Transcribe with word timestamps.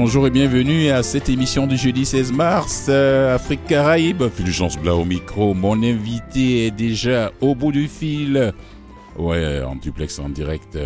Bonjour 0.00 0.28
et 0.28 0.30
bienvenue 0.30 0.90
à 0.90 1.02
cette 1.02 1.28
émission 1.28 1.66
du 1.66 1.76
jeudi 1.76 2.06
16 2.06 2.30
mars, 2.30 2.86
euh, 2.88 3.34
Afrique 3.34 3.64
Caraïbe, 3.66 4.28
Fulgence 4.28 4.78
Blanc 4.78 5.00
au 5.00 5.04
micro. 5.04 5.54
Mon 5.54 5.82
invité 5.82 6.66
est 6.66 6.70
déjà 6.70 7.32
au 7.40 7.56
bout 7.56 7.72
du 7.72 7.88
fil. 7.88 8.54
Ouais, 9.18 9.60
en 9.60 9.74
duplex 9.74 10.20
en 10.20 10.28
direct 10.28 10.78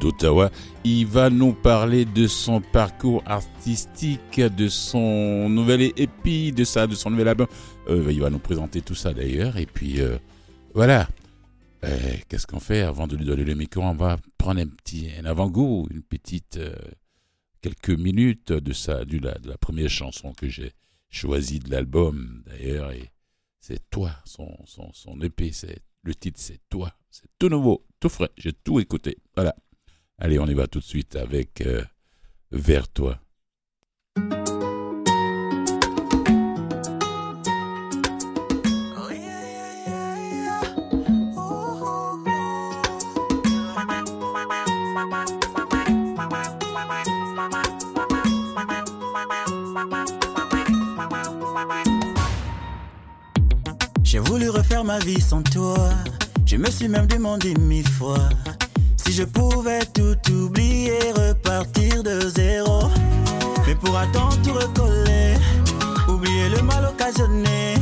d'Ottawa. 0.00 0.50
Il 0.84 1.04
va 1.04 1.28
nous 1.28 1.52
parler 1.52 2.06
de 2.06 2.26
son 2.26 2.62
parcours 2.62 3.22
artistique, 3.26 4.40
de 4.40 4.68
son 4.68 5.50
nouvel 5.50 5.92
épi, 5.98 6.50
de 6.50 6.64
ça, 6.64 6.86
de 6.86 6.94
son 6.94 7.10
nouvel 7.10 7.28
album. 7.28 7.46
Euh, 7.90 8.08
il 8.10 8.22
va 8.22 8.30
nous 8.30 8.38
présenter 8.38 8.80
tout 8.80 8.94
ça 8.94 9.12
d'ailleurs. 9.12 9.58
Et 9.58 9.66
puis 9.66 10.00
euh, 10.00 10.16
voilà. 10.72 11.08
Euh, 11.84 12.14
qu'est-ce 12.26 12.46
qu'on 12.46 12.58
fait? 12.58 12.80
Avant 12.80 13.06
de 13.06 13.16
lui 13.16 13.26
donner 13.26 13.44
le 13.44 13.54
micro 13.54 13.82
On 13.82 13.92
va 13.92 14.16
prendre 14.38 14.62
un 14.62 14.66
petit 14.66 15.10
un 15.22 15.26
avant-goût, 15.26 15.86
une 15.90 16.02
petite 16.02 16.58
quelques 17.68 17.98
minutes 17.98 18.52
de 18.52 18.72
ça, 18.72 19.04
de 19.04 19.18
la, 19.18 19.58
première 19.58 19.90
chanson 19.90 20.32
que 20.32 20.48
j'ai 20.48 20.72
choisie 21.10 21.58
de 21.58 21.70
l'album 21.70 22.42
d'ailleurs. 22.46 22.92
Et 22.92 23.10
c'est 23.60 23.90
toi, 23.90 24.12
son, 24.24 24.56
son, 24.64 24.92
son 24.92 25.20
EP, 25.20 25.52
c'est 25.52 25.82
le 26.02 26.14
titre, 26.14 26.40
c'est 26.40 26.60
toi. 26.68 26.92
C'est 27.10 27.28
tout 27.38 27.48
nouveau, 27.48 27.86
tout 28.00 28.08
frais. 28.08 28.30
J'ai 28.36 28.52
tout 28.52 28.80
écouté. 28.80 29.18
Voilà. 29.34 29.54
Allez, 30.18 30.38
on 30.38 30.46
y 30.46 30.54
va 30.54 30.66
tout 30.66 30.80
de 30.80 30.84
suite 30.84 31.16
avec 31.16 31.60
euh, 31.60 31.84
Vers 32.50 32.88
toi. 32.88 33.20
J'ai 54.18 54.24
voulu 54.24 54.50
refaire 54.50 54.82
ma 54.82 54.98
vie 54.98 55.20
sans 55.20 55.42
toi. 55.42 55.78
Je 56.44 56.56
me 56.56 56.68
suis 56.72 56.88
même 56.88 57.06
demandé 57.06 57.54
mille 57.54 57.88
fois 57.88 58.28
si 58.96 59.12
je 59.12 59.22
pouvais 59.22 59.84
tout 59.94 60.18
oublier, 60.32 60.98
repartir 61.14 62.02
de 62.02 62.18
zéro. 62.22 62.88
Mais 63.64 63.76
pour 63.76 63.96
attendre 63.96 64.36
tout 64.42 64.54
recoller, 64.54 65.34
oublier 66.08 66.48
le 66.48 66.62
mal 66.62 66.84
occasionné. 66.86 67.74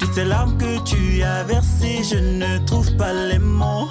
Toutes 0.00 0.12
ces 0.14 0.24
larmes 0.24 0.58
que 0.58 0.82
tu 0.82 1.22
as 1.22 1.44
versées, 1.44 2.02
je 2.02 2.16
ne 2.16 2.58
trouve 2.66 2.90
pas 2.96 3.12
les 3.12 3.38
mots. 3.38 3.88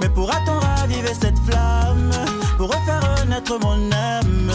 Mais 0.00 0.08
pour 0.08 0.34
attendre 0.34 0.66
raviver 0.78 1.12
cette 1.12 1.38
flamme, 1.40 2.12
pour 2.56 2.68
refaire 2.68 3.02
renaître 3.20 3.58
mon 3.60 3.92
âme. 3.92 4.52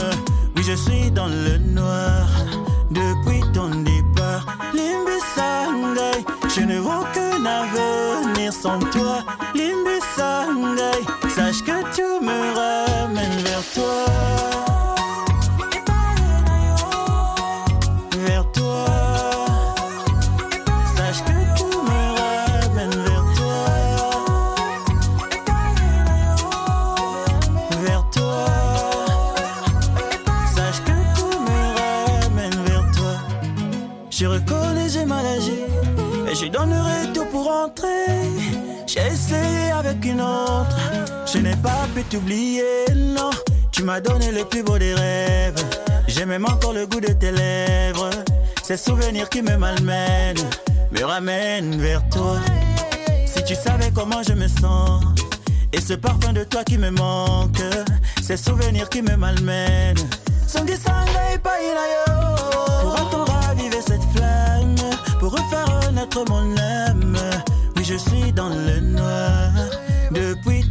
Oui, 0.56 0.64
je 0.64 0.74
suis 0.74 1.12
dans 1.12 1.28
le 1.28 1.60
noir 1.60 2.28
t'oublier, 42.10 42.86
non. 42.96 43.30
Tu 43.72 43.84
m'as 43.84 44.02
donné 44.02 44.32
le 44.32 44.44
plus 44.44 44.64
beau 44.64 44.78
des 44.78 44.94
rêves. 44.94 45.64
J'ai 46.08 46.26
même 46.26 46.46
encore 46.46 46.74
le 46.74 46.88
goût 46.88 47.00
de 47.00 47.14
tes 47.14 47.32
lèvres. 47.32 48.10
Ces 48.64 48.78
souvenirs 48.78 49.30
qui 49.30 49.42
me 49.42 49.56
malmènent 49.58 50.50
me 50.92 51.04
ramènent 51.04 51.80
vers 51.80 52.08
toi. 52.10 52.38
Si 53.26 53.44
tu 53.44 53.56
savais 53.56 53.92
comment 53.94 54.24
je 54.28 54.34
me 54.34 54.48
sens. 54.48 55.04
Et 55.72 55.80
ce 55.80 55.94
parfum 55.94 56.34
de 56.34 56.44
toi 56.44 56.64
qui 56.64 56.78
me 56.78 56.90
manque. 56.90 57.62
Ces 58.22 58.38
souvenirs 58.38 58.90
qui 58.90 59.02
me 59.02 59.16
malmènent. 59.16 59.96
Pour 62.82 63.00
entendre 63.00 63.32
raviver 63.48 63.82
cette 63.86 64.04
flamme. 64.16 64.76
Pour 65.20 65.32
refaire 65.34 65.82
renaître 65.86 66.26
mon 66.28 66.58
âme. 66.58 67.18
Oui, 67.76 67.84
je 67.84 67.96
suis 67.96 68.34
dans 68.34 68.50
le 68.50 68.80
noir. 68.80 69.79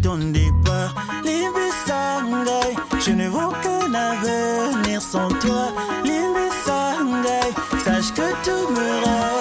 Ton 0.03 0.19
départ. 0.33 0.95
Limbi 1.25 1.69
Sangay. 1.87 2.77
Je 3.05 3.11
ne 3.13 3.29
vois 3.29 3.53
qu'un 3.63 3.93
avenir 3.95 5.01
sans 5.03 5.29
toi. 5.29 5.73
Limbi 6.05 6.49
Sangay. 6.65 7.51
Sache 7.85 8.13
que 8.15 8.29
tout 8.45 8.73
me 8.73 9.05
ramène 9.05 9.38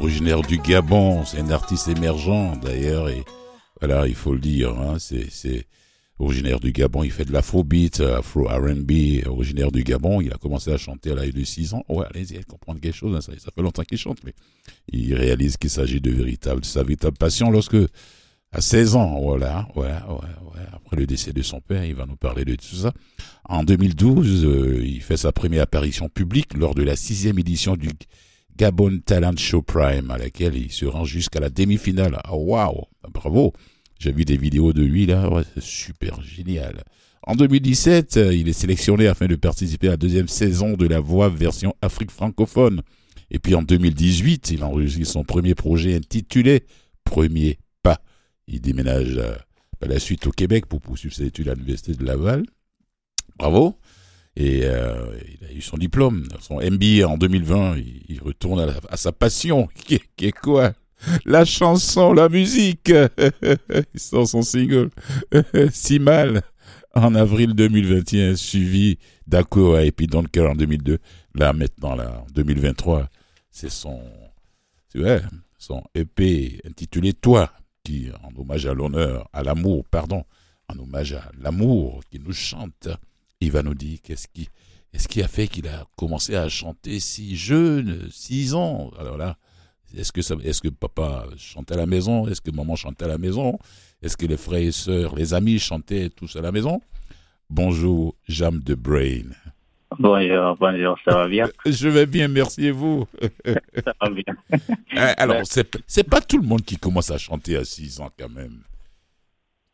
originaire 0.00 0.40
du 0.40 0.56
Gabon, 0.56 1.26
c'est 1.26 1.40
un 1.40 1.50
artiste 1.50 1.88
émergent 1.88 2.56
d'ailleurs 2.62 3.10
et 3.10 3.22
voilà, 3.80 4.06
il 4.06 4.14
faut 4.14 4.32
le 4.32 4.40
dire, 4.40 4.70
hein, 4.70 4.96
c'est 4.98 5.66
originaire 6.18 6.58
du 6.58 6.72
Gabon, 6.72 7.02
il 7.02 7.10
fait 7.10 7.26
de 7.26 7.32
l'afrobeat, 7.32 8.00
euh, 8.00 8.18
afro 8.18 8.44
R&B, 8.44 9.26
originaire 9.26 9.70
du 9.70 9.84
Gabon, 9.84 10.22
il 10.22 10.32
a 10.32 10.38
commencé 10.38 10.72
à 10.72 10.78
chanter 10.78 11.10
à 11.10 11.16
l'âge 11.16 11.34
de 11.34 11.44
6 11.44 11.74
ans. 11.74 11.84
Ouais, 11.90 12.06
allez-y, 12.14 12.42
comprendre 12.44 12.80
quelque 12.80 12.96
chose, 12.96 13.14
hein, 13.14 13.20
ça, 13.20 13.50
fait 13.54 13.60
longtemps 13.60 13.82
qu'il 13.82 13.98
chante, 13.98 14.24
mais 14.24 14.32
il 14.90 15.14
réalise 15.14 15.58
qu'il 15.58 15.68
s'agit 15.68 16.00
de 16.00 16.10
véritable, 16.10 16.62
de 16.62 16.66
sa 16.66 16.82
véritable 16.82 17.18
passion 17.18 17.50
lorsque 17.50 17.76
à 18.52 18.62
16 18.62 18.96
ans, 18.96 19.20
voilà, 19.20 19.68
voilà, 19.74 20.06
ouais, 20.08 20.54
ouais, 20.54 20.66
après 20.72 20.96
le 20.96 21.06
décès 21.06 21.34
de 21.34 21.42
son 21.42 21.60
père, 21.60 21.84
il 21.84 21.94
va 21.94 22.06
nous 22.06 22.16
parler 22.16 22.46
de 22.46 22.54
tout 22.54 22.74
ça. 22.74 22.94
En 23.44 23.64
2012, 23.64 24.46
euh, 24.46 24.82
il 24.82 25.02
fait 25.02 25.18
sa 25.18 25.30
première 25.30 25.64
apparition 25.64 26.08
publique 26.08 26.54
lors 26.54 26.74
de 26.74 26.82
la 26.82 26.96
sixième 26.96 27.38
édition 27.38 27.76
du 27.76 27.90
Gabon 28.60 28.98
Talent 28.98 29.38
Show 29.38 29.62
Prime, 29.62 30.10
à 30.10 30.18
laquelle 30.18 30.54
il 30.54 30.70
se 30.70 30.84
rend 30.84 31.06
jusqu'à 31.06 31.40
la 31.40 31.48
demi-finale. 31.48 32.20
Ah, 32.24 32.36
Waouh, 32.36 32.82
bravo. 33.10 33.54
J'ai 33.98 34.12
vu 34.12 34.26
des 34.26 34.36
vidéos 34.36 34.74
de 34.74 34.82
lui 34.82 35.06
là, 35.06 35.30
c'est 35.54 35.62
super 35.62 36.20
génial. 36.20 36.84
En 37.22 37.36
2017, 37.36 38.18
euh, 38.18 38.34
il 38.34 38.50
est 38.50 38.52
sélectionné 38.52 39.06
afin 39.06 39.28
de 39.28 39.36
participer 39.36 39.86
à 39.86 39.92
la 39.92 39.96
deuxième 39.96 40.28
saison 40.28 40.74
de 40.74 40.86
La 40.86 41.00
Voix 41.00 41.30
version 41.30 41.74
Afrique 41.80 42.10
francophone. 42.10 42.82
Et 43.30 43.38
puis 43.38 43.54
en 43.54 43.62
2018, 43.62 44.50
il 44.50 44.62
enregistre 44.62 45.10
son 45.10 45.24
premier 45.24 45.54
projet 45.54 45.94
intitulé 45.94 46.64
Premier 47.04 47.60
pas. 47.82 48.02
Il 48.46 48.60
déménage 48.60 49.16
euh, 49.16 49.36
par 49.78 49.88
la 49.88 49.98
suite 49.98 50.26
au 50.26 50.32
Québec 50.32 50.66
pour 50.66 50.82
poursuivre 50.82 51.14
ses 51.14 51.24
études 51.24 51.48
à 51.48 51.54
l'Université 51.54 51.94
de 51.94 52.04
Laval. 52.04 52.44
Bravo. 53.38 53.78
Et 54.36 54.62
euh, 54.64 55.12
il 55.40 55.46
a 55.46 55.52
eu 55.52 55.60
son 55.60 55.76
diplôme, 55.76 56.26
son 56.40 56.56
MBA 56.56 57.06
en 57.06 57.16
2020. 57.16 57.76
Il, 57.78 58.02
il 58.08 58.20
retourne 58.20 58.72
à, 58.88 58.96
sa 58.96 59.12
passion, 59.12 59.66
qui 59.74 59.94
est, 59.96 60.22
est 60.22 60.32
quoi? 60.32 60.72
La 61.24 61.44
chanson, 61.44 62.12
la 62.12 62.28
musique. 62.28 62.88
il 63.42 64.00
sort 64.00 64.28
son 64.28 64.42
single 64.42 64.90
Si 65.72 65.98
mal 65.98 66.42
en 66.94 67.14
avril 67.14 67.54
2021, 67.54 68.36
suivi 68.36 68.98
d'Akoa 69.26 69.84
et 69.84 69.92
puis 69.92 70.06
Don't 70.06 70.28
Care 70.28 70.50
en 70.50 70.54
2002. 70.54 70.98
Là 71.34 71.52
maintenant, 71.52 71.94
là, 71.94 72.22
en 72.22 72.26
2023, 72.32 73.08
c'est 73.50 73.70
son, 73.70 74.00
vrai, 74.94 75.22
son 75.58 75.82
EP 75.94 76.60
intitulé 76.66 77.12
Toi, 77.12 77.50
qui 77.84 78.08
en 78.22 78.40
hommage 78.40 78.66
à 78.66 78.74
l'honneur, 78.74 79.28
à 79.32 79.42
l'amour, 79.42 79.84
pardon, 79.90 80.24
en 80.68 80.78
hommage 80.78 81.12
à 81.12 81.30
l'amour 81.38 82.00
qui 82.10 82.18
nous 82.18 82.32
chante. 82.32 82.88
Il 83.42 83.52
va 83.52 83.62
nous 83.62 83.74
dire 83.74 83.98
qu'est-ce 84.02 84.28
qui, 84.28 84.48
qu'est-ce 84.92 85.08
qui 85.08 85.22
a 85.22 85.28
fait 85.28 85.48
qu'il 85.48 85.66
a 85.66 85.86
commencé 85.96 86.36
à 86.36 86.48
chanter 86.48 87.00
si 87.00 87.36
jeune, 87.36 88.06
six 88.10 88.54
ans? 88.54 88.90
Alors 88.98 89.16
là, 89.16 89.36
est-ce 89.96 90.12
que 90.12 90.20
ça, 90.20 90.34
est-ce 90.44 90.60
que 90.60 90.68
papa 90.68 91.24
chantait 91.38 91.74
à 91.74 91.78
la 91.78 91.86
maison? 91.86 92.28
Est-ce 92.28 92.42
que 92.42 92.50
maman 92.50 92.76
chantait 92.76 93.06
à 93.06 93.08
la 93.08 93.18
maison? 93.18 93.58
Est-ce 94.02 94.16
que 94.16 94.26
les 94.26 94.36
frères 94.36 94.60
et 94.60 94.72
sœurs, 94.72 95.14
les 95.16 95.32
amis 95.32 95.58
chantaient 95.58 96.10
tous 96.10 96.36
à 96.36 96.42
la 96.42 96.52
maison? 96.52 96.82
Bonjour, 97.48 98.14
Jam 98.28 98.60
de 98.60 98.74
Brain. 98.74 99.30
Bonjour, 99.98 100.56
bonjour, 100.60 100.98
ça 101.04 101.16
va 101.16 101.28
bien? 101.28 101.48
Je 101.66 101.88
vais 101.88 102.06
bien, 102.06 102.28
merci 102.28 102.66
et 102.66 102.70
vous? 102.70 103.06
Ça 103.84 103.92
va 104.00 104.10
bien. 104.10 104.34
Hein, 104.96 105.14
Alors, 105.16 105.40
c'est 105.44 105.78
c'est 105.86 106.08
pas 106.08 106.20
tout 106.20 106.38
le 106.38 106.46
monde 106.46 106.62
qui 106.62 106.76
commence 106.76 107.10
à 107.10 107.18
chanter 107.18 107.56
à 107.56 107.64
6 107.64 108.00
ans 108.00 108.10
quand 108.16 108.28
même. 108.28 108.62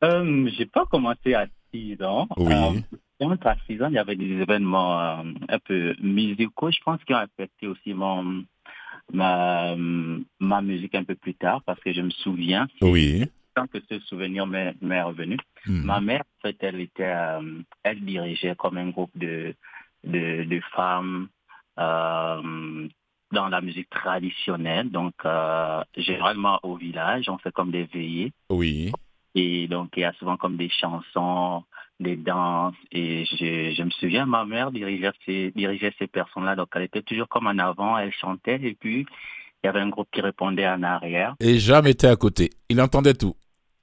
Euh, 0.04 0.48
j'ai 0.56 0.66
pas 0.66 0.84
commencé 0.86 1.34
à 1.34 1.46
6 1.72 2.02
ans. 2.02 2.28
Oui. 2.36 2.52
Euh, 2.52 3.36
à 3.44 3.56
6 3.66 3.82
ans, 3.82 3.88
il 3.88 3.94
y 3.94 3.98
avait 3.98 4.16
des 4.16 4.30
événements 4.30 5.00
euh, 5.00 5.22
un 5.48 5.58
peu 5.58 5.94
musicaux, 6.00 6.70
je 6.70 6.78
pense, 6.84 7.02
qui 7.04 7.14
ont 7.14 7.18
affecté 7.18 7.66
aussi 7.66 7.94
mon, 7.94 8.44
ma, 9.12 9.74
ma 10.38 10.60
musique 10.60 10.94
un 10.94 11.04
peu 11.04 11.14
plus 11.14 11.34
tard, 11.34 11.62
parce 11.64 11.80
que 11.80 11.92
je 11.92 12.02
me 12.02 12.10
souviens, 12.10 12.66
Oui. 12.82 13.24
tant 13.54 13.66
que 13.66 13.78
ce 13.90 13.98
souvenir 14.00 14.46
m'est 14.46 14.74
revenu, 15.02 15.38
Mhm. 15.66 15.82
ma 15.84 16.00
mère, 16.00 16.20
en 16.20 16.42
fait, 16.48 16.56
elle 16.60 16.80
était, 16.80 17.04
euh, 17.14 17.40
elle 17.82 18.00
dirigeait 18.04 18.54
comme 18.56 18.76
un 18.76 18.90
groupe 18.90 19.16
de, 19.16 19.54
de, 20.04 20.44
de 20.44 20.60
femmes 20.74 21.28
euh, 21.78 22.86
dans 23.32 23.48
la 23.48 23.60
musique 23.60 23.88
traditionnelle. 23.90 24.90
Donc, 24.90 25.14
généralement 25.96 26.60
au 26.62 26.76
village, 26.76 27.28
on 27.28 27.38
fait 27.38 27.50
comme 27.52 27.70
des 27.72 27.84
veillées. 27.84 28.32
Oui. 28.50 28.92
Et 29.38 29.68
donc, 29.68 29.90
il 29.96 30.00
y 30.00 30.04
a 30.04 30.12
souvent 30.14 30.36
comme 30.38 30.56
des 30.56 30.70
chansons, 30.70 31.62
des 32.00 32.16
danses. 32.16 32.74
Et 32.90 33.24
je, 33.26 33.74
je 33.76 33.82
me 33.82 33.90
souviens, 33.90 34.24
ma 34.26 34.44
mère 34.46 34.72
dirigeait 34.72 35.12
ces, 35.26 35.52
dirigeait 35.54 35.92
ces 35.98 36.06
personnes-là. 36.06 36.56
Donc, 36.56 36.68
elle 36.74 36.82
était 36.84 37.02
toujours 37.02 37.28
comme 37.28 37.46
en 37.46 37.58
avant, 37.58 37.98
elle 37.98 38.12
chantait. 38.12 38.58
Et 38.62 38.74
puis, 38.74 39.06
il 39.62 39.66
y 39.66 39.68
avait 39.68 39.80
un 39.80 39.90
groupe 39.90 40.08
qui 40.10 40.22
répondait 40.22 40.66
en 40.66 40.82
arrière. 40.82 41.34
Et 41.40 41.58
Jam 41.58 41.86
était 41.86 42.06
à 42.08 42.16
côté. 42.16 42.50
Il 42.70 42.80
entendait 42.80 43.14
tout. 43.14 43.34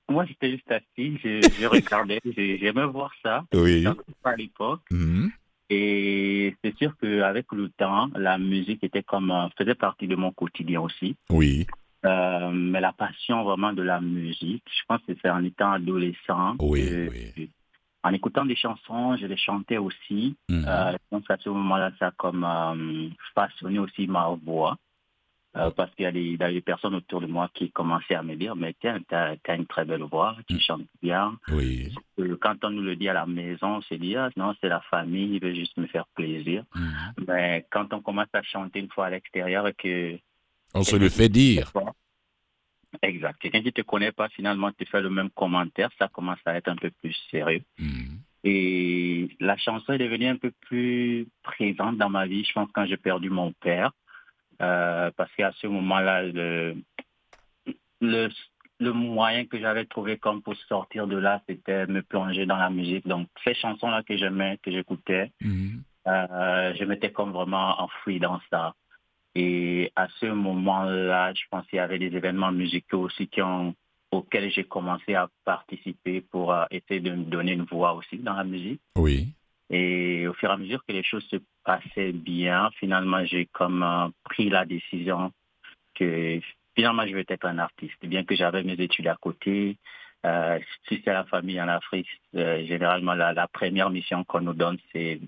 Moi, 0.09 0.25
j'étais 0.25 0.51
juste 0.51 0.69
assis, 0.71 1.17
je, 1.23 1.41
je 1.59 1.65
regardais, 1.77 2.19
j'ai- 2.35 2.57
j'aimais 2.57 2.85
voir 2.85 3.11
ça 3.23 3.45
Oui. 3.53 3.85
à 4.23 4.35
l'époque. 4.35 4.81
Mhm. 4.91 5.31
Et 5.69 6.55
c'est 6.63 6.75
sûr 6.77 6.93
qu'avec 7.01 7.45
le 7.51 7.69
temps, 7.69 8.09
la 8.15 8.37
musique 8.37 8.83
était 8.83 9.01
comme 9.03 9.31
euh, 9.31 9.47
faisait 9.57 9.75
partie 9.75 10.07
de 10.07 10.15
mon 10.15 10.31
quotidien 10.31 10.81
aussi. 10.81 11.15
Oui. 11.29 11.65
Euh, 12.05 12.49
mais 12.51 12.81
la 12.81 12.91
passion 12.93 13.43
vraiment 13.43 13.71
de 13.73 13.81
la 13.81 14.01
musique, 14.01 14.63
je 14.69 14.81
pense 14.87 15.01
que 15.07 15.13
c'est 15.21 15.29
en 15.29 15.43
étant 15.43 15.71
adolescent. 15.71 16.55
Oui, 16.59 16.81
que- 16.85 17.09
oui. 17.37 17.49
En 18.05 18.11
écoutant 18.11 18.45
des 18.45 18.57
chansons, 18.57 19.15
je 19.15 19.25
les 19.27 19.37
chantais 19.37 19.77
aussi. 19.77 20.35
Mhm. 20.49 20.65
Euh, 20.67 20.91
je 20.91 20.97
pense 21.09 21.25
qu'à 21.25 21.37
ce 21.37 21.47
moment-là, 21.49 21.91
ça 21.99 22.07
a 22.07 22.11
comme 22.11 22.43
euh, 22.43 23.07
façonné 23.33 23.79
aussi 23.79 24.07
ma 24.07 24.27
voix. 24.45 24.77
Euh, 25.55 25.69
parce 25.69 25.93
qu'il 25.93 26.01
y, 26.03 26.07
a 26.07 26.11
des- 26.11 26.19
il 26.31 26.39
y 26.39 26.43
a 26.43 26.51
des 26.51 26.61
personnes 26.61 26.95
autour 26.95 27.21
de 27.21 27.27
moi 27.27 27.47
qui 27.53 27.69
commençaient 27.69 28.15
à 28.15 28.23
me 28.23 28.35
dire, 28.35 28.55
mais 28.55 28.73
tiens, 28.81 28.99
tu 29.07 29.13
as, 29.13 29.37
une 29.55 29.67
très 29.67 29.85
belle 29.85 30.01
voix, 30.01 30.35
tu 30.47 30.55
Mm. 30.55 30.59
chantes 30.59 30.87
bien. 31.01 31.37
Oui. 31.49 31.93
Euh, 32.19 32.35
Quand 32.41 32.55
on 32.65 32.71
nous 32.71 32.81
le 32.81 32.95
dit 32.95 33.07
à 33.07 33.13
la 33.13 33.27
maison, 33.27 33.75
on 33.75 33.81
se 33.81 33.93
dit, 33.93 34.15
ah, 34.17 34.31
non, 34.35 34.55
c'est 34.59 34.67
la 34.67 34.81
famille, 34.81 35.35
il 35.35 35.39
veut 35.39 35.53
juste 35.53 35.77
me 35.77 35.85
faire 35.85 36.07
plaisir. 36.15 36.63
Mhm. 36.75 37.25
Mais 37.27 37.67
quand 37.71 37.93
on 37.93 38.01
commence 38.01 38.33
à 38.33 38.41
chanter 38.41 38.79
une 38.79 38.89
fois 38.89 39.05
à 39.05 39.09
l'extérieur 39.11 39.67
et 39.67 39.73
que... 39.75 40.17
On 40.73 40.83
se 40.83 40.95
le 40.95 41.09
fait 41.09 41.29
dire. 41.29 41.71
Exact. 43.01 43.37
Quelqu'un 43.39 43.59
qui 43.59 43.65
ne 43.67 43.71
te 43.71 43.81
connaît 43.81 44.11
pas, 44.11 44.29
finalement, 44.29 44.71
te 44.71 44.85
fait 44.85 45.01
le 45.01 45.09
même 45.09 45.29
commentaire, 45.31 45.89
ça 45.97 46.07
commence 46.07 46.39
à 46.45 46.55
être 46.55 46.67
un 46.67 46.75
peu 46.75 46.91
plus 47.01 47.15
sérieux. 47.31 47.63
Mhm. 47.79 48.19
Et 48.43 49.29
la 49.39 49.57
chanson 49.57 49.93
est 49.93 49.97
devenue 49.97 50.27
un 50.27 50.35
peu 50.35 50.51
plus 50.61 51.27
présente 51.43 51.97
dans 51.97 52.09
ma 52.09 52.25
vie, 52.27 52.43
je 52.43 52.51
pense, 52.53 52.69
quand 52.73 52.85
j'ai 52.85 52.97
perdu 52.97 53.29
mon 53.29 53.51
père. 53.53 53.91
Euh, 54.61 55.09
parce 55.17 55.33
qu'à 55.35 55.51
ce 55.59 55.67
moment-là, 55.67 56.23
le, 56.23 56.75
le, 58.01 58.29
le 58.79 58.91
moyen 58.93 59.45
que 59.45 59.59
j'avais 59.59 59.85
trouvé 59.85 60.17
comme 60.17 60.41
pour 60.41 60.55
sortir 60.67 61.07
de 61.07 61.17
là, 61.17 61.41
c'était 61.47 61.87
me 61.87 62.01
plonger 62.03 62.45
dans 62.45 62.57
la 62.57 62.69
musique. 62.69 63.07
Donc, 63.07 63.27
ces 63.43 63.55
chansons-là 63.55 64.03
que 64.03 64.15
j'aimais, 64.17 64.59
que 64.61 64.71
j'écoutais, 64.71 65.31
Mhm. 65.41 65.81
euh, 66.07 66.73
je 66.75 66.83
m'étais 66.83 67.11
comme 67.11 67.31
vraiment 67.31 67.81
enfoui 67.81 68.19
dans 68.19 68.39
ça. 68.51 68.75
Et 69.35 69.91
à 69.95 70.07
ce 70.19 70.27
moment-là, 70.27 71.33
je 71.33 71.41
pense 71.49 71.65
qu'il 71.67 71.77
y 71.77 71.79
avait 71.79 71.97
des 71.97 72.15
événements 72.15 72.51
musicaux 72.51 72.99
aussi 72.99 73.27
qui 73.27 73.41
ont, 73.41 73.73
auxquels 74.11 74.51
j'ai 74.51 74.63
commencé 74.63 75.15
à 75.15 75.27
participer 75.43 76.21
pour 76.21 76.53
euh, 76.53 76.65
essayer 76.69 76.99
de 76.99 77.11
me 77.11 77.23
donner 77.23 77.53
une 77.53 77.63
voix 77.63 77.93
aussi 77.93 78.17
dans 78.17 78.33
la 78.33 78.43
musique. 78.43 78.81
Oui. 78.95 79.29
Et 79.69 80.27
au 80.27 80.33
fur 80.33 80.49
et 80.49 80.53
à 80.53 80.57
mesure 80.57 80.83
que 80.85 80.93
les 80.93 81.03
choses 81.03 81.25
se 81.31 81.37
passaient 81.63 82.11
bien, 82.11 82.69
finalement, 82.79 83.25
j'ai 83.25 83.47
comme 83.47 83.81
euh, 83.81 84.07
pris 84.23 84.49
la 84.49 84.65
décision 84.65 85.31
que 85.95 86.39
finalement, 86.75 87.07
je 87.07 87.15
vais 87.15 87.25
être 87.27 87.45
un 87.45 87.57
artiste. 87.57 88.05
Bien 88.05 88.23
que 88.23 88.35
j'avais 88.35 88.63
mes 88.63 88.73
études 88.73 89.07
à 89.07 89.15
côté, 89.15 89.77
euh, 90.25 90.59
si 90.87 91.01
c'est 91.03 91.13
la 91.13 91.23
famille 91.25 91.59
en 91.59 91.67
Afrique, 91.67 92.07
généralement, 92.33 93.13
la, 93.13 93.33
la 93.33 93.47
première 93.47 93.89
mission 93.89 94.23
qu'on 94.23 94.41
nous 94.41 94.53
donne, 94.53 94.77
c'est 94.91 95.19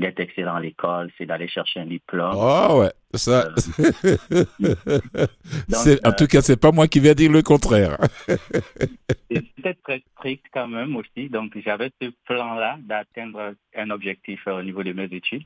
d'être 0.00 0.20
excellent 0.20 0.56
à 0.56 0.60
l'école, 0.60 1.10
c'est 1.16 1.26
d'aller 1.26 1.48
chercher 1.48 1.80
un 1.80 1.86
diplôme. 1.86 2.34
Oh 2.34 2.80
ouais, 2.80 2.92
ça. 3.14 3.48
Euh, 3.78 4.44
en 5.72 6.08
euh, 6.08 6.12
tout 6.16 6.26
cas, 6.26 6.40
c'est 6.40 6.60
pas 6.60 6.72
moi 6.72 6.88
qui 6.88 7.00
vais 7.00 7.14
dire 7.14 7.30
le 7.30 7.42
contraire. 7.42 7.96
C'était 9.30 9.74
très 9.84 10.02
strict 10.12 10.46
quand 10.52 10.68
même 10.68 10.96
aussi. 10.96 11.28
Donc, 11.28 11.56
j'avais 11.64 11.90
ce 12.00 12.10
plan-là 12.26 12.78
d'atteindre 12.80 13.54
un 13.76 13.90
objectif 13.90 14.40
euh, 14.46 14.58
au 14.58 14.62
niveau 14.62 14.82
de 14.82 14.92
mes 14.92 15.04
études. 15.04 15.44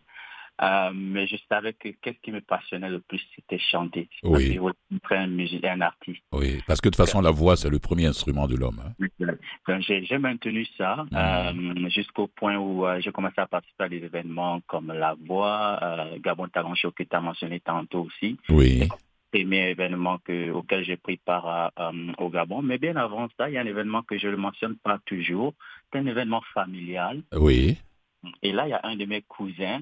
Euh, 0.63 0.91
mais 0.95 1.27
je 1.27 1.37
savais 1.49 1.73
que 1.73 1.89
qu'est-ce 1.89 2.19
qui 2.23 2.31
me 2.31 2.41
passionnait 2.41 2.89
le 2.89 3.01
plus, 3.01 3.21
c'était 3.35 3.59
chanter. 3.59 4.09
Oui. 4.23 4.59
Un, 5.11 5.27
musicien, 5.27 5.73
un 5.73 5.81
artiste. 5.81 6.23
Oui, 6.33 6.63
parce 6.67 6.81
que 6.81 6.89
de 6.89 6.95
toute 6.95 7.05
façon, 7.05 7.21
la 7.21 7.33
voix, 7.33 7.57
c'est 7.57 7.71
le 7.71 7.81
premier 7.81 8.07
instrument 8.07 8.47
de 8.47 8.55
l'homme. 8.57 8.81
hein. 8.85 9.27
Donc, 9.69 9.81
j'ai 9.81 10.19
maintenu 10.19 10.67
ça 10.79 11.05
euh, 11.13 11.89
jusqu'au 11.89 12.29
point 12.29 12.57
où 12.57 12.87
euh, 12.87 13.01
j'ai 13.01 13.11
commencé 13.11 13.41
à 13.41 13.47
participer 13.47 13.85
à 13.85 13.89
des 13.89 13.97
événements 14.05 14.61
comme 14.69 14.93
La 14.93 15.17
Voix, 15.27 15.81
Gabon 16.19 16.49
Talent 16.49 16.75
Show 16.75 16.93
que 16.93 17.03
tu 17.03 17.17
as 17.17 17.21
mentionné 17.21 17.61
tantôt 17.61 18.03
aussi. 18.03 18.39
Oui. 18.49 18.89
premier 19.33 19.71
événement 19.71 20.19
que, 20.19 20.51
auquel 20.53 20.85
j'ai 20.85 20.97
pris 20.97 21.17
part 21.17 21.73
au 22.19 22.29
Gabon. 22.29 22.63
Mais 22.63 22.79
bien 22.79 22.95
avant 22.95 23.29
ça, 23.37 23.51
il 23.51 23.55
y 23.55 23.59
a 23.59 23.61
un 23.63 23.67
événement 23.67 24.03
que 24.03 24.17
je 24.19 24.29
ne 24.29 24.37
mentionne 24.37 24.77
pas 24.77 24.99
toujours. 25.07 25.55
C'est 25.93 25.99
un 25.99 26.07
événement 26.07 26.43
familial. 26.55 27.23
Oui. 27.33 27.77
Et 28.43 28.53
là, 28.53 28.67
il 28.67 28.71
y 28.71 28.75
a 28.75 28.81
un 28.85 28.97
de 28.97 29.05
mes 29.05 29.23
cousins, 29.23 29.81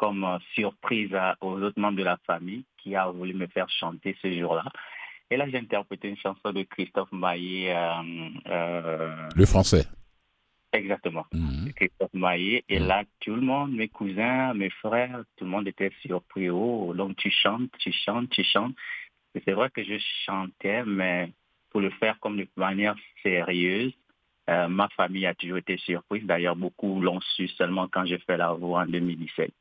comme 0.00 0.24
euh, 0.24 0.38
surprise 0.54 1.12
à- 1.14 1.36
aux 1.42 1.60
autres 1.60 1.78
membres 1.78 1.98
de 1.98 2.04
la 2.04 2.16
famille, 2.26 2.64
qui 2.78 2.96
a 2.96 3.04
voulu 3.10 3.34
me 3.34 3.46
faire 3.48 3.68
chanter 3.68 4.16
ce 4.22 4.28
jour-là. 4.38 4.64
Et 5.30 5.36
là, 5.36 5.44
j'ai 5.50 5.58
interprété 5.58 6.08
une 6.08 6.16
chanson 6.16 6.52
de 6.52 6.62
Christophe 6.62 7.12
Maillet. 7.12 7.70
euh, 7.76 8.02
euh, 8.46 9.28
Le 9.36 9.44
français. 9.46 9.84
exactement. 10.72 11.26
Mhm. 11.34 11.72
Christophe 11.76 12.14
Maillet. 12.14 12.64
Et 12.68 12.80
Mm. 12.80 12.86
là, 12.86 13.04
tout 13.20 13.34
le 13.34 13.42
monde, 13.42 13.72
mes 13.72 13.88
cousins, 13.88 14.54
mes 14.54 14.70
frères, 14.70 15.22
tout 15.36 15.44
le 15.44 15.50
monde 15.50 15.68
était 15.68 15.92
surpris. 16.00 16.48
Oh, 16.48 16.94
donc 16.96 17.16
tu 17.16 17.30
chantes, 17.30 17.70
tu 17.78 17.92
chantes, 17.92 18.30
tu 18.30 18.42
chantes. 18.42 18.74
Et 19.34 19.42
c'est 19.44 19.52
vrai 19.52 19.68
que 19.70 19.84
je 19.84 19.98
chantais, 20.26 20.82
mais 20.84 21.30
pour 21.70 21.80
le 21.82 21.90
faire 22.00 22.18
comme 22.20 22.36
de 22.38 22.48
manière 22.56 22.96
sérieuse, 23.22 23.92
euh, 24.48 24.66
ma 24.68 24.88
famille 24.96 25.26
a 25.26 25.34
toujours 25.34 25.58
été 25.58 25.76
surprise. 25.76 26.24
D'ailleurs, 26.24 26.56
beaucoup 26.56 27.00
l'ont 27.02 27.20
su 27.34 27.46
seulement 27.48 27.86
quand 27.88 28.06
j'ai 28.06 28.18
fait 28.26 28.36
la 28.38 28.52
voix 28.52 28.80
en 28.82 28.86
2017. 28.86 29.52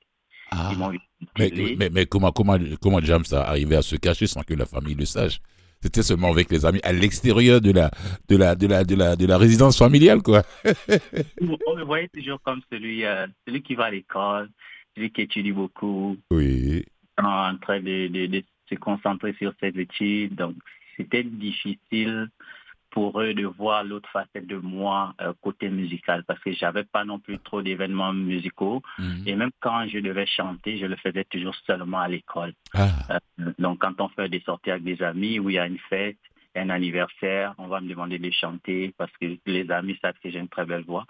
Ah. 0.52 0.70
Ils 0.72 0.78
m'ont 0.78 0.92
Mais, 1.38 1.50
télé. 1.50 1.76
mais, 1.78 1.90
mais 1.92 2.06
comment, 2.06 2.32
comment, 2.32 2.58
comment 2.82 3.00
James 3.02 3.24
a 3.32 3.42
arrivé 3.50 3.76
à 3.76 3.82
se 3.82 3.96
cacher 3.96 4.28
sans 4.28 4.42
que 4.42 4.54
la 4.54 4.66
famille 4.66 4.96
le 4.96 5.06
sache? 5.06 5.40
C'était 5.82 6.04
seulement 6.04 6.32
avec 6.32 6.52
les 6.52 6.66
amis 6.66 6.82
à 6.84 6.92
l'extérieur 6.92 7.62
de 7.62 7.72
la, 7.72 7.90
de, 8.28 8.36
la, 8.36 8.54
de, 8.56 8.68
la, 8.68 8.84
de, 8.84 8.96
la, 8.96 9.16
de 9.16 9.26
la 9.26 9.38
résidence 9.38 9.78
familiale, 9.78 10.22
quoi. 10.22 10.44
On 11.68 11.76
me 11.76 11.84
voyait 11.84 12.10
toujours 12.10 12.42
comme 12.42 12.62
celui, 12.72 13.06
euh, 13.06 13.28
celui 13.48 13.62
qui 13.62 13.76
va 13.76 13.86
à 13.86 13.92
l'école, 13.92 14.50
celui 14.96 15.12
qui 15.12 15.22
étudie 15.22 15.54
beaucoup, 15.54 16.18
Oui. 16.32 16.84
en 17.18 17.56
train 17.62 17.80
de, 17.80 18.08
de- 18.08 18.26
de 18.28 18.44
se 18.70 18.76
concentrer 18.76 19.34
sur 19.40 19.54
ses 19.62 19.70
études. 19.70 20.36
Donc, 20.36 20.56
c'était 20.98 21.24
difficile 21.24 22.28
pour 22.92 23.20
eux 23.22 23.34
de 23.34 23.46
voir 23.46 23.84
l'autre 23.84 24.10
facette 24.12 24.48
de 24.48 24.58
moi 24.58 25.14
euh, 25.22 25.34
côté 25.42 25.70
musical 25.70 26.24
parce 26.26 26.40
que 26.40 26.52
j'avais 26.52 26.84
pas 26.84 27.06
non 27.06 27.20
plus 27.20 27.40
trop 27.40 27.62
d'événements 27.62 28.14
musicaux. 28.14 28.82
Mhm. 28.98 29.24
Et 29.28 29.36
même 29.36 29.52
quand 29.60 29.88
je 29.88 30.00
devais 30.00 30.26
chanter, 30.26 30.78
je 30.78 30.86
le 30.86 30.96
faisais 30.96 31.24
toujours 31.26 31.56
seulement 31.68 32.00
à 32.00 32.08
l'école. 32.08 32.54
Ah. 32.74 32.90
Euh, 33.12 33.52
donc, 33.60 33.80
quand 33.80 34.00
on 34.02 34.10
fait 34.10 34.30
des 34.30 34.42
sorties 34.42 34.72
avec 34.72 34.84
des 34.84 35.02
amis 35.04 35.40
où 35.40 35.50
il 35.50 35.56
y 35.56 35.60
a 35.60 35.68
une 35.68 35.80
fête, 35.90 36.18
un 36.56 36.70
anniversaire, 36.70 37.54
on 37.58 37.68
va 37.68 37.80
me 37.80 37.88
demander 37.88 38.18
de 38.20 38.32
chanter 38.32 38.94
parce 38.98 39.12
que 39.22 39.28
les 39.46 39.72
amis 39.72 39.98
savent 40.02 40.16
que 40.22 40.30
j'ai 40.30 40.40
une 40.40 40.50
très 40.50 40.66
belle 40.66 40.84
voix. 40.84 41.06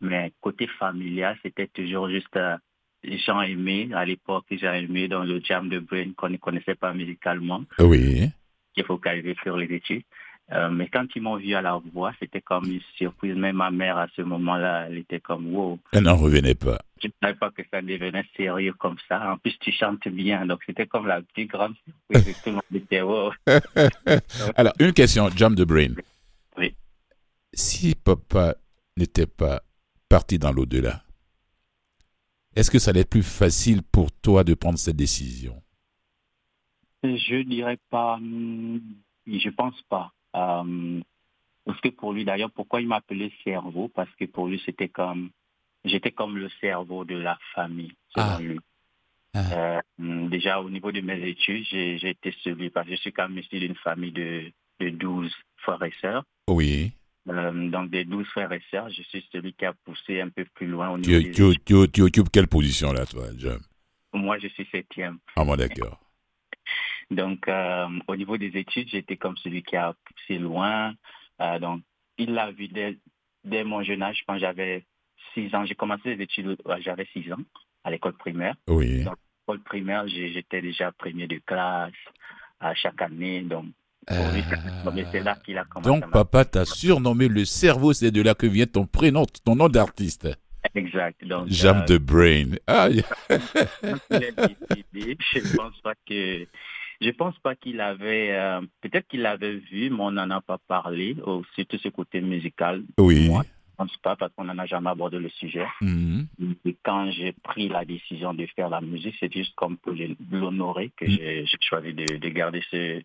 Mais 0.00 0.32
côté 0.40 0.66
familial, 0.66 1.36
c'était 1.42 1.66
toujours 1.66 2.08
juste 2.08 2.36
euh, 2.36 2.56
les 3.02 3.18
gens 3.18 3.40
aimés. 3.40 3.88
À 3.94 4.04
l'époque, 4.04 4.44
j'ai 4.50 4.66
aimé 4.66 5.08
dans 5.08 5.24
le 5.24 5.40
jam 5.42 5.68
de 5.68 5.78
Brain 5.78 6.12
qu'on 6.16 6.28
ne 6.28 6.36
connaissait 6.36 6.74
pas 6.74 6.92
musicalement, 6.92 7.62
Oui. 7.78 8.28
qui 8.74 8.80
est 8.80 8.86
focalisé 8.86 9.34
sur 9.42 9.56
les 9.56 9.74
études. 9.74 10.04
Euh, 10.50 10.68
mais 10.70 10.88
quand 10.88 11.06
ils 11.14 11.22
m'ont 11.22 11.36
vu 11.36 11.54
à 11.54 11.62
la 11.62 11.80
voix, 11.94 12.12
c'était 12.18 12.40
comme 12.40 12.64
une 12.66 12.80
surprise. 12.96 13.34
Même 13.36 13.56
ma 13.56 13.70
mère, 13.70 13.96
à 13.96 14.06
ce 14.16 14.22
moment-là, 14.22 14.86
elle 14.88 14.98
était 14.98 15.20
comme, 15.20 15.54
wow, 15.54 15.78
Elle 15.92 16.02
n'en 16.02 16.16
revenait 16.16 16.54
pas. 16.54 16.78
je 17.00 17.08
ne 17.08 17.12
savais 17.22 17.38
pas 17.38 17.50
que 17.50 17.62
ça 17.70 17.80
devenait 17.80 18.24
sérieux 18.36 18.74
comme 18.74 18.96
ça. 19.08 19.32
En 19.32 19.38
plus, 19.38 19.56
tu 19.60 19.72
chantes 19.72 20.06
bien. 20.08 20.44
Donc, 20.44 20.60
c'était 20.66 20.86
comme 20.86 21.06
la 21.06 21.22
plus 21.22 21.46
grande 21.46 21.74
surprise. 22.10 22.36
Tout 22.42 22.50
le 22.50 22.54
monde 22.56 22.62
était, 22.74 23.00
wow. 23.02 23.32
Alors, 24.56 24.74
une 24.78 24.92
question, 24.92 25.30
Jam 25.30 25.54
de 25.54 25.64
Brain. 25.64 25.94
Oui. 26.58 26.74
Si 27.54 27.94
papa 27.94 28.56
n'était 28.96 29.26
pas 29.26 29.62
parti 30.08 30.38
dans 30.38 30.52
l'au-delà. 30.52 31.02
Est-ce 32.54 32.70
que 32.70 32.78
ça 32.78 32.90
allait 32.90 33.00
être 33.00 33.08
plus 33.10 33.22
facile 33.22 33.82
pour 33.82 34.12
toi 34.12 34.44
de 34.44 34.52
prendre 34.52 34.78
cette 34.78 34.96
décision? 34.96 35.62
Je 37.02 37.42
dirais 37.42 37.78
pas, 37.88 38.16
hum, 38.16 38.80
je 39.26 39.48
pense 39.48 39.80
pas. 39.88 40.12
Euh, 40.36 41.00
parce 41.64 41.80
que 41.80 41.88
pour 41.90 42.12
lui, 42.12 42.24
d'ailleurs, 42.24 42.50
pourquoi 42.50 42.80
il 42.80 42.88
m'appelait 42.88 43.32
cerveau? 43.44 43.88
Parce 43.94 44.10
que 44.16 44.24
pour 44.24 44.48
lui, 44.48 44.60
c'était 44.64 44.88
comme, 44.88 45.30
j'étais 45.84 46.10
comme 46.12 46.36
le 46.36 46.48
cerveau 46.60 47.04
de 47.04 47.16
la 47.16 47.38
famille, 47.54 47.92
selon 48.14 48.26
Ah. 48.26 48.38
lui. 48.40 48.60
Ah. 49.34 49.52
Euh, 49.52 49.80
hum, 49.98 50.28
déjà, 50.28 50.60
au 50.60 50.68
niveau 50.68 50.92
de 50.92 51.00
mes 51.00 51.26
études, 51.28 51.64
été 51.72 52.34
celui, 52.42 52.68
parce 52.70 52.86
que 52.88 52.96
je 52.96 53.00
suis 53.00 53.12
quand 53.12 53.28
même 53.28 53.38
issu 53.38 53.58
d'une 53.60 53.76
famille 53.76 54.12
de, 54.12 54.52
de 54.80 54.90
12 54.90 55.32
frères 55.58 55.82
et 55.84 55.92
sœurs. 56.00 56.24
Oui. 56.48 56.92
Euh, 57.28 57.70
donc, 57.70 57.90
des 57.90 58.04
12 58.04 58.26
frères 58.26 58.52
et 58.52 58.60
sœurs, 58.70 58.90
je 58.90 59.02
suis 59.02 59.24
celui 59.32 59.52
qui 59.54 59.64
a 59.64 59.72
poussé 59.84 60.20
un 60.20 60.28
peu 60.28 60.44
plus 60.54 60.66
loin 60.66 60.90
au 60.90 60.98
niveau 60.98 61.18
Tu, 61.20 61.24
des 61.24 61.30
tu, 61.30 61.54
tu, 61.64 61.90
tu 61.92 62.02
occupes 62.02 62.30
quelle 62.30 62.48
position 62.48 62.92
là, 62.92 63.06
toi, 63.06 63.24
Jam 63.38 63.60
Moi, 64.12 64.38
je 64.38 64.48
suis 64.48 64.66
septième. 64.70 65.18
Ah, 65.36 65.44
bon, 65.44 65.56
d'accord. 65.56 65.98
Donc, 67.10 67.46
euh, 67.48 67.86
au 68.08 68.16
niveau 68.16 68.36
des 68.38 68.56
études, 68.56 68.88
j'étais 68.88 69.16
comme 69.16 69.36
celui 69.38 69.62
qui 69.62 69.76
a 69.76 69.94
poussé 70.04 70.38
loin. 70.38 70.94
Euh, 71.40 71.58
donc, 71.58 71.82
il 72.18 72.32
l'a 72.32 72.50
vu 72.50 72.68
dès, 72.68 72.98
dès 73.44 73.64
mon 73.64 73.82
jeune 73.82 74.02
âge, 74.02 74.22
quand 74.26 74.38
j'avais 74.38 74.84
6 75.34 75.54
ans. 75.54 75.64
J'ai 75.64 75.74
commencé 75.74 76.14
les 76.14 76.22
études, 76.24 76.56
euh, 76.66 76.76
j'avais 76.80 77.06
6 77.12 77.32
ans, 77.32 77.38
à 77.84 77.90
l'école 77.90 78.14
primaire. 78.14 78.54
Oui. 78.68 79.04
Donc, 79.04 79.16
l'école 79.46 79.62
primaire, 79.62 80.06
j'étais 80.08 80.60
déjà 80.62 80.92
premier 80.92 81.26
de 81.26 81.38
classe 81.44 81.92
à 82.60 82.74
chaque 82.74 83.00
année. 83.02 83.42
Donc, 83.42 83.66
c'est 84.08 85.20
là 85.20 85.36
qu'il 85.44 85.58
a 85.58 85.64
commencé 85.64 85.90
Euh, 85.90 86.00
Donc, 86.00 86.10
papa 86.10 86.44
t'a 86.44 86.64
surnommé 86.64 87.28
le 87.28 87.44
cerveau, 87.44 87.92
c'est 87.92 88.10
de 88.10 88.22
là 88.22 88.34
que 88.34 88.46
vient 88.46 88.66
ton 88.66 88.86
prénom, 88.86 89.24
ton 89.44 89.56
nom 89.56 89.68
d'artiste. 89.68 90.28
Exact. 90.74 91.24
Donc, 91.24 91.48
Jam 91.48 91.78
euh, 91.78 91.84
de 91.86 91.98
Brain. 91.98 92.56
Ah, 92.66 92.88
y- 92.88 93.02
quand 93.28 93.96
il 94.10 94.16
a 94.16 94.30
décidé, 94.30 95.18
je 95.32 95.56
pense 95.56 95.78
pas 95.80 95.94
que 96.08 96.46
je 97.02 97.10
pense 97.10 97.38
pas 97.40 97.54
qu'il 97.56 97.80
avait 97.80 98.30
euh, 98.32 98.60
peut-être 98.80 99.08
qu'il 99.08 99.20
l'avait 99.22 99.56
vu, 99.56 99.90
mais 99.90 100.00
on 100.00 100.12
n'en 100.12 100.30
a 100.30 100.40
pas 100.40 100.58
parlé, 100.68 101.16
au- 101.24 101.42
surtout 101.54 101.78
ce 101.78 101.88
côté 101.88 102.20
musical. 102.20 102.82
oui. 102.98 103.28
Moi, 103.28 103.42
je 103.44 103.76
pense 103.76 103.96
pas 103.98 104.16
parce 104.16 104.32
qu'on 104.34 104.44
n'en 104.44 104.58
a 104.58 104.66
jamais 104.66 104.90
abordé 104.90 105.18
le 105.18 105.28
sujet. 105.30 105.66
Mhm. 105.80 106.26
Et 106.64 106.76
quand 106.84 107.10
j'ai 107.10 107.32
pris 107.32 107.68
la 107.68 107.84
décision 107.84 108.32
de 108.34 108.46
faire 108.54 108.68
la 108.68 108.80
musique, 108.80 109.16
c'est 109.18 109.32
juste 109.32 109.54
comme 109.56 109.76
pour 109.78 109.94
l'honorer 110.30 110.90
que 110.96 111.04
Mm. 111.04 111.10
j'ai 111.10 111.46
j'ai 111.46 111.58
choisi 111.60 111.92
de, 111.94 112.18
de 112.18 112.28
garder 112.28 112.62
ce 112.70 113.02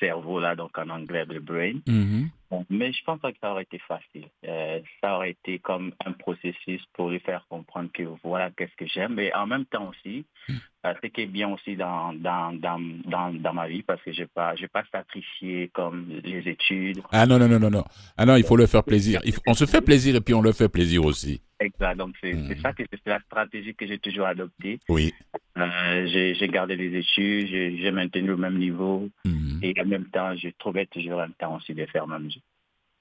cerveau-là, 0.00 0.56
donc 0.56 0.76
en 0.78 0.88
anglais, 0.88 1.24
le 1.28 1.40
brain. 1.40 1.74
Mhm. 1.86 2.30
Bon, 2.50 2.66
Mais 2.68 2.92
je 2.92 2.98
pense 3.04 3.20
que 3.20 3.28
ça 3.40 3.52
aurait 3.52 3.62
été 3.62 3.78
facile. 3.86 4.24
Euh, 4.44 4.80
ça 5.00 5.14
aurait 5.14 5.30
été 5.30 5.60
comme 5.60 5.92
un 6.04 6.10
processus 6.10 6.82
pour 6.94 7.10
lui 7.10 7.20
faire 7.20 7.46
comprendre 7.48 7.90
que 7.94 8.02
voilà 8.24 8.50
qu'est-ce 8.50 8.74
que 8.76 8.86
j'aime. 8.92 9.14
Mais 9.14 9.32
en 9.34 9.46
même 9.46 9.64
temps 9.66 9.88
aussi, 9.88 10.24
euh, 10.50 10.92
ce 11.00 11.06
qui 11.06 11.20
est 11.20 11.26
bien 11.26 11.48
aussi 11.52 11.76
dans, 11.76 12.12
dans, 12.12 12.52
dans, 12.58 12.80
dans, 13.04 13.32
dans 13.32 13.52
ma 13.54 13.68
vie, 13.68 13.82
parce 13.82 14.02
que 14.02 14.12
je 14.12 14.22
n'ai 14.22 14.26
pas, 14.26 14.56
j'ai 14.56 14.66
pas 14.66 14.82
sacrifié 14.90 15.70
comme 15.72 16.08
les 16.24 16.48
études. 16.48 17.00
Ah 17.12 17.24
non, 17.24 17.38
non, 17.38 17.46
non, 17.46 17.60
non, 17.60 17.70
non. 17.70 17.84
Ah 18.16 18.26
non, 18.26 18.34
il 18.34 18.42
faut 18.44 18.56
leur 18.56 18.68
faire 18.68 18.82
plaisir. 18.82 19.20
Faut- 19.32 19.42
on 19.46 19.54
se 19.54 19.66
fait 19.66 19.80
plaisir 19.80 20.16
et 20.16 20.20
puis 20.20 20.34
on 20.34 20.42
leur 20.42 20.54
fait 20.54 20.68
plaisir 20.68 21.04
aussi. 21.04 21.40
Exact. 21.60 21.96
Donc 21.98 22.14
c'est 22.20 22.32
Mm. 22.32 22.60
ça 22.62 22.72
que 22.72 22.82
c'est 22.90 23.06
la 23.06 23.20
stratégie 23.20 23.74
que 23.74 23.86
j'ai 23.86 23.98
toujours 23.98 24.26
adoptée. 24.26 24.80
Oui. 24.88 25.12
Euh, 25.58 26.06
j'ai 26.38 26.48
gardé 26.48 26.76
les 26.76 26.98
études, 26.98 27.48
j'ai 27.48 27.90
maintenu 27.90 28.28
le 28.28 28.36
même 28.36 28.58
niveau 28.58 29.08
Mhm. 29.26 29.60
et 29.62 29.74
en 29.80 29.84
même 29.86 30.06
temps, 30.06 30.34
je 30.36 30.48
trouvais 30.58 30.86
toujours 30.86 31.20
un 31.20 31.30
temps 31.30 31.56
aussi 31.56 31.74
de 31.74 31.84
faire 31.86 32.06
ma 32.06 32.18
musique. 32.18 32.42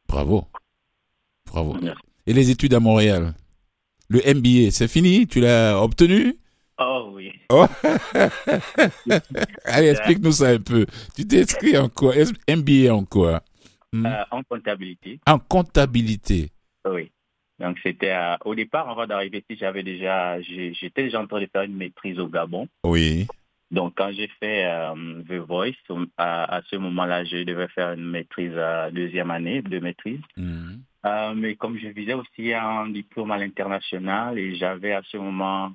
Bravo. 0.07 0.45
Bravo. 1.45 1.77
Merci. 1.81 2.01
Et 2.27 2.33
les 2.33 2.49
études 2.51 2.73
à 2.73 2.79
Montréal? 2.79 3.33
Le 4.09 4.19
MBA, 4.25 4.71
c'est 4.71 4.87
fini? 4.87 5.27
Tu 5.27 5.39
l'as 5.39 5.79
obtenu? 5.81 6.35
Oh 6.79 7.11
oui. 7.13 7.31
Allez, 9.65 9.89
explique-nous 9.89 10.31
ça 10.31 10.49
un 10.49 10.59
peu. 10.59 10.85
Tu 11.15 11.27
t'es 11.27 11.41
inscrit 11.41 11.77
en 11.77 11.89
quoi? 11.89 12.13
MBA 12.47 12.93
en 12.93 13.05
quoi? 13.05 13.41
Hmm. 13.91 14.05
Euh, 14.05 14.23
en 14.31 14.43
comptabilité. 14.43 15.19
En 15.27 15.39
comptabilité. 15.39 16.49
Oui. 16.87 17.11
Donc 17.59 17.77
c'était 17.83 18.11
euh, 18.11 18.35
au 18.45 18.55
départ 18.55 18.89
avant 18.89 19.05
d'arriver 19.05 19.43
ici, 19.47 19.59
j'avais 19.59 19.83
déjà 19.83 20.41
j'étais 20.41 21.03
déjà 21.03 21.21
en 21.21 21.27
train 21.27 21.41
de 21.41 21.49
faire 21.51 21.63
une 21.63 21.75
maîtrise 21.75 22.19
au 22.19 22.27
Gabon. 22.27 22.67
Oui. 22.83 23.27
Donc 23.71 23.93
quand 23.95 24.11
j'ai 24.11 24.27
fait 24.39 24.65
euh, 24.65 25.21
The 25.27 25.45
Voice, 25.45 25.73
à, 26.17 26.55
à 26.55 26.61
ce 26.63 26.75
moment-là, 26.75 27.23
je 27.25 27.43
devais 27.43 27.67
faire 27.67 27.93
une 27.93 28.09
maîtrise 28.09 28.57
à 28.57 28.89
deuxième 28.91 29.29
année 29.29 29.61
de 29.61 29.79
maîtrise. 29.79 30.21
Mhm. 30.37 30.81
Euh, 31.05 31.33
mais 31.33 31.55
comme 31.55 31.77
je 31.77 31.87
visais 31.87 32.13
aussi 32.13 32.53
un 32.53 32.89
diplôme 32.89 33.31
à 33.31 33.37
l'international 33.37 34.37
et 34.37 34.55
j'avais 34.55 34.91
à 34.91 35.01
ce 35.03 35.17
moment 35.17 35.71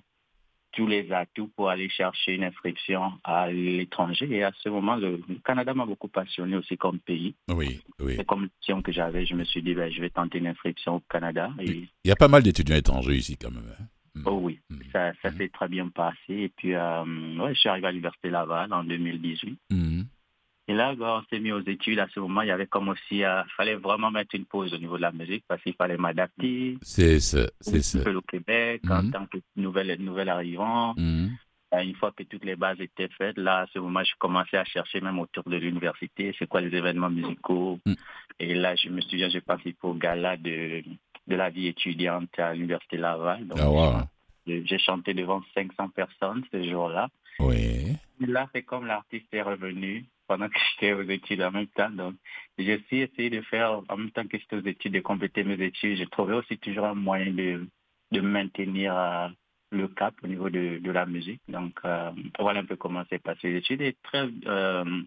tous 0.74 0.86
les 0.86 1.10
atouts 1.12 1.48
pour 1.56 1.70
aller 1.70 1.88
chercher 1.88 2.34
une 2.34 2.44
inscription 2.44 3.12
à 3.24 3.50
l'étranger. 3.50 4.28
Et 4.30 4.42
à 4.42 4.52
ce 4.62 4.68
moment, 4.68 4.96
le 4.96 5.20
Canada 5.44 5.72
m'a 5.74 5.86
beaucoup 5.86 6.08
passionné 6.08 6.56
aussi 6.56 6.76
comme 6.76 6.98
pays. 6.98 7.34
Oui, 7.48 7.80
oui. 8.00 8.16
Et 8.18 8.24
comme 8.24 8.44
option 8.44 8.82
que 8.82 8.92
j'avais, 8.92 9.24
je 9.26 9.34
me 9.34 9.44
suis 9.44 9.62
dit, 9.62 9.74
ben, 9.74 9.90
je 9.92 10.00
vais 10.00 10.10
tenter 10.10 10.38
une 10.38 10.46
inscription 10.48 10.96
au 10.96 11.00
Canada. 11.08 11.50
Et 11.60 11.86
Il 12.04 12.08
y 12.08 12.12
a 12.12 12.16
pas 12.16 12.28
mal 12.28 12.42
d'étudiants 12.42 12.76
étrangers 12.76 13.16
ici 13.16 13.36
quand 13.36 13.50
même. 13.50 13.64
hein. 13.78 13.84
Mhm. 14.16 14.22
Oh 14.26 14.38
oui, 14.42 14.60
Mhm. 14.70 14.82
ça, 14.92 15.12
ça 15.22 15.30
Mhm. 15.32 15.36
s'est 15.38 15.48
très 15.48 15.68
bien 15.68 15.88
passé. 15.88 16.16
Et 16.28 16.48
puis, 16.48 16.74
euh, 16.74 17.04
ouais, 17.38 17.52
je 17.54 17.58
suis 17.58 17.68
arrivé 17.68 17.86
à 17.88 17.90
l'Université 17.90 18.30
Laval 18.30 18.72
en 18.72 18.84
2018. 18.84 19.58
Mhm. 20.66 20.74
Et 20.74 20.76
là, 20.76 20.94
quand 20.98 21.18
on 21.18 21.22
s'est 21.28 21.40
mis 21.40 21.52
aux 21.52 21.60
études, 21.60 21.98
à 21.98 22.08
ce 22.14 22.20
moment, 22.20 22.42
il 22.42 22.48
y 22.48 22.50
avait 22.50 22.66
comme 22.66 22.88
aussi, 22.88 23.18
il 23.18 23.44
fallait 23.56 23.74
vraiment 23.76 24.10
mettre 24.10 24.34
une 24.34 24.44
pause 24.46 24.72
au 24.72 24.78
niveau 24.78 24.96
de 24.96 25.02
la 25.02 25.12
musique 25.12 25.44
parce 25.46 25.62
qu'il 25.62 25.74
fallait 25.74 25.96
m'adapter. 25.98 26.78
C'est 26.82 27.20
ça, 27.20 27.46
c'est 27.60 27.82
ça. 27.82 27.98
Au 28.10 28.20
Québec, 28.22 28.82
en 28.90 29.02
Mhm. 29.02 29.10
tant 29.12 29.26
que 29.26 29.38
nouvelle, 29.56 29.96
nouvelle 30.00 30.28
arrivant. 30.28 30.94
Mhm. 30.96 31.30
Euh, 31.74 31.80
Une 31.82 31.96
fois 31.96 32.12
que 32.12 32.22
toutes 32.22 32.44
les 32.44 32.54
bases 32.56 32.80
étaient 32.80 33.08
faites, 33.18 33.36
là, 33.36 33.60
à 33.62 33.66
ce 33.72 33.80
moment, 33.80 34.04
je 34.04 34.12
commençais 34.18 34.56
à 34.56 34.64
chercher 34.64 35.00
même 35.00 35.18
autour 35.18 35.42
de 35.44 35.56
l'université, 35.56 36.32
c'est 36.38 36.46
quoi 36.46 36.60
les 36.60 36.72
événements 36.76 37.10
musicaux. 37.10 37.80
Mm. 37.84 37.94
Et 38.38 38.54
là, 38.54 38.76
je 38.76 38.88
me 38.90 39.00
souviens, 39.00 39.28
j'ai 39.28 39.40
participé 39.40 39.78
au 39.82 39.94
gala 39.94 40.36
de, 40.36 40.84
de 41.26 41.34
la 41.36 41.50
vie 41.50 41.66
étudiante 41.66 42.28
à 42.38 42.54
l'Université 42.54 42.96
Laval. 42.96 43.46
Donc, 43.48 43.58
Ah, 43.60 43.68
wow. 43.70 43.92
j'ai 44.46 44.78
chanté 44.78 45.14
devant 45.14 45.42
500 45.54 45.88
personnes 45.88 46.44
ce 46.52 46.62
jour-là. 46.62 47.08
Oui. 47.40 47.96
Là, 48.20 48.48
c'est 48.54 48.62
comme 48.62 48.86
l'artiste 48.86 49.32
est 49.32 49.42
revenu 49.42 50.04
pendant 50.26 50.48
que 50.48 50.54
j'étais 50.80 50.92
aux 50.92 51.02
études 51.02 51.42
en 51.42 51.50
même 51.50 51.66
temps. 51.68 51.90
Donc, 51.90 52.14
j'ai 52.58 52.76
aussi 52.76 52.98
essayé 52.98 53.30
de 53.30 53.40
faire, 53.42 53.80
en 53.88 53.96
même 53.96 54.10
temps 54.10 54.26
que 54.26 54.38
j'étais 54.38 54.56
aux 54.56 54.66
études, 54.66 54.94
de 54.94 55.00
compléter 55.00 55.44
mes 55.44 55.62
études. 55.64 55.96
J'ai 55.96 56.06
trouvé 56.06 56.34
aussi 56.34 56.58
toujours 56.58 56.86
un 56.86 56.94
moyen 56.94 57.32
de, 57.32 57.66
de 58.12 58.20
maintenir 58.20 58.96
euh, 58.96 59.28
le 59.70 59.88
cap 59.88 60.14
au 60.22 60.26
niveau 60.26 60.50
de, 60.50 60.78
de 60.78 60.90
la 60.90 61.06
musique. 61.06 61.42
Donc, 61.48 61.78
euh, 61.84 62.10
voilà 62.38 62.60
un 62.60 62.64
peu 62.64 62.76
comment 62.76 63.02
c'est 63.10 63.22
passé 63.22 63.50
les 63.50 63.58
études. 63.58 63.82
Et 63.82 63.96
très, 64.02 64.28
euh, 64.46 65.02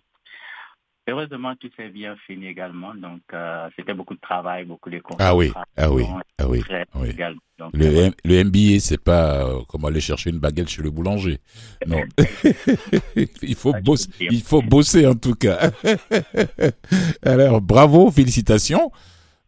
heureusement, 1.08 1.56
tout 1.56 1.70
s'est 1.76 1.90
bien 1.90 2.16
fini 2.28 2.48
également. 2.48 2.94
Donc, 2.94 3.22
euh, 3.34 3.70
c'était 3.76 3.94
beaucoup 3.94 4.16
de 4.16 4.20
travail, 4.20 4.66
beaucoup 4.66 4.90
de 4.90 5.02
Ah 5.20 5.36
oui, 5.36 5.52
ah 5.78 5.92
oui, 5.92 6.04
ah 6.38 6.48
oui. 6.48 6.62
très 6.62 6.86
oui. 6.96 7.10
également. 7.10 7.42
Donc, 7.58 7.72
Le, 7.74 7.86
euh, 7.88 8.06
M- 8.08 8.14
le 8.24 8.44
MBA, 8.44 8.80
c'est 8.80 9.02
pas 9.02 9.46
euh, 9.48 9.62
comme 9.68 9.84
aller 9.86 10.00
chercher 10.00 10.30
une 10.30 10.38
baguette 10.40 10.70
chez 10.70 10.82
le 10.84 10.92
boulanger. 10.92 11.40
Non. 11.88 12.02
il 13.42 13.56
faut 13.56 13.74
Ah, 13.76 13.82
bosser, 13.82 14.10
il 14.20 14.42
faut 14.44 14.62
bosser 14.62 15.08
en 15.08 15.16
tout 15.16 15.34
cas. 15.36 15.72
Alors, 17.24 17.62
bravo, 17.62 18.12
félicitations 18.12 18.92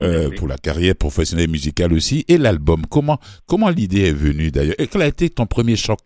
euh, 0.01 0.29
pour 0.37 0.47
la 0.47 0.57
carrière 0.57 0.95
professionnelle 0.95 1.49
musicale 1.49 1.93
aussi 1.93 2.25
et 2.27 2.37
l'album. 2.37 2.85
Comment, 2.89 3.19
comment 3.45 3.69
l'idée 3.69 4.07
est 4.09 4.13
venue 4.13 4.49
d'ailleurs? 4.51 4.75
Et 4.79 4.87
quel 4.87 5.01
a 5.01 5.07
été 5.07 5.29
ton 5.29 5.45
premier 5.45 5.75
choc? 5.75 5.99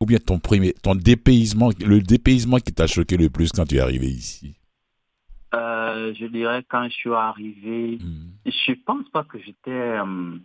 Ou 0.00 0.06
bien 0.06 0.18
ton 0.18 0.38
premier, 0.38 0.74
ton 0.74 0.94
dépaysement, 0.94 1.70
le 1.84 2.00
dépaysement 2.00 2.58
qui 2.58 2.72
t'a 2.72 2.86
choqué 2.86 3.16
le 3.16 3.30
plus 3.30 3.50
quand 3.50 3.64
tu 3.66 3.76
es 3.76 3.80
arrivé 3.80 4.06
ici? 4.08 4.54
Euh, 5.54 6.12
je 6.18 6.26
dirais 6.26 6.62
quand 6.68 6.84
je 6.88 6.94
suis 6.94 7.12
arrivé, 7.14 7.98
Hmm. 8.00 8.28
Je 8.44 8.72
pense 8.84 9.08
pas 9.12 9.24
que 9.24 9.38
j'étais 9.38 9.70
euh, 9.70 10.36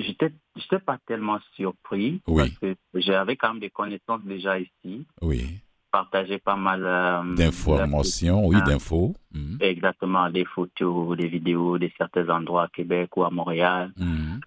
j'étais 0.00 0.32
j'étais 0.56 0.78
pas 0.80 0.98
tellement 1.06 1.38
surpris 1.54 2.20
Oui. 2.26 2.50
parce 2.50 2.58
que 2.58 2.76
j'avais 2.94 3.36
quand 3.36 3.50
même 3.52 3.60
des 3.60 3.70
connaissances 3.70 4.22
déjà 4.24 4.58
ici, 4.58 5.06
Oui, 5.22 5.46
partagé 5.92 6.38
pas 6.38 6.56
mal 6.56 6.84
euh, 6.84 7.34
d'informations, 7.34 8.46
oui, 8.46 8.56
Ah. 8.60 8.64
d'infos. 8.66 9.14
Hmm. 9.32 9.56
exactement 9.60 10.28
des 10.30 10.44
photos, 10.44 11.16
des 11.16 11.28
vidéos 11.28 11.78
de 11.78 11.88
certains 11.96 12.28
endroits 12.28 12.64
à 12.64 12.68
Québec 12.68 13.16
ou 13.16 13.24
à 13.24 13.30
Montréal. 13.30 13.92
Hmm. 13.96 14.40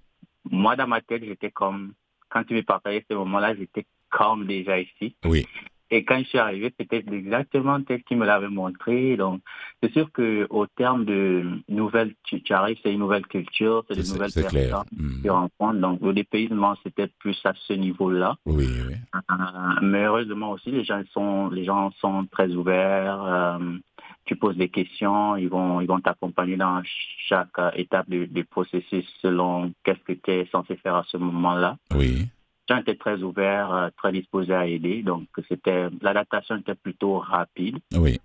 Moi 0.51 0.75
dans 0.75 0.87
ma 0.87 1.01
tête, 1.01 1.23
j'étais 1.23 1.51
comme 1.51 1.93
quand 2.29 2.43
tu 2.43 2.53
me 2.55 2.63
partageais 2.63 3.05
ce 3.09 3.13
moment-là, 3.15 3.55
j'étais 3.55 3.85
comme 4.09 4.45
déjà 4.45 4.79
ici. 4.79 5.15
Oui, 5.25 5.45
Et 5.93 6.03
quand 6.03 6.17
je 6.17 6.23
suis 6.23 6.39
arrivé, 6.39 6.73
c'était 6.79 7.05
exactement 7.11 7.79
tel 7.83 8.01
qu'il 8.01 8.17
me 8.17 8.25
l'avait 8.25 8.47
montré. 8.47 9.15
Donc, 9.15 9.41
c'est 9.79 9.93
sûr 9.93 10.11
que 10.11 10.47
au 10.49 10.65
terme 10.65 11.05
de 11.05 11.43
nouvelles, 11.69 12.15
tu, 12.23 12.41
tu 12.41 12.51
arrives, 12.51 12.79
c'est 12.81 12.91
une 12.91 13.01
nouvelle 13.01 13.27
culture, 13.27 13.85
c'est 13.87 13.97
de 13.97 14.01
c'est 14.01 14.13
nouvelles 14.13 14.31
c'est 14.31 14.47
clair. 14.47 14.69
personnes. 14.69 14.87
Hmm. 14.97 15.21
tu 15.21 15.29
rencontres. 15.29 15.79
Donc, 15.79 16.01
le 16.01 16.13
dépaysement, 16.13 16.73
c'était 16.81 17.11
plus 17.19 17.39
à 17.45 17.53
ce 17.67 17.73
niveau-là. 17.73 18.37
Oui, 18.47 18.67
oui. 18.87 18.95
Euh, 19.13 19.35
mais 19.83 20.05
heureusement 20.05 20.49
aussi, 20.53 20.71
les 20.71 20.83
gens 20.83 21.03
sont, 21.11 21.49
les 21.49 21.63
gens 21.63 21.91
sont 22.01 22.25
très 22.25 22.49
ouverts. 22.55 23.23
euh, 23.23 23.59
tu 24.25 24.35
poses 24.35 24.53
poses 24.53 24.57
des 24.57 24.69
questions, 24.69 25.35
ils 25.35 25.49
vont 25.49 25.79
ils 25.81 25.87
vont 25.87 25.99
t'accompagner 25.99 26.55
dans 26.57 26.81
chaque 27.27 27.59
euh, 27.59 27.69
étape 27.75 28.09
du, 28.09 28.25
du 28.25 28.45
processus 28.45 29.05
selon 29.21 29.71
qu'est-ce 29.83 29.99
que 29.99 30.13
tu 30.13 30.31
es 30.31 30.47
censé 30.51 30.75
faire 30.77 30.95
à 30.95 31.03
ce 31.07 31.17
moment-là. 31.17 31.77
Oui. 31.93 32.29
Gens 32.69 32.77
étaient 32.77 32.95
très 32.95 33.21
ouverts, 33.21 33.73
euh, 33.73 33.89
très 33.97 34.11
disposés 34.11 34.53
à 34.53 34.65
aider, 34.65 35.03
donc 35.03 35.27
c'était 35.49 35.87
l'adaptation 36.01 36.55
était 36.57 36.75
plutôt 36.75 37.19
rapide. 37.19 37.77
Oui. 37.93 38.19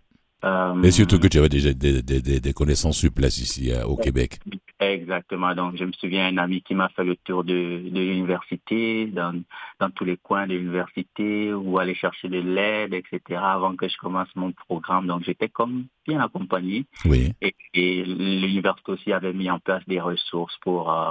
Euh, 0.45 0.81
Et 0.83 0.93
surtout 0.93 1.19
que 1.19 1.27
tu 1.27 1.39
avais 1.39 1.49
déjà 1.49 1.73
des, 1.75 2.01
des, 2.01 2.23
des, 2.23 2.39
des 2.39 2.53
connaissances 2.53 2.99
sur 2.99 3.11
place 3.13 3.39
ici 3.39 3.73
euh, 3.73 3.85
au 3.85 3.97
Québec. 3.97 4.39
Exactement. 4.79 5.53
Donc, 5.57 5.75
je 5.77 5.85
me 5.85 5.91
souviens 5.91 6.29
un 6.29 6.39
ami 6.39 6.63
qui 6.63 6.77
m'a 6.77 6.89
fait 6.91 7.03
le 7.03 7.17
tour 7.17 7.43
de, 7.43 7.53
de 7.53 8.01
l'université, 8.01 9.07
dans, 9.07 9.35
dans 9.81 9.91
tous 9.91 10.05
les 10.05 10.17
coins 10.17 10.47
de 10.47 10.55
l'université, 10.55 11.53
où 11.53 11.81
aller 11.81 11.97
chercher 11.97 12.29
de 12.29 12.39
l'aide, 12.39 12.95
etc., 12.95 13.41
avant 13.43 13.75
que 13.75 13.89
je 13.89 13.97
commence 13.97 14.29
mon 14.37 14.53
programme. 14.53 15.09
Donc, 15.09 15.25
j'étais 15.25 15.49
comme 15.49 15.87
bien 16.07 16.21
accompagné. 16.21 16.87
Oui. 17.05 17.33
Et, 17.43 17.57
et 17.75 18.05
l'université 18.05 18.93
aussi 18.93 19.13
avait 19.13 19.33
mis 19.33 19.51
en 19.51 19.59
place 19.59 19.83
des 19.89 19.99
ressources 19.99 20.57
pour, 20.63 20.93
euh, 20.93 21.11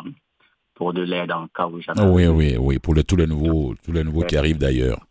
pour 0.77 0.93
de 0.93 1.01
l'aide 1.01 1.31
en 1.31 1.47
cas 1.47 1.67
où 1.67 1.79
Ah 1.87 2.07
oui, 2.07 2.27
oui, 2.27 2.55
oui, 2.57 2.77
pour 2.77 2.93
le, 2.93 3.03
tous 3.03 3.15
les 3.15 3.25
nouveaux, 3.25 3.73
tous 3.83 3.91
les 3.91 4.03
nouveaux 4.03 4.23
qui 4.23 4.37
arrivent 4.37 4.59
d'ailleurs. 4.59 5.05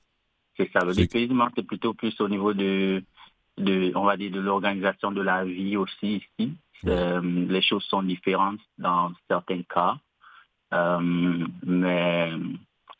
C'est 0.56 0.70
ça. 0.72 0.84
Le 0.84 0.94
dépaysement, 0.94 1.48
c'est 1.54 1.66
plutôt 1.66 1.92
plus 1.92 2.18
au 2.20 2.28
niveau 2.28 2.54
de, 2.54 3.02
de, 3.58 3.92
on 3.96 4.04
va 4.04 4.16
dire, 4.16 4.30
de 4.30 4.40
l'organisation 4.40 5.10
de 5.10 5.20
la 5.20 5.44
vie 5.44 5.76
aussi 5.76 6.22
ici. 6.38 6.54
Euh, 6.86 7.20
les 7.48 7.62
choses 7.62 7.82
sont 7.84 8.02
différentes 8.02 8.60
dans 8.78 9.12
certains 9.28 9.62
cas, 9.62 9.96
euh, 10.72 11.44
mais 11.64 12.30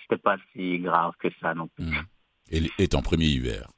c'était 0.02 0.20
pas 0.20 0.36
si 0.52 0.80
grave 0.80 1.12
que 1.20 1.28
ça 1.40 1.54
non 1.54 1.68
plus. 1.68 1.84
Mm. 1.84 2.04
Et, 2.50 2.70
et 2.78 2.88
ton 2.88 3.00
premier 3.00 3.26
hiver? 3.26 3.68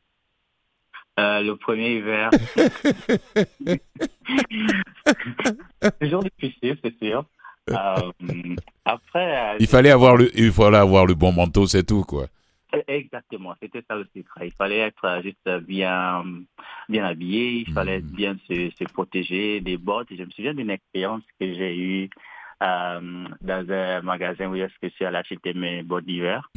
Euh, 1.19 1.43
le 1.43 1.57
premier 1.57 1.97
hiver, 1.97 2.31
toujours 6.01 6.23
difficile, 6.23 6.79
c'est 6.83 6.97
sûr. 6.99 7.25
Euh, 7.73 8.55
après, 8.85 9.55
euh, 9.55 9.57
Il 9.61 9.67
fallait 9.67 9.91
avoir 9.91 10.17
le, 10.17 10.31
il 10.39 10.51
fallait 10.53 10.77
avoir 10.79 11.07
le 11.07 11.15
bon 11.15 11.33
manteau, 11.33 11.67
c'est 11.67 11.85
tout, 11.85 12.05
quoi. 12.05 12.27
Exactement, 12.87 13.55
c'était 13.63 13.83
ça 13.89 13.97
le 13.97 14.07
secret. 14.15 14.49
Il 14.49 14.53
fallait 14.53 14.79
être 14.79 15.05
euh, 15.05 15.23
juste 15.23 15.49
bien, 15.67 16.23
bien 16.89 17.05
habillé, 17.07 17.65
il 17.67 17.73
fallait 17.73 18.01
Mhm. 18.01 18.11
bien 18.11 18.37
se, 18.47 18.71
se 18.79 18.85
protéger 18.93 19.61
des 19.61 19.79
bottes. 19.79 20.09
Je 20.11 20.23
me 20.23 20.31
souviens 20.31 20.53
d'une 20.55 20.71
expérience 20.71 21.23
que 21.41 21.47
j'ai 21.55 21.77
eue 21.77 22.11
euh, 22.63 23.25
dans 23.41 23.71
un 23.71 24.03
magasin 24.03 24.49
où 24.49 24.55
est-ce 24.57 24.75
que 24.83 24.89
je 24.89 24.95
suis 24.95 25.05
allé 25.07 25.17
acheter 25.17 25.55
mes 25.55 25.83
bottes 25.83 26.05
d'hiver. 26.05 26.51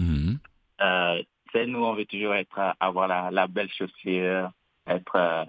Euh, 0.81 1.21
c'est 1.53 1.65
nous, 1.65 1.83
on 1.83 1.93
veut 1.93 2.05
toujours 2.05 2.33
être, 2.33 2.57
euh, 2.59 2.71
avoir 2.79 3.07
la, 3.07 3.29
la 3.31 3.47
belle 3.47 3.69
chaussure, 3.71 4.51
être, 4.87 5.15
euh, 5.15 5.45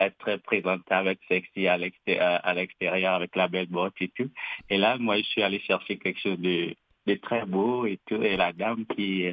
être 0.00 0.16
très 0.18 0.38
présentable, 0.38 1.08
être 1.08 1.20
sexy 1.28 1.66
à 1.68 1.76
l'exté- 1.78 2.18
à 2.18 2.52
l'extérieur 2.54 3.14
avec 3.14 3.34
la 3.36 3.48
belle 3.48 3.68
botte 3.68 3.94
et 4.00 4.08
tout. 4.08 4.30
Et 4.70 4.76
là, 4.78 4.96
moi, 4.98 5.16
je 5.18 5.22
suis 5.24 5.42
allé 5.42 5.58
chercher 5.60 5.98
quelque 5.98 6.20
chose 6.20 6.38
de, 6.38 6.74
de 7.06 7.14
très 7.14 7.44
beau 7.46 7.86
et 7.86 7.98
tout. 8.06 8.22
Et 8.22 8.36
la 8.36 8.52
dame 8.52 8.84
qui, 8.94 9.24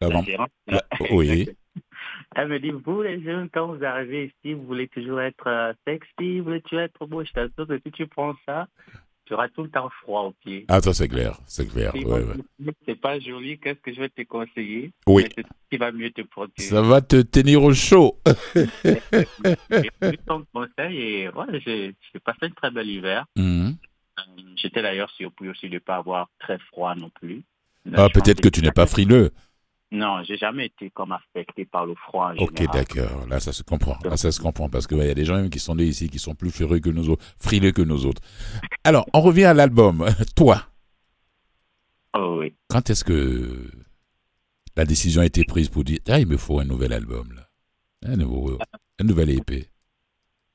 la 0.00 0.08
la- 0.66 0.82
oui. 1.10 1.48
elle 2.36 2.48
me 2.48 2.58
dit, 2.60 2.70
vous 2.70 3.02
les 3.02 3.22
jeunes, 3.22 3.48
quand 3.50 3.66
vous 3.74 3.84
arrivez 3.84 4.26
ici, 4.26 4.54
vous 4.54 4.64
voulez 4.66 4.88
toujours 4.88 5.20
être 5.20 5.46
euh, 5.46 5.72
sexy, 5.86 6.38
vous 6.38 6.44
voulez 6.44 6.62
toujours 6.62 6.80
être 6.80 7.06
beau. 7.06 7.24
Je 7.24 7.32
t'assure 7.32 7.66
que 7.66 7.78
si 7.78 7.90
tu 7.92 8.06
prends 8.06 8.34
ça, 8.46 8.66
auras 9.32 9.48
tout 9.48 9.62
le 9.62 9.70
temps 9.70 9.90
froid 10.02 10.22
aux 10.22 10.32
pieds. 10.32 10.64
Ah, 10.68 10.80
ça 10.80 10.92
c'est 10.92 11.08
clair, 11.08 11.38
c'est 11.46 11.66
clair. 11.66 11.92
Si 11.94 12.04
ouais, 12.04 12.22
ouais. 12.22 12.72
C'est 12.86 13.00
pas 13.00 13.18
joli, 13.18 13.58
qu'est-ce 13.58 13.80
que 13.80 13.92
je 13.92 14.00
vais 14.00 14.08
te 14.08 14.22
conseiller? 14.22 14.92
Oui. 15.06 15.24
C'est 15.36 15.42
ce 15.42 15.52
qui 15.70 15.76
va 15.76 15.92
mieux 15.92 16.10
te 16.10 16.22
protéger. 16.22 16.68
Ça 16.68 16.82
va 16.82 17.00
te 17.00 17.22
tenir 17.22 17.62
au 17.62 17.72
chaud. 17.74 18.18
J'ai 18.54 19.90
pris 20.00 20.18
ton 20.26 20.44
conseil 20.52 20.98
et 20.98 21.28
ouais, 21.28 21.60
j'ai 21.64 21.94
passé 22.24 22.38
un 22.42 22.50
très 22.50 22.70
bel 22.70 22.88
hiver. 22.88 23.26
Mhm. 23.36 23.76
Euh, 24.18 24.22
J'étais 24.56 24.82
d'ailleurs 24.82 25.10
surpris 25.10 25.48
aussi 25.48 25.68
de 25.68 25.74
ne 25.74 25.78
pas 25.78 25.96
avoir 25.96 26.28
très 26.38 26.58
froid 26.58 26.94
non 26.94 27.10
plus. 27.10 27.42
Ah, 27.94 28.08
peut-être 28.12 28.40
que 28.40 28.48
tu 28.48 28.60
n'es 28.62 28.70
pas 28.70 28.86
frileux. 28.86 29.30
Non, 29.92 30.22
j'ai 30.24 30.38
jamais 30.38 30.66
été 30.66 30.88
comme 30.90 31.12
affecté 31.12 31.66
par 31.66 31.84
le 31.84 31.94
froid 31.94 32.32
en 32.32 32.36
Ok, 32.42 32.64
d'accord. 32.72 33.26
Là, 33.28 33.40
ça 33.40 33.52
se 33.52 33.62
comprend. 33.62 33.98
Là, 34.04 34.16
ça 34.16 34.32
se 34.32 34.40
comprend 34.40 34.70
parce 34.70 34.86
qu'il 34.86 34.96
y 34.96 35.02
a 35.02 35.14
des 35.14 35.26
gens 35.26 35.36
même 35.36 35.50
qui 35.50 35.58
sont 35.58 35.74
nés 35.74 35.84
ici 35.84 36.08
qui 36.08 36.18
sont 36.18 36.34
plus 36.34 36.50
frileux 36.50 36.80
que 36.80 36.88
nous 36.88 37.10
autres, 37.10 37.22
frileux 37.36 37.72
que 37.72 37.82
nous 37.82 38.06
autres. 38.06 38.22
Alors, 38.84 39.04
on 39.12 39.20
revient 39.20 39.44
à 39.44 39.52
l'album. 39.54 40.06
Toi, 40.34 40.62
Oh 42.14 42.36
oui. 42.40 42.54
quand 42.68 42.88
est-ce 42.90 43.04
que 43.04 43.70
la 44.76 44.84
décision 44.84 45.22
a 45.22 45.26
été 45.26 45.44
prise 45.44 45.68
pour 45.68 45.84
dire 45.84 45.98
ah 46.08 46.18
il 46.20 46.26
me 46.26 46.36
faut 46.36 46.58
un 46.60 46.64
nouvel 46.64 46.92
album 46.92 47.32
là, 47.34 47.48
un 48.06 48.16
nouveau, 48.16 48.58
un 48.98 49.04
nouvel 49.04 49.30
EP. 49.30 49.66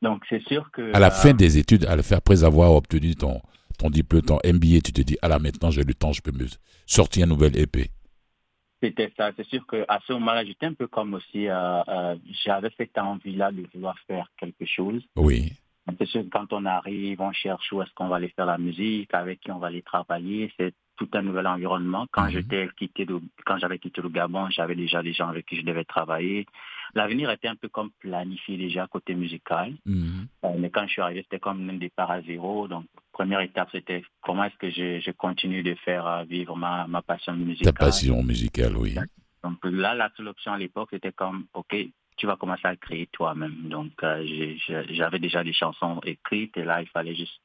Donc 0.04 0.24
c'est 0.30 0.42
sûr 0.48 0.70
que 0.72 0.96
À 0.96 1.00
la 1.00 1.08
euh, 1.08 1.12
fin 1.12 1.34
des 1.34 1.58
études, 1.58 1.86
à 1.86 1.96
la 1.96 2.04
fin 2.04 2.18
après 2.18 2.44
avoir 2.44 2.74
obtenu 2.74 3.16
ton 3.16 3.42
ton 3.80 3.90
diplôme, 3.90 4.22
ton 4.24 4.40
MBA, 4.46 4.82
tu 4.84 4.94
te 4.94 5.02
dis 5.02 5.18
ah 5.24 5.28
là 5.28 5.40
maintenant 5.40 5.72
j'ai 5.72 5.84
le 5.84 5.94
temps, 5.96 6.14
je 6.14 6.22
peux 6.22 6.32
me 6.32 6.46
sortir 6.86 7.24
un 7.24 7.28
nouvel 7.28 7.58
EP. 7.58 7.90
C'était 8.82 9.12
ça. 9.18 9.32
C'est 9.36 9.46
sûr 9.48 9.66
qu'à 9.66 10.00
ce 10.06 10.14
moment-là, 10.14 10.46
j'étais 10.46 10.68
un 10.68 10.74
peu 10.74 10.88
comme 10.88 11.16
aussi, 11.16 11.48
euh, 11.48 11.82
euh, 11.88 12.16
j'avais 12.46 12.70
cette 12.78 12.98
envie-là 12.98 13.52
de 13.52 13.64
vouloir 13.74 13.98
faire 14.08 14.30
quelque 14.38 14.66
chose. 14.66 15.04
Oui, 15.16 15.52
C'est 16.00 16.06
sûr 16.06 16.22
que 16.24 16.30
quand 16.30 16.52
on 16.52 16.66
arrive, 16.66 17.22
on 17.22 17.32
cherche 17.32 17.72
où 17.72 17.82
est-ce 17.82 17.94
qu'on 17.94 18.10
va 18.10 18.18
aller 18.18 18.28
faire 18.36 18.46
la 18.46 18.58
musique, 18.58 19.12
avec 19.14 19.40
qui 19.40 19.52
on 19.52 19.58
va 19.58 19.68
aller 19.68 19.82
travailler. 19.82 20.52
C'est 20.58 20.74
tout 20.98 21.08
un 21.14 21.22
nouvel 21.22 21.48
environnement. 21.48 22.06
Quand 22.12 22.26
Mhm. 22.26 22.32
j'étais 22.32 22.70
quitté, 22.78 23.06
le- 23.06 23.22
quand 23.46 23.58
j'avais 23.58 23.80
quitté 23.80 24.02
le 24.02 24.10
Gabon, 24.10 24.50
j'avais 24.50 24.76
déjà 24.76 25.02
des 25.02 25.14
gens 25.14 25.30
avec 25.30 25.46
qui 25.46 25.56
je 25.56 25.62
devais 25.62 25.86
travailler. 25.86 26.46
L'avenir 26.96 27.30
était 27.32 27.48
un 27.48 27.56
peu 27.56 27.70
comme 27.70 27.92
planifié 28.00 28.58
déjà 28.58 28.88
côté 28.88 29.16
musical. 29.16 29.74
Mhm. 29.86 30.28
Euh, 30.46 30.50
Mais 30.58 30.70
quand 30.70 30.86
je 30.88 30.94
suis 30.94 31.02
arrivé, 31.02 31.22
c'était 31.24 31.40
comme 31.40 31.70
un 31.70 31.74
départ 31.74 32.12
à 32.12 32.22
zéro. 32.22 32.68
Donc, 32.68 32.86
première 33.12 33.42
étape, 33.42 33.70
c'était 33.72 34.04
comment 34.22 34.44
est-ce 34.46 34.58
que 34.58 34.70
je, 34.70 35.00
je 35.00 35.12
continue 35.12 35.64
de 35.64 35.76
faire 35.76 36.06
euh, 36.08 36.24
vivre 36.24 36.56
ma, 36.56 36.88
ma 36.88 37.02
passion 37.02 37.34
ta 37.34 37.40
musicale. 37.40 37.74
passion 37.74 38.24
musicale, 38.24 38.76
oui. 38.78 38.96
Donc 39.44 39.60
là, 39.64 39.94
la 39.96 40.10
seule 40.18 40.28
option 40.28 40.54
à 40.54 40.58
l'époque, 40.58 40.90
c'était 40.92 41.12
comme, 41.12 41.46
OK, 41.54 41.76
tu 42.18 42.26
vas 42.26 42.36
commencer 42.36 42.66
à 42.66 42.76
créer 42.76 43.08
toi-même. 43.12 43.70
Donc, 43.70 43.92
euh, 44.04 44.26
j'avais 44.90 45.20
déjà 45.20 45.44
des 45.44 45.54
chansons 45.54 46.00
écrites 46.04 46.58
et 46.58 46.64
là, 46.64 46.82
il 46.82 46.88
fallait 46.90 47.16
juste 47.16 47.40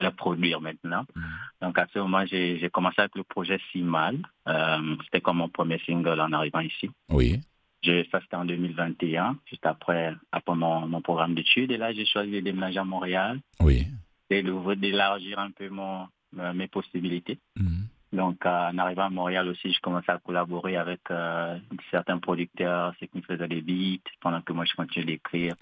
les 0.00 0.10
produire 0.10 0.60
maintenant. 0.60 1.04
Mhm. 1.14 1.24
Donc, 1.62 1.78
à 1.78 1.86
ce 1.92 1.98
moment, 1.98 2.24
j'ai 2.26 2.68
commencé 2.72 3.00
avec 3.00 3.14
le 3.16 3.24
projet 3.24 3.58
Simal. 3.72 4.18
Euh, 4.46 4.96
c'était 5.04 5.20
comme 5.20 5.38
mon 5.38 5.48
premier 5.48 5.78
single 5.86 6.20
en 6.20 6.32
arrivant 6.32 6.60
ici. 6.60 6.90
Oui, 7.08 7.40
Ça, 7.84 8.20
c'était 8.20 8.36
en 8.36 8.44
2021, 8.44 9.38
juste 9.46 9.64
après, 9.64 10.12
après 10.32 10.56
mon, 10.56 10.86
mon 10.88 11.00
programme 11.00 11.34
d'études. 11.34 11.70
Et 11.70 11.76
là, 11.76 11.92
j'ai 11.92 12.06
choisi 12.06 12.32
de 12.32 12.40
déménager 12.40 12.78
à 12.78 12.84
Montréal 12.84 13.38
oui. 13.60 13.86
et 14.30 14.42
d'élargir 14.42 15.38
un 15.38 15.50
peu 15.52 15.68
mon, 15.68 16.08
euh, 16.38 16.52
mes 16.52 16.66
possibilités. 16.66 17.38
Mhm. 17.56 17.86
Donc, 18.12 18.44
euh, 18.46 18.70
en 18.70 18.78
arrivant 18.78 19.04
à 19.04 19.10
Montréal 19.10 19.48
aussi, 19.48 19.72
je 19.72 19.80
commençais 19.80 20.12
à 20.12 20.18
collaborer 20.18 20.76
avec 20.76 21.00
euh, 21.10 21.58
certains 21.90 22.18
producteurs, 22.18 22.94
ceux 22.98 23.06
qui 23.06 23.18
me 23.18 23.22
faisaient 23.22 23.48
des 23.48 23.60
beats, 23.60 24.10
pendant 24.20 24.40
que 24.40 24.52
moi, 24.52 24.64
je 24.64 24.74
continuais 24.74 25.06
d'écrire 25.06 25.54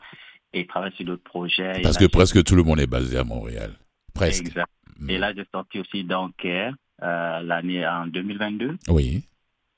et 0.52 0.66
travailler 0.66 0.94
sur 0.94 1.04
d'autres 1.04 1.24
projets. 1.24 1.80
Et 1.80 1.82
Parce 1.82 1.98
que 1.98 2.06
presque 2.06 2.42
tout 2.44 2.54
le 2.54 2.62
monde 2.62 2.80
est 2.80 2.86
basé 2.86 3.18
à 3.18 3.24
Montréal. 3.24 3.72
Presque. 4.14 4.46
Exact. 4.46 4.70
Mhm. 5.00 5.10
Et 5.10 5.18
là, 5.18 5.34
j'ai 5.34 5.44
sorti 5.52 5.80
aussi 5.80 6.04
Dunker 6.04 6.72
euh, 7.02 7.40
l'année 7.40 7.86
en 7.86 8.06
2022. 8.06 8.76
Oui, 8.88 9.24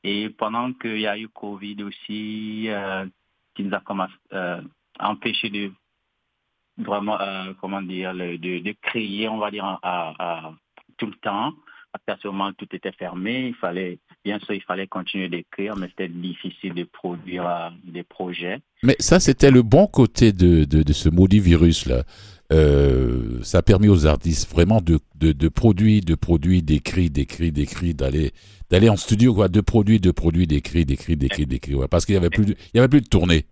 Et 0.07 0.31
pendant 0.31 0.73
qu'il 0.73 1.01
y 1.01 1.07
a 1.09 1.19
eu 1.19 1.27
Covid 1.29 1.83
aussi, 1.83 2.67
euh, 2.69 3.05
qui 3.57 3.65
nous 3.65 3.75
a 3.75 3.81
commencé, 3.81 4.13
euh, 4.33 4.61
empêché 5.01 5.51
de 5.51 5.73
vraiment, 6.79 7.21
euh, 7.21 7.53
comment 7.61 7.83
dire, 7.83 8.15
de, 8.15 8.73
créer, 8.83 9.29
on 9.29 9.39
va 9.39 9.51
dire, 9.51 9.81
tout 10.97 11.07
le 11.07 11.17
temps. 11.21 11.53
À 12.07 12.17
ce 12.23 12.29
moment, 12.29 12.53
tout 12.53 12.69
était 12.73 12.93
fermé. 12.93 13.49
Il 13.49 13.55
fallait, 13.55 13.99
bien 14.23 14.39
sûr, 14.39 14.55
il 14.55 14.63
fallait 14.63 14.87
continuer 14.87 15.29
d'écrire, 15.29 15.75
mais 15.77 15.89
c'était 15.89 16.09
difficile 16.09 16.75
de 16.75 16.85
produire 16.85 17.73
des 17.83 18.05
projets. 18.05 18.61
Mais 18.85 18.95
ça, 19.01 19.19
c'était 19.19 19.51
le 19.51 19.63
bon 19.63 19.89
côté 19.89 20.33
de 20.33 20.93
ce 20.93 21.09
maudit 21.09 21.41
virus-là. 21.41 22.05
Euh, 22.53 23.43
ça 23.43 23.59
a 23.59 23.63
permis 23.63 23.89
aux 23.89 24.07
artistes 24.07 24.51
vraiment 24.51 24.81
de, 24.81 25.01
de, 25.17 25.33
de 25.33 25.49
produire, 25.49 26.03
de 26.05 26.15
produire, 26.15 26.63
d'écrire, 26.63 27.11
d'écrire, 27.11 27.53
d'écrire, 27.53 27.95
d'aller 27.95 28.33
d'aller 28.71 28.89
en 28.89 28.97
studio, 28.97 29.35
quoi, 29.35 29.49
de 29.49 29.61
produire, 29.61 30.01
de 30.01 30.11
produire, 30.11 30.47
d'écrire, 30.47 30.85
d'écrire, 30.85 31.17
d'écrire, 31.17 31.47
d'écrire. 31.47 31.79
ouais. 31.79 31.89
parce 31.89 32.05
qu'il 32.05 32.15
y 32.15 32.19
avait 32.19 32.31
plus, 32.31 32.47
de, 32.47 32.57
il 32.75 32.77
y 32.77 32.79
avait 32.79 32.89
plus 32.89 33.01
de 33.01 33.09
tournée. 33.09 33.47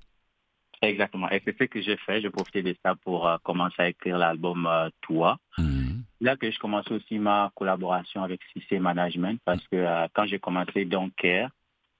Exactement. 0.83 1.31
Et 1.31 1.41
c'est 1.45 1.57
ce 1.59 1.65
que 1.65 1.81
j'ai 1.81 1.97
fait. 1.99 2.21
J'ai 2.21 2.31
profité 2.31 2.63
de 2.63 2.75
ça 2.85 2.95
pour 2.95 3.27
euh, 3.27 3.37
commencer 3.43 3.77
à 3.79 3.89
écrire 3.89 4.19
l'album 4.19 4.67
euh, 4.67 4.89
Toi. 5.03 5.39
Mhm. 5.59 6.03
là 6.21 6.37
que 6.37 6.51
je 6.51 6.59
commence 6.59 6.91
aussi 6.91 7.19
ma 7.19 7.51
collaboration 7.55 8.23
avec 8.23 8.41
CC 8.53 8.79
Management 8.79 9.41
parce 9.45 9.67
que 9.69 9.77
euh, 9.77 10.07
quand 10.15 10.27
j'ai 10.27 10.39
commencé 10.39 10.85
Donker, 10.85 11.49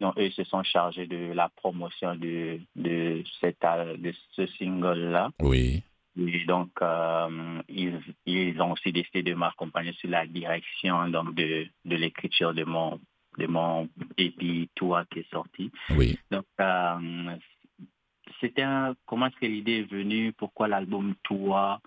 donc 0.01 0.19
eux 0.19 0.31
se 0.31 0.45
sont 0.45 0.63
chargés 0.63 1.07
de 1.07 1.33
la 1.33 1.49
promotion 1.57 2.15
de, 2.17 2.59
de, 2.77 3.23
cette, 3.41 3.65
de 3.99 4.13
ce 4.33 4.47
single-là. 4.59 5.31
Oui, 5.41 5.83
Et 6.17 6.45
donc, 6.45 6.71
euh, 6.81 7.61
ils, 7.69 8.01
ils 8.27 8.61
ont 8.61 8.73
aussi 8.73 8.93
décidé 8.93 9.23
de 9.23 9.35
m'accompagner 9.35 9.93
sur 9.95 10.09
la 10.11 10.27
direction 10.27 11.09
donc 11.09 11.35
de, 11.35 11.67
de 11.85 11.97
l'écriture 11.97 12.55
de 12.55 12.65
mon, 12.65 13.01
de 13.39 13.47
mon 13.47 13.89
EP 14.17 14.69
Toi 14.75 15.05
qui 15.11 15.21
est 15.21 15.31
sorti. 15.31 15.71
oui. 15.91 16.17
Donc, 16.31 16.47
euh, 16.61 17.37
c'était 18.41 18.65
comment 19.07 19.27
est-ce 19.27 19.37
que 19.37 19.47
l'idée 19.47 19.81
est 19.81 19.91
venue, 19.91 20.33
pourquoi 20.33 20.69
l'album 20.69 21.15
Toi 21.23 21.81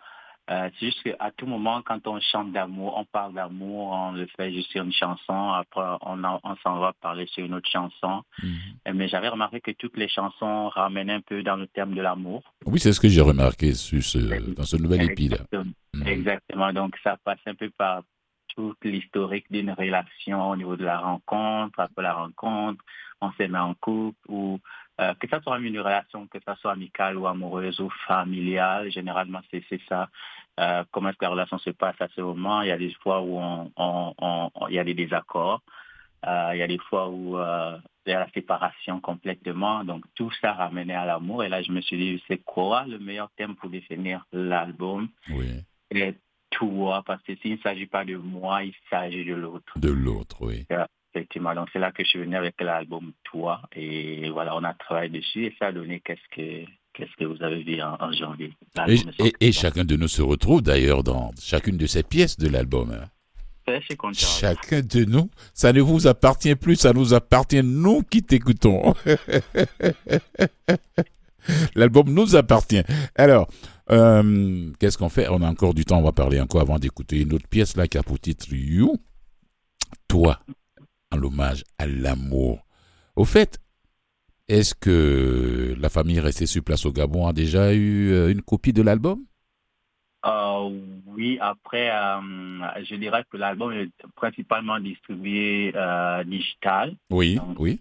euh, 0.50 0.70
c'est 0.80 0.86
juste 0.86 1.04
qu'à 1.04 1.32
tout 1.36 1.46
moment, 1.46 1.82
quand 1.82 2.08
on 2.08 2.20
chante 2.22 2.54
d'amour, 2.54 2.98
on 2.98 3.04
parle 3.06 3.34
d'amour, 3.34 3.92
on 3.92 4.12
le 4.14 4.28
fait 4.38 4.54
juste 4.54 4.72
sur 4.72 4.84
une 4.84 4.94
chanson, 4.94 5.52
après 5.52 5.82
on, 6.02 6.24
on 6.24 6.56
s'en 6.64 6.80
va 6.80 6.94
parler 7.02 7.28
sur 7.28 7.46
une 7.46 7.54
autre 7.54 7.70
chanson. 7.70 8.24
Mhm. 8.42 8.96
Mais 8.96 9.08
j'avais 9.10 9.28
remarqué 9.28 9.60
que 9.60 9.72
toutes 9.72 9.98
les 9.98 10.08
chansons 10.08 10.70
ramenaient 10.70 11.16
un 11.16 11.22
peu 11.22 11.44
dans 11.44 11.58
le 11.58 11.68
terme 11.68 11.94
de 11.96 12.02
l'amour. 12.02 12.44
Oui, 12.66 12.80
c'est 12.80 12.94
ce 12.94 13.00
que 13.00 13.10
j'ai 13.10 13.22
remarqué 13.22 13.74
sur 13.74 14.02
ce, 14.02 14.54
dans 14.54 14.64
ce 14.64 14.78
nouvel 14.78 15.12
épisode. 15.12 15.46
Mhm. 15.52 16.08
Exactement. 16.08 16.72
Donc 16.72 16.96
ça 17.04 17.18
passe 17.24 17.40
un 17.46 17.56
peu 17.56 17.70
par 17.72 18.04
tout 18.56 18.74
l'historique 18.84 19.52
d'une 19.52 19.72
relation 19.72 20.50
au 20.50 20.56
niveau 20.56 20.78
de 20.78 20.86
la 20.86 20.98
rencontre, 21.00 21.80
après 21.80 22.02
la 22.04 22.14
rencontre, 22.14 22.84
on 23.22 23.32
s'est 23.34 23.48
mis 23.48 23.58
en 23.58 23.74
couple 23.76 24.18
ou 24.30 24.60
euh, 25.00 25.14
que 25.16 25.28
ça 25.28 25.42
soit 25.42 25.60
une 25.60 25.80
relation, 25.80 26.28
que 26.28 26.40
ça 26.46 26.56
soit 26.56 26.72
amicale 26.72 27.18
ou 27.18 27.28
amoureuse 27.28 27.80
ou 27.80 27.90
familiale, 28.08 28.92
généralement 28.92 29.42
c'est 29.52 29.64
ça. 29.88 30.10
Euh, 30.60 30.84
comment 30.92 31.10
est-ce 31.10 31.18
que 31.18 31.26
la 31.26 31.32
relation 31.32 31.58
se 31.60 31.70
passe 31.70 32.00
à 32.00 32.08
ce 32.16 32.22
moment? 32.22 32.62
Il 32.62 32.70
y 32.70 32.72
a 32.72 32.78
des 32.78 32.94
fois 33.02 33.22
où 33.22 33.38
on, 33.38 33.72
on, 33.78 34.52
il 34.70 34.76
y 34.76 34.80
a 34.80 34.84
des 34.84 34.96
désaccords, 34.96 35.62
euh, 36.26 36.52
il 36.54 36.58
y 36.60 36.64
a 36.64 36.68
des 36.68 36.80
fois 36.80 37.10
où 37.10 37.38
il 37.38 38.12
y 38.12 38.14
a 38.14 38.20
la 38.20 38.30
séparation 38.32 39.00
complètement. 39.00 39.84
Donc 39.84 40.04
tout 40.16 40.32
ça 40.42 40.54
ramenait 40.54 40.96
à 40.96 41.06
l'amour. 41.06 41.44
Et 41.44 41.50
là 41.50 41.62
je 41.62 41.72
me 41.72 41.82
suis 41.82 41.98
dit 41.98 42.24
c'est 42.28 42.40
quoi 42.40 42.86
le 42.88 42.98
meilleur 42.98 43.30
thème 43.38 43.56
pour 43.56 43.70
définir 43.70 44.26
l'album? 44.32 45.10
Oui. 45.30 45.64
Et 45.92 46.16
toi, 46.50 47.04
parce 47.06 47.22
que 47.24 47.36
s'il 47.36 47.54
ne 47.54 47.58
s'agit 47.58 47.86
pas 47.86 48.06
de 48.06 48.16
moi, 48.16 48.64
il 48.64 48.74
s'agit 48.90 49.26
de 49.26 49.36
l'autre. 49.36 49.78
De 49.78 49.92
l'autre, 49.92 50.38
oui. 50.42 50.66
Effectivement. 51.18 51.56
Donc, 51.56 51.68
c'est 51.74 51.80
là 51.80 51.92
que 51.92 52.04
je 52.04 52.10
suis 52.10 52.20
venu 52.20 52.36
avec 52.36 52.62
l'album 52.62 53.12
Toi. 53.24 53.60
Et 53.76 54.30
voilà, 54.30 54.56
on 54.56 54.64
a 54.64 54.76
travaillé 54.76 55.10
dessus 55.10 55.46
et 55.46 55.56
ça 55.58 55.66
a 55.68 55.72
donné 55.72 56.00
qu'est-ce 56.00 56.36
que, 56.36 56.64
qu'est-ce 56.94 57.16
que 57.18 57.26
vous 57.26 57.42
avez 57.42 57.64
vu 57.64 57.82
en, 57.82 58.14
janvier. 58.14 58.54
Et, 59.42 59.52
chacun 59.52 59.84
de 59.84 59.96
nous 59.96 60.08
se 60.08 60.22
retrouve 60.22 60.62
d'ailleurs 60.62 61.02
dans 61.02 61.32
chacune 61.42 61.78
de 61.78 61.88
ces 61.88 62.04
pièces 62.04 62.38
de 62.38 62.50
l'album. 62.50 62.92
Hein. 62.92 63.06
Chacun 64.14 64.82
de 64.82 65.06
nous, 65.06 65.32
ça 65.56 65.74
ne 65.74 65.82
vous 65.82 66.06
appartient 66.06 66.56
plus, 66.56 66.76
ça 66.76 66.94
nous 66.94 67.16
appartient 67.16 67.64
nous 67.64 68.04
qui 68.04 68.22
t'écoutons. 68.22 68.94
L'album 71.76 72.14
nous 72.14 72.36
appartient. 72.36 72.84
Alors, 73.16 73.48
euh, 73.90 74.70
qu'est-ce 74.80 75.00
qu'on 75.00 75.10
fait? 75.10 75.28
On 75.30 75.42
a 75.42 75.50
encore 75.50 75.74
du 75.74 75.84
temps, 75.84 75.98
on 75.98 76.04
va 76.04 76.12
parler 76.12 76.40
encore 76.40 76.62
avant 76.62 76.78
d'écouter 76.78 77.22
une 77.22 77.34
autre 77.34 77.48
pièce 77.48 77.76
là 77.76 77.88
qui 77.88 77.98
a 77.98 78.04
pour 78.04 78.20
titre 78.20 78.46
You. 78.52 78.98
Toi 80.08 80.40
en 81.12 81.18
l'hommage 81.18 81.64
à 81.78 81.88
l'amour. 81.88 82.66
Au 83.16 83.26
fait, 83.26 83.60
est-ce 84.48 84.74
que 84.76 85.76
la 85.80 85.90
famille 85.90 86.20
restée 86.20 86.46
sur 86.46 86.64
place 86.64 86.86
au 86.86 86.92
Gabon 86.92 87.28
a 87.28 87.34
déjà 87.34 87.74
eu 87.74 88.12
euh, 88.12 88.32
une 88.32 88.42
copie 88.42 88.74
de 88.74 88.82
l'album? 88.82 89.20
Euh, 90.26 90.70
oui, 91.06 91.38
après, 91.42 91.90
euh, 91.90 92.20
je 92.84 92.96
dirais 92.96 93.24
que 93.32 93.38
l'album 93.38 93.72
est 93.74 93.90
principalement 94.16 94.80
distribué 94.80 95.74
digital. 96.26 96.96
Oui, 97.10 97.40
oui. 97.58 97.80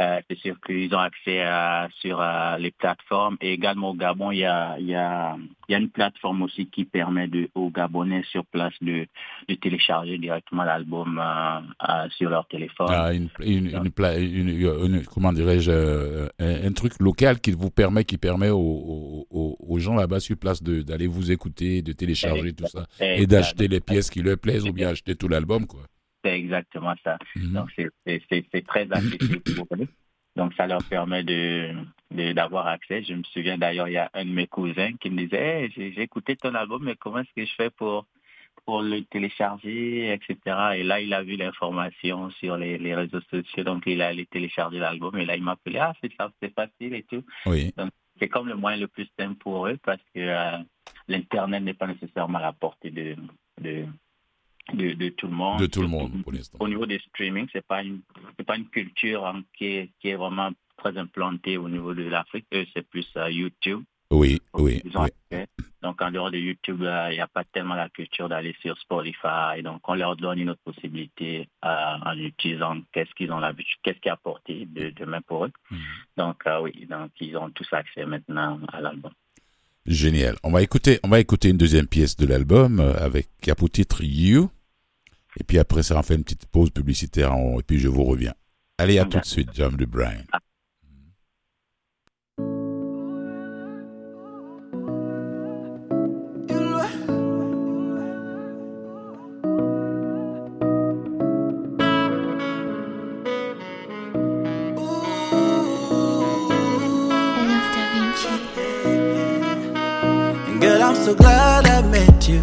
Euh, 0.00 0.20
c'est 0.28 0.38
sûr 0.38 0.56
qu'ils 0.60 0.94
ont 0.94 0.98
accès 0.98 1.40
à, 1.42 1.88
sur 2.00 2.20
euh, 2.20 2.58
les 2.58 2.70
plateformes. 2.70 3.36
Et 3.40 3.52
également 3.52 3.90
au 3.90 3.94
Gabon, 3.94 4.30
il 4.30 4.38
y 4.38 4.44
a, 4.44 4.76
il 4.78 4.86
y 4.86 4.94
a, 4.94 5.36
il 5.68 5.72
y 5.72 5.74
a 5.74 5.78
une 5.78 5.88
plateforme 5.88 6.42
aussi 6.42 6.66
qui 6.66 6.84
permet 6.84 7.28
de, 7.28 7.48
aux 7.54 7.70
Gabonais 7.70 8.22
sur 8.30 8.44
place 8.44 8.74
de, 8.82 9.06
de 9.48 9.54
télécharger 9.54 10.18
directement 10.18 10.64
l'album 10.64 11.18
euh, 11.18 12.08
sur 12.10 12.28
leur 12.28 12.46
téléphone. 12.48 12.88
Ah, 12.90 13.12
une, 13.14 13.28
une, 13.40 13.90
une, 13.94 15.04
comment 15.06 15.32
dirais-je, 15.32 16.28
un, 16.38 16.72
truc 16.72 16.94
local 17.00 17.40
qui 17.40 17.52
vous 17.52 17.70
permet, 17.70 18.04
qui 18.04 18.18
permet 18.18 18.50
aux, 18.50 19.26
aux, 19.30 19.56
aux 19.58 19.78
gens 19.78 19.94
là-bas 19.94 20.20
sur 20.20 20.36
place 20.36 20.62
d'aller 20.62 21.06
vous 21.06 21.30
écouter, 21.30 21.82
de 21.82 21.92
télécharger 21.92 22.52
tout 22.52 22.66
ça 22.66 22.86
et 23.00 23.26
d'acheter 23.26 23.68
les 23.68 23.80
pièces 23.80 24.10
qui 24.10 24.22
leur 24.22 24.38
plaisent 24.38 24.66
ou 24.66 24.72
bien 24.72 24.90
acheter 24.90 25.14
tout 25.14 25.28
l'album, 25.28 25.66
quoi. 25.66 25.80
C'est 26.24 26.38
exactement 26.38 26.94
ça. 27.04 27.18
Mhm. 27.36 27.52
Donc, 27.52 27.70
c'est 27.76 28.66
très 28.66 28.90
accessible 28.90 29.40
pour 29.56 29.66
eux. 29.78 29.88
Donc, 30.36 30.52
ça 30.54 30.66
leur 30.66 30.82
permet 30.84 31.22
de 31.22 31.74
d'avoir 32.10 32.68
accès. 32.68 33.02
Je 33.02 33.14
me 33.14 33.24
souviens 33.24 33.58
d'ailleurs, 33.58 33.88
il 33.88 33.94
y 33.94 33.98
a 33.98 34.08
un 34.14 34.24
de 34.24 34.30
mes 34.30 34.46
cousins 34.46 34.92
qui 35.00 35.10
me 35.10 35.24
disait 35.24 35.70
j'ai 35.76 36.00
écouté 36.00 36.36
ton 36.36 36.54
album, 36.54 36.82
mais 36.84 36.94
comment 36.94 37.18
est-ce 37.18 37.32
que 37.34 37.44
je 37.44 37.54
fais 37.54 37.70
pour, 37.70 38.06
pour 38.64 38.82
le 38.82 39.02
télécharger, 39.02 40.12
etc. 40.12 40.38
Et 40.76 40.84
là, 40.84 41.00
il 41.00 41.12
a 41.12 41.22
vu 41.22 41.36
l'information 41.36 42.30
sur 42.30 42.56
les, 42.56 42.78
les, 42.78 42.94
réseaux 42.94 43.20
sociaux, 43.30 43.64
donc 43.64 43.82
il 43.86 44.00
a 44.00 44.08
allé 44.08 44.26
télécharger 44.26 44.78
l'album. 44.78 45.16
Et 45.18 45.24
là, 45.24 45.36
il 45.36 45.42
m'a 45.42 45.52
appelé 45.52 45.78
ah, 45.78 45.92
c'est 46.00 46.12
ça, 46.16 46.30
c'est 46.40 46.54
facile 46.54 46.94
et 46.94 47.02
tout. 47.02 47.24
Oui. 47.46 47.72
Donc, 47.76 47.90
c'est 48.18 48.28
comme 48.28 48.48
le 48.48 48.54
moyen 48.54 48.78
le 48.78 48.88
plus 48.88 49.08
simple 49.18 49.36
pour 49.36 49.66
eux 49.66 49.78
parce 49.84 50.02
que 50.14 50.20
euh, 50.20 50.58
l'Internet 51.08 51.62
n'est 51.62 51.74
pas 51.74 51.88
nécessairement 51.88 52.38
à 52.38 52.42
la 52.42 52.52
portée 52.52 52.90
de, 52.90 53.16
de, 53.60 53.86
de, 54.72 55.08
tout 55.10 55.26
le 55.26 55.34
monde. 55.34 55.60
De 55.60 55.66
tout 55.66 55.82
le 55.82 55.88
monde, 55.88 56.22
pour 56.22 56.32
l'instant. 56.32 56.58
Au 56.60 56.68
niveau 56.68 56.86
des 56.86 56.98
streaming, 57.10 57.46
c'est 57.52 57.66
pas 57.66 57.82
une, 57.82 58.00
pas 58.46 58.56
une 58.56 58.68
culture 58.68 59.26
hein, 59.26 59.42
qui, 59.56 59.66
est, 59.66 59.90
qui 60.00 60.08
est 60.08 60.16
vraiment 60.16 60.50
très 60.76 60.96
implantée 60.96 61.56
au 61.58 61.68
niveau 61.68 61.94
de 61.94 62.04
l'Afrique. 62.04 62.46
C'est 62.50 62.88
plus 62.88 63.06
euh, 63.16 63.30
YouTube. 63.30 63.82
Oui, 64.10 64.40
oui, 64.52 64.82
Donc, 65.82 66.00
en 66.00 66.10
dehors 66.10 66.30
de 66.30 66.38
YouTube, 66.38 66.82
euh, 66.82 67.08
il 67.10 67.14
n'y 67.14 67.20
a 67.20 67.26
pas 67.26 67.42
tellement 67.42 67.74
la 67.74 67.88
culture 67.88 68.28
d'aller 68.28 68.54
sur 68.60 68.78
Spotify. 68.78 69.62
Donc, 69.62 69.80
on 69.88 69.94
leur 69.94 70.14
donne 70.16 70.38
une 70.38 70.50
autre 70.50 70.60
possibilité 70.62 71.48
euh, 71.64 71.96
en 72.04 72.16
utilisant 72.16 72.76
qu'est-ce 72.92 73.12
qu'ils 73.14 73.32
ont 73.32 73.40
l'habitude, 73.40 73.78
qu'est-ce 73.82 73.98
qui 73.98 74.08
est 74.08 74.12
apporté 74.12 74.66
de, 74.66 74.90
demain 74.90 75.20
pour 75.22 75.46
eux. 75.46 75.52
Hmm. 75.70 75.76
Donc, 76.16 76.44
oui, 76.62 76.86
donc, 76.88 77.10
ils 77.20 77.36
ont 77.36 77.50
tous 77.50 77.66
accès 77.72 78.06
maintenant 78.06 78.60
à 78.72 78.80
l'album. 78.80 79.12
Génial. 79.86 80.36
On 80.42 80.50
va 80.50 80.62
écouter, 80.62 80.98
on 81.02 81.08
va 81.08 81.20
écouter 81.20 81.50
une 81.50 81.58
deuxième 81.58 81.86
pièce 81.86 82.16
de 82.16 82.26
l'album 82.26 82.80
avec 82.80 83.28
qui 83.42 83.50
a 83.50 83.54
pour 83.54 83.70
titre 83.70 84.02
You. 84.02 84.50
Et 85.38 85.44
puis 85.44 85.58
après 85.58 85.82
ça, 85.82 85.98
on 85.98 86.02
fait 86.02 86.14
une 86.14 86.24
petite 86.24 86.46
pause 86.46 86.70
publicitaire 86.70 87.34
et 87.34 87.62
puis 87.62 87.78
je 87.78 87.88
vous 87.88 88.04
reviens. 88.04 88.34
Allez, 88.78 88.98
à 88.98 89.04
tout 89.04 89.18
de 89.18 89.24
suite, 89.24 89.50
John 89.54 89.76
de 89.76 89.84
Brian. 89.84 90.24
So 111.04 111.14
glad 111.14 111.66
I 111.66 111.82
met 111.82 112.26
you. 112.26 112.40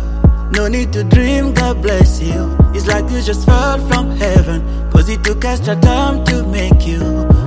No 0.52 0.68
need 0.68 0.94
to 0.94 1.04
dream, 1.04 1.52
God 1.52 1.82
bless 1.82 2.22
you. 2.22 2.56
It's 2.76 2.86
like 2.86 3.10
you 3.10 3.20
just 3.22 3.44
fell 3.44 3.80
from 3.88 4.12
heaven. 4.12 4.62
Cause 4.92 5.10
it 5.10 5.24
took 5.24 5.44
extra 5.44 5.76
time 5.78 6.24
to 6.26 6.46
make 6.46 6.86
you. 6.86 7.02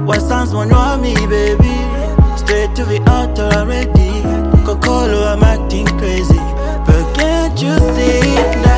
What 0.07 0.21
sounds 0.21 0.51
you 0.51 0.59
want 0.59 1.03
me, 1.03 1.15
baby? 1.15 1.77
Straight 2.37 2.75
to 2.79 2.85
the 2.85 2.99
altar 3.07 3.49
already. 3.59 4.11
Kokolo, 4.67 5.21
I'm 5.33 5.45
acting 5.45 5.87
crazy. 5.99 6.43
But 6.87 7.05
can't 7.15 7.63
you 7.63 7.79
see 7.95 8.74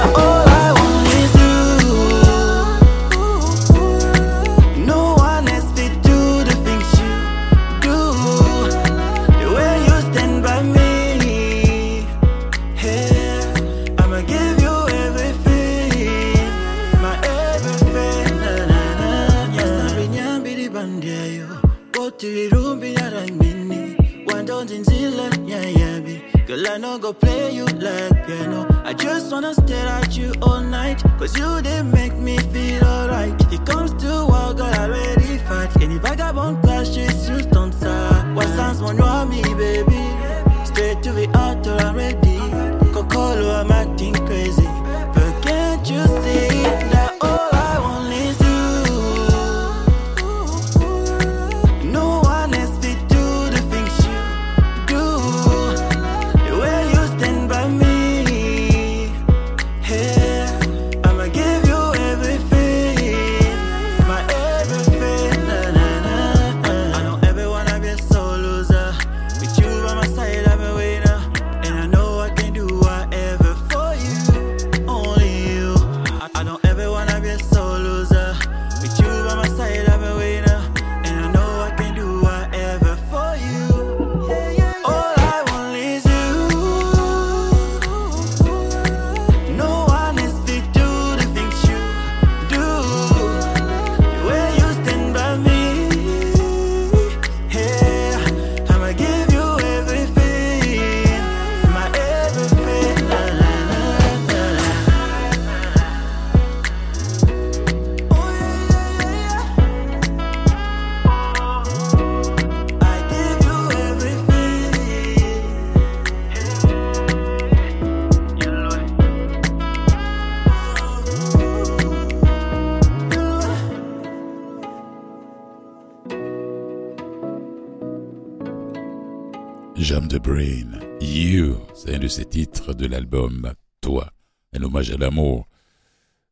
the 130.16 130.22
Brain. 130.22 130.80
You, 131.00 131.58
c'est 131.74 131.94
un 131.94 131.98
de 131.98 132.08
ses 132.08 132.24
titres 132.24 132.72
de 132.72 132.86
l'album 132.86 133.52
Toi, 133.80 134.10
un 134.54 134.62
hommage 134.62 134.90
à 134.90 134.96
l'amour. 134.96 135.46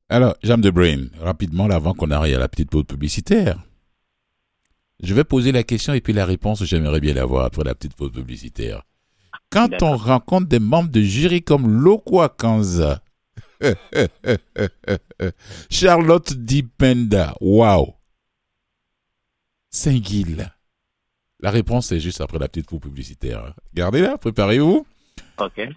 Alors, 0.09 0.37
Jam 0.43 0.63
the 0.63 0.69
Brain, 0.69 1.09
rapidement, 1.21 1.69
avant 1.69 1.93
qu'on 1.93 2.11
arrive 2.11 2.37
à 2.37 2.39
la 2.39 2.49
petite 2.49 2.71
pause 2.71 2.85
publicitaire, 2.85 3.63
je 5.03 5.13
vais 5.13 5.25
poser 5.25 5.53
la 5.53 5.65
question 5.65 5.93
et 5.93 6.01
puis 6.01 6.13
la 6.13 6.25
réponse, 6.25 6.65
j'aimerais 6.65 7.01
bien 7.01 7.15
l'avoir 7.15 7.45
après 7.45 7.65
la 7.65 7.75
petite 7.75 7.95
pause 7.95 8.13
publicitaire. 8.13 8.85
Quand 9.51 9.83
on 9.83 9.97
rencontre 9.97 10.47
des 10.47 10.61
membres 10.61 10.91
de 10.91 11.03
jury 11.03 11.43
comme 11.43 11.83
Lokwa 11.83 12.31
Kanza, 12.31 13.03
Charlotte 15.71 16.33
Dipenda, 16.33 17.35
wow, 17.41 17.95
Saint-Gilles, 19.71 20.54
la 21.45 21.51
réponse 21.51 21.93
est 21.93 22.01
juste 22.01 22.23
après 22.23 22.39
la 22.39 22.49
petite 22.49 22.67
pause 22.67 22.81
publicitaire. 22.81 23.53
Gardez-la, 23.75 24.17
préparez-vous. 24.17 24.87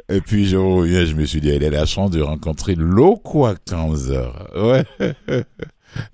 Et 0.07 0.21
puis 0.21 0.45
je 0.45 0.55
reviens, 0.55 1.03
je 1.03 1.13
me 1.13 1.25
suis 1.25 1.41
dit, 1.41 1.49
elle 1.49 1.65
a 1.65 1.69
la 1.69 1.85
chance 1.85 2.09
de 2.09 2.21
rencontrer 2.21 2.73
Lokwa 2.75 3.53
Kanza. 3.65 4.31
Ouais. 4.55 4.85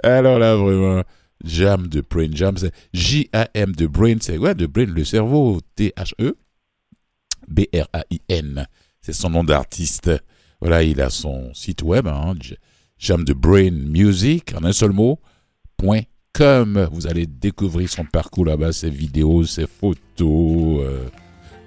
Alors 0.03 0.39
là, 0.39 0.55
vraiment, 0.55 1.03
Jam 1.43 1.87
de 1.87 2.01
Brain. 2.01 2.31
Jam, 2.31 2.57
c'est 2.57 2.73
J-A-M 2.93 3.75
de 3.75 3.85
Brain, 3.85 4.15
c'est 4.21 4.37
quoi 4.37 4.55
de 4.55 4.65
Brain, 4.65 4.87
le 4.87 5.03
cerveau, 5.03 5.61
T-H-E. 5.75 6.35
B-R-A-I-N. 7.47 8.67
C'est 9.01 9.13
son 9.13 9.29
nom 9.29 9.43
d'artiste. 9.43 10.09
Voilà, 10.61 10.81
il 10.81 10.99
a 10.99 11.11
son 11.11 11.53
site 11.53 11.83
web, 11.83 12.07
hein, 12.07 12.33
Jam 12.97 13.23
de 13.23 13.33
Brain 13.33 13.69
Music, 13.69 14.55
en 14.55 14.63
un 14.63 14.73
seul 14.73 14.93
mot, 14.93 15.19
point 15.77 16.01
com. 16.33 16.87
Vous 16.91 17.07
allez 17.07 17.25
découvrir 17.25 17.89
son 17.89 18.05
parcours 18.05 18.45
là-bas, 18.45 18.73
ses 18.73 18.89
vidéos, 18.89 19.45
ses 19.45 19.67
photos. 19.67 20.81
Euh, 20.81 21.07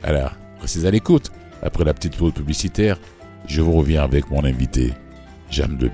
voilà, 0.03 0.33
restez 0.61 0.87
à 0.87 0.91
l'écoute. 0.91 1.31
Après 1.63 1.85
la 1.85 1.95
petite 1.95 2.17
pause 2.17 2.33
publicitaire, 2.33 2.99
je 3.47 3.63
vous 3.63 3.73
reviens 3.73 4.03
avec 4.03 4.31
mon 4.31 4.45
invité, 4.45 4.93
Jam 5.51 5.77
de. 5.79 5.89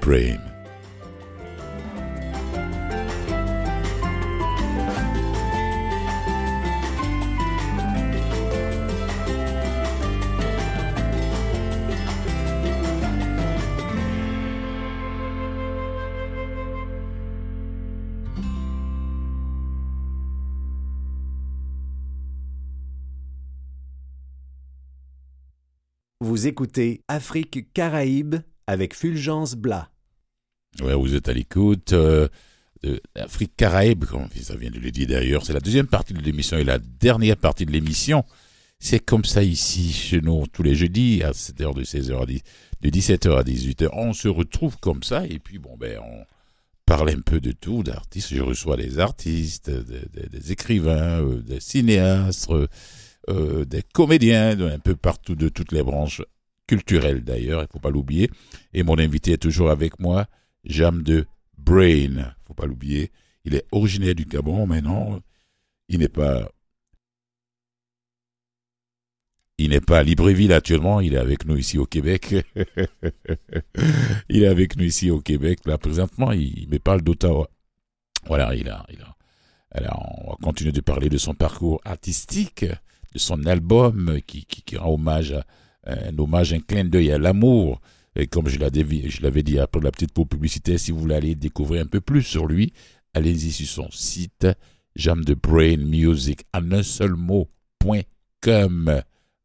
Vous 26.43 26.49
écoutez 26.49 27.03
Afrique 27.07 27.73
Caraïbes 27.73 28.35
avec 28.67 28.97
Fulgence 28.97 29.55
Blas. 29.55 29.93
Ouais, 30.81 30.93
vous 30.93 31.15
êtes 31.15 31.29
à 31.29 31.33
l'écoute. 31.33 31.93
Euh, 31.93 32.27
Afrique 33.15 33.55
Caraïbes, 33.57 34.07
comme 34.07 34.27
ça 34.43 34.57
vient 34.57 34.73
de 34.73 34.81
le 34.81 34.91
dire 34.91 35.07
d'ailleurs, 35.07 35.47
c'est 35.47 35.53
la 35.53 35.61
deuxième 35.61 35.87
partie 35.87 36.15
de 36.15 36.19
l'émission 36.21 36.59
et 36.59 36.65
la 36.65 36.81
dernière 36.81 37.37
partie 37.37 37.65
de 37.65 37.71
l'émission. 37.71 38.25
C'est 38.81 38.99
comme 38.99 39.25
ça 39.25 39.45
ici, 39.45 39.93
chez 39.93 40.21
nous, 40.21 40.49
tous 40.49 40.65
les 40.65 40.75
jeudis, 40.75 41.23
à 41.23 41.31
7h 41.31 41.77
de 41.77 41.85
16h 41.85 42.21
à 42.21 42.27
10, 42.27 42.41
de 42.81 42.91
17h 42.91 43.39
à 43.39 43.45
18h. 43.45 43.91
On 43.93 44.13
se 44.13 44.27
retrouve 44.27 44.77
comme 44.79 45.05
ça 45.05 45.25
et 45.25 45.39
puis, 45.39 45.59
bon, 45.61 45.77
ben, 45.79 46.01
on 46.05 46.25
parle 46.87 47.11
un 47.11 47.21
peu 47.21 47.41
de 47.41 47.53
tout, 47.53 47.85
d'artistes. 47.85 48.35
Je 48.35 48.43
reçois 48.43 48.77
des 48.77 48.99
artistes, 48.99 49.71
des, 49.71 50.29
des 50.29 50.51
écrivains, 50.51 51.23
euh, 51.23 51.41
des 51.41 51.61
cinéastes, 51.61 52.51
euh, 53.31 53.65
des 53.65 53.85
comédiens 53.85 54.61
un 54.61 54.81
peu 54.81 54.97
partout 54.97 55.37
de 55.37 55.49
toutes 55.49 55.71
les 55.71 55.85
branches 55.85 56.23
culturelles 56.73 57.23
d'ailleurs, 57.23 57.61
il 57.61 57.69
faut 57.71 57.79
pas 57.79 57.91
l'oublier. 57.91 58.31
Et 58.73 58.83
mon 58.83 58.99
invité 58.99 59.33
est 59.33 59.43
toujours 59.43 59.71
avec 59.71 60.01
moi, 60.01 60.27
Jam 60.65 61.03
de 61.03 61.27
Brain, 61.59 62.35
faut 62.47 62.55
pas 62.55 62.65
l'oublier. 62.65 63.11
Il 63.45 63.55
est 63.55 63.67
originaire 63.73 64.15
du 64.15 64.25
Gabon, 64.25 64.67
mais 64.67 64.81
non, 64.81 65.21
il 65.89 65.99
n'est 65.99 66.09
pas 66.09 66.51
il 69.59 69.69
n'est 69.69 69.83
pas 69.83 69.99
à 69.99 70.03
Libreville 70.03 70.53
actuellement, 70.55 71.01
il 71.01 71.13
est 71.13 71.19
avec 71.19 71.45
nous 71.45 71.59
ici 71.59 71.77
au 71.77 71.85
Québec. 71.85 72.35
il 74.31 74.43
est 74.43 74.47
avec 74.47 74.77
nous 74.77 74.85
ici 74.85 75.11
au 75.11 75.21
Québec. 75.21 75.61
Là, 75.67 75.77
présentement, 75.77 76.33
il, 76.33 76.69
me 76.71 76.79
parle 76.79 77.03
d'Ottawa. 77.03 77.51
Voilà, 78.27 78.55
il 78.55 78.69
a, 78.71 78.87
il 78.91 79.01
a. 79.03 79.15
Alors, 79.73 80.25
on 80.25 80.31
va 80.31 80.37
continuer 80.43 80.73
de 80.73 80.81
parler 80.81 81.11
de 81.11 81.19
son 81.19 81.35
parcours 81.35 81.83
artistique 81.85 82.65
de 82.65 83.19
son 83.19 83.45
album 83.45 84.21
qui, 84.27 84.47
qui, 84.47 84.77
rend 84.77 84.95
hommage 84.95 85.33
à, 85.33 85.45
un 85.85 86.17
hommage, 86.19 86.53
un 86.53 86.61
clin 86.61 86.85
d'œil 86.85 87.13
à 87.13 87.19
l'amour. 87.19 87.81
Et 88.15 88.27
comme 88.27 88.49
je 88.49 88.59
l'avais 88.59 89.43
dit 89.43 89.59
après 89.59 89.81
la 89.81 89.91
petite 89.91 90.13
pause 90.13 90.27
publicitaire, 90.29 90.79
si 90.79 90.91
vous 90.93 91.01
voulez 91.01 91.15
aller 91.15 91.35
découvrir 91.35 91.83
un 91.83 91.87
peu 91.87 92.01
plus 92.01 92.23
sur 92.23 92.47
lui, 92.47 92.73
allez-y 93.15 93.51
sur 93.51 93.67
son 93.67 93.91
site 93.91 94.47
Jam 94.95 95.25
de 95.25 95.35
Brain 95.35 95.79
Music 95.79 96.45
en 96.53 96.73
un 96.73 96.83
seul. 96.83 97.15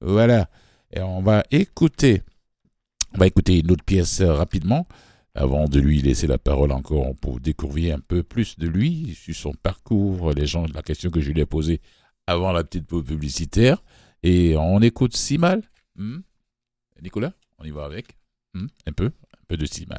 Voilà. 0.02 0.50
Et 0.93 1.02
on 1.02 1.21
va 1.21 1.43
écouter, 1.52 2.21
on 3.13 3.19
va 3.19 3.28
écouter 3.28 3.60
une 3.60 3.71
autre 3.71 3.84
pièce 3.84 4.21
rapidement 4.21 4.88
avant 5.34 5.65
de 5.65 5.80
lui 5.80 6.02
laisser 6.02 6.28
la 6.28 6.38
parole 6.38 6.71
encore 6.71 7.15
pour 7.21 7.39
découvrir 7.39 7.95
un 7.95 8.00
peu 8.00 8.23
plus 8.23 8.58
de 8.58 8.67
lui, 8.67 9.15
sur 9.21 9.36
son 9.36 9.54
parcours, 9.54 10.34
les 10.34 10.47
gens, 10.47 10.65
la 10.73 10.82
question 10.82 11.12
que 11.12 11.21
je 11.21 11.32
lui 11.32 11.41
ai 11.41 11.45
posée 11.45 11.80
avant 12.26 12.52
la 12.52 12.63
petite 12.63 12.88
pause 12.88 13.06
publicitaire. 13.06 13.84
Et 14.23 14.56
on 14.58 14.82
écoute 14.82 15.15
Simal. 15.15 15.62
Hmm? 15.97 16.19
Nicolas, 17.01 17.33
on 17.57 17.63
y 17.63 17.71
va 17.71 17.86
avec 17.86 18.17
hmm? 18.53 18.67
Un 18.86 18.91
peu 18.91 19.05
Un 19.05 19.45
peu 19.47 19.57
de 19.57 19.65
Simal. 19.65 19.97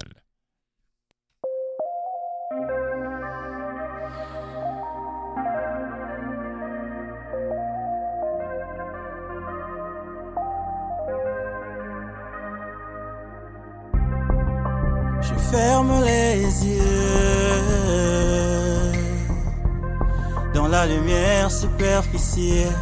Je 15.21 15.35
ferme 15.51 16.05
les 16.05 16.67
yeux 16.67 17.59
dans 20.55 20.69
la 20.69 20.87
lumière 20.87 21.51
superficielle, 21.51 22.73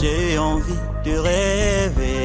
j'ai 0.00 0.38
envie 0.38 0.72
de 1.04 1.18
rêver. 1.18 2.17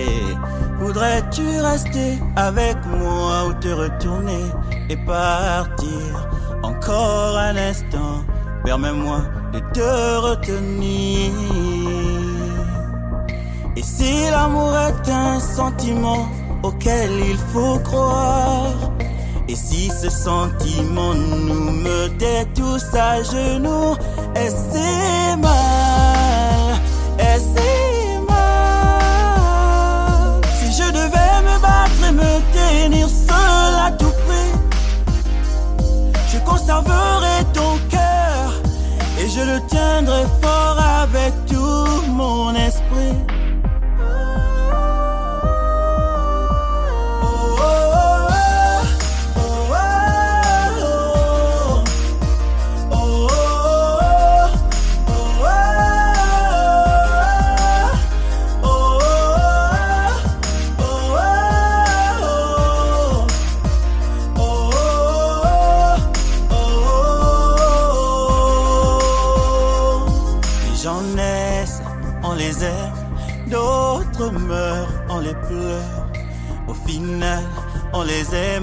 Voudrais-tu 0.94 1.60
rester 1.60 2.20
avec 2.36 2.78
moi 2.86 3.48
ou 3.48 3.54
te 3.54 3.70
retourner 3.70 4.46
et 4.92 4.96
partir 4.96 6.30
encore 6.62 7.36
un 7.36 7.58
instant? 7.58 8.24
Permets-moi 8.64 9.22
de 9.54 9.60
te 9.74 10.18
retenir. 10.20 11.32
Et 13.76 13.82
si 13.82 14.30
l'amour 14.30 14.72
est 14.78 15.10
un 15.10 15.40
sentiment 15.40 16.28
auquel 16.62 17.10
il 17.28 17.40
faut 17.52 17.80
croire, 17.80 18.92
et 19.48 19.56
si 19.56 19.90
ce 19.90 20.12
sentiment 20.12 21.16
nous 21.16 21.72
mettait 21.72 22.46
tous 22.54 22.84
à 22.94 23.24
genoux, 23.24 23.96
et 24.36 24.50
c'est 24.50 25.38
mal, 25.38 26.76
et 27.18 27.40
tenir 32.54 33.08
seul 33.08 33.74
à 33.88 33.92
tout 33.92 34.14
prix, 34.26 34.54
je 36.32 36.38
conserverai 36.40 37.44
ton 37.54 37.78
cœur 37.90 38.54
et 39.20 39.30
je 39.30 39.40
le 39.40 39.60
tiendrai 39.68 40.24
fort 40.42 40.80
avec 41.04 41.34
tout 41.48 42.12
mon 42.12 42.54
esprit. 42.56 42.83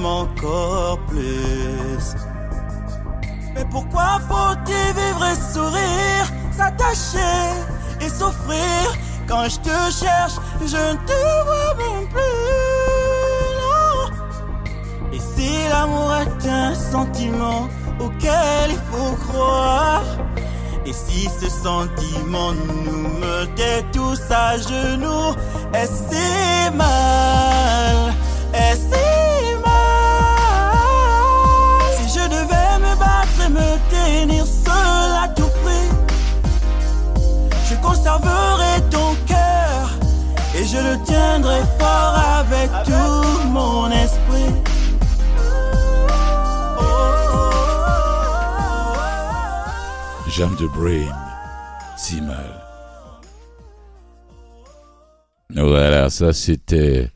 Encore 0.04 0.98
plus. 1.09 2.14
Mais 3.54 3.64
pourquoi 3.70 4.20
faut-il 4.28 4.94
vivre 4.94 5.24
et 5.26 5.54
sourire, 5.54 6.26
s'attacher 6.56 7.44
et 8.00 8.09
souffrir 8.09 8.96
Quand 9.28 9.48
je 9.48 9.59
te 9.59 9.78
cherche, 9.90 10.37
je 10.61 10.76
ne 10.76 10.96
te 11.06 11.44
vois 11.46 11.74
même 11.78 12.09
plus. 12.09 12.20
Et 15.12 15.20
si 15.20 15.68
l'amour 15.68 16.14
est 16.14 16.48
un 16.48 16.74
sentiment 16.74 17.68
auquel 17.98 18.70
il 18.70 18.80
faut 18.90 19.14
croire, 19.28 20.04
et 20.87 20.92
si 20.92 21.28
ce 21.40 21.48
sentiment 21.48 22.52
nous 22.52 23.09
mettait 23.18 23.85
tous 23.92 24.20
à 24.30 24.56
genoux, 24.56 25.35
est-ce 25.74 26.70
mal? 26.76 27.80
Je 40.70 40.76
le 40.76 41.04
tiendrai 41.04 41.61
fort 41.78 42.14
avec 42.38 42.70
tout 42.85 43.48
mon 43.48 43.90
esprit. 43.90 44.54
Oh, 45.37 46.80
oh, 46.80 46.85
oh, 46.85 47.50
oh. 50.26 50.56
De 50.61 50.66
Brain, 50.68 51.12
si 51.96 52.20
mal. 52.20 52.46
Voilà, 55.50 56.09
ça 56.09 56.33
c'était 56.33 57.09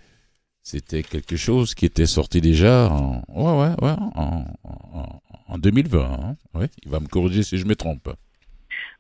c'était 0.63 1.03
quelque 1.05 1.37
chose 1.37 1.75
qui 1.75 1.87
était 1.87 2.07
sorti 2.07 2.41
déjà 2.41 2.89
en 2.91 3.23
ouais 3.29 3.53
ouais 3.61 3.75
ouais 3.83 3.95
en, 4.17 4.45
en, 4.65 5.21
en 5.47 5.59
2020. 5.59 6.01
Hein. 6.01 6.37
Ouais, 6.55 6.69
il 6.85 6.91
va 6.91 6.99
me 6.99 7.07
corriger 7.07 7.45
si 7.45 7.59
je 7.59 7.67
me 7.67 7.77
trompe. 7.77 8.09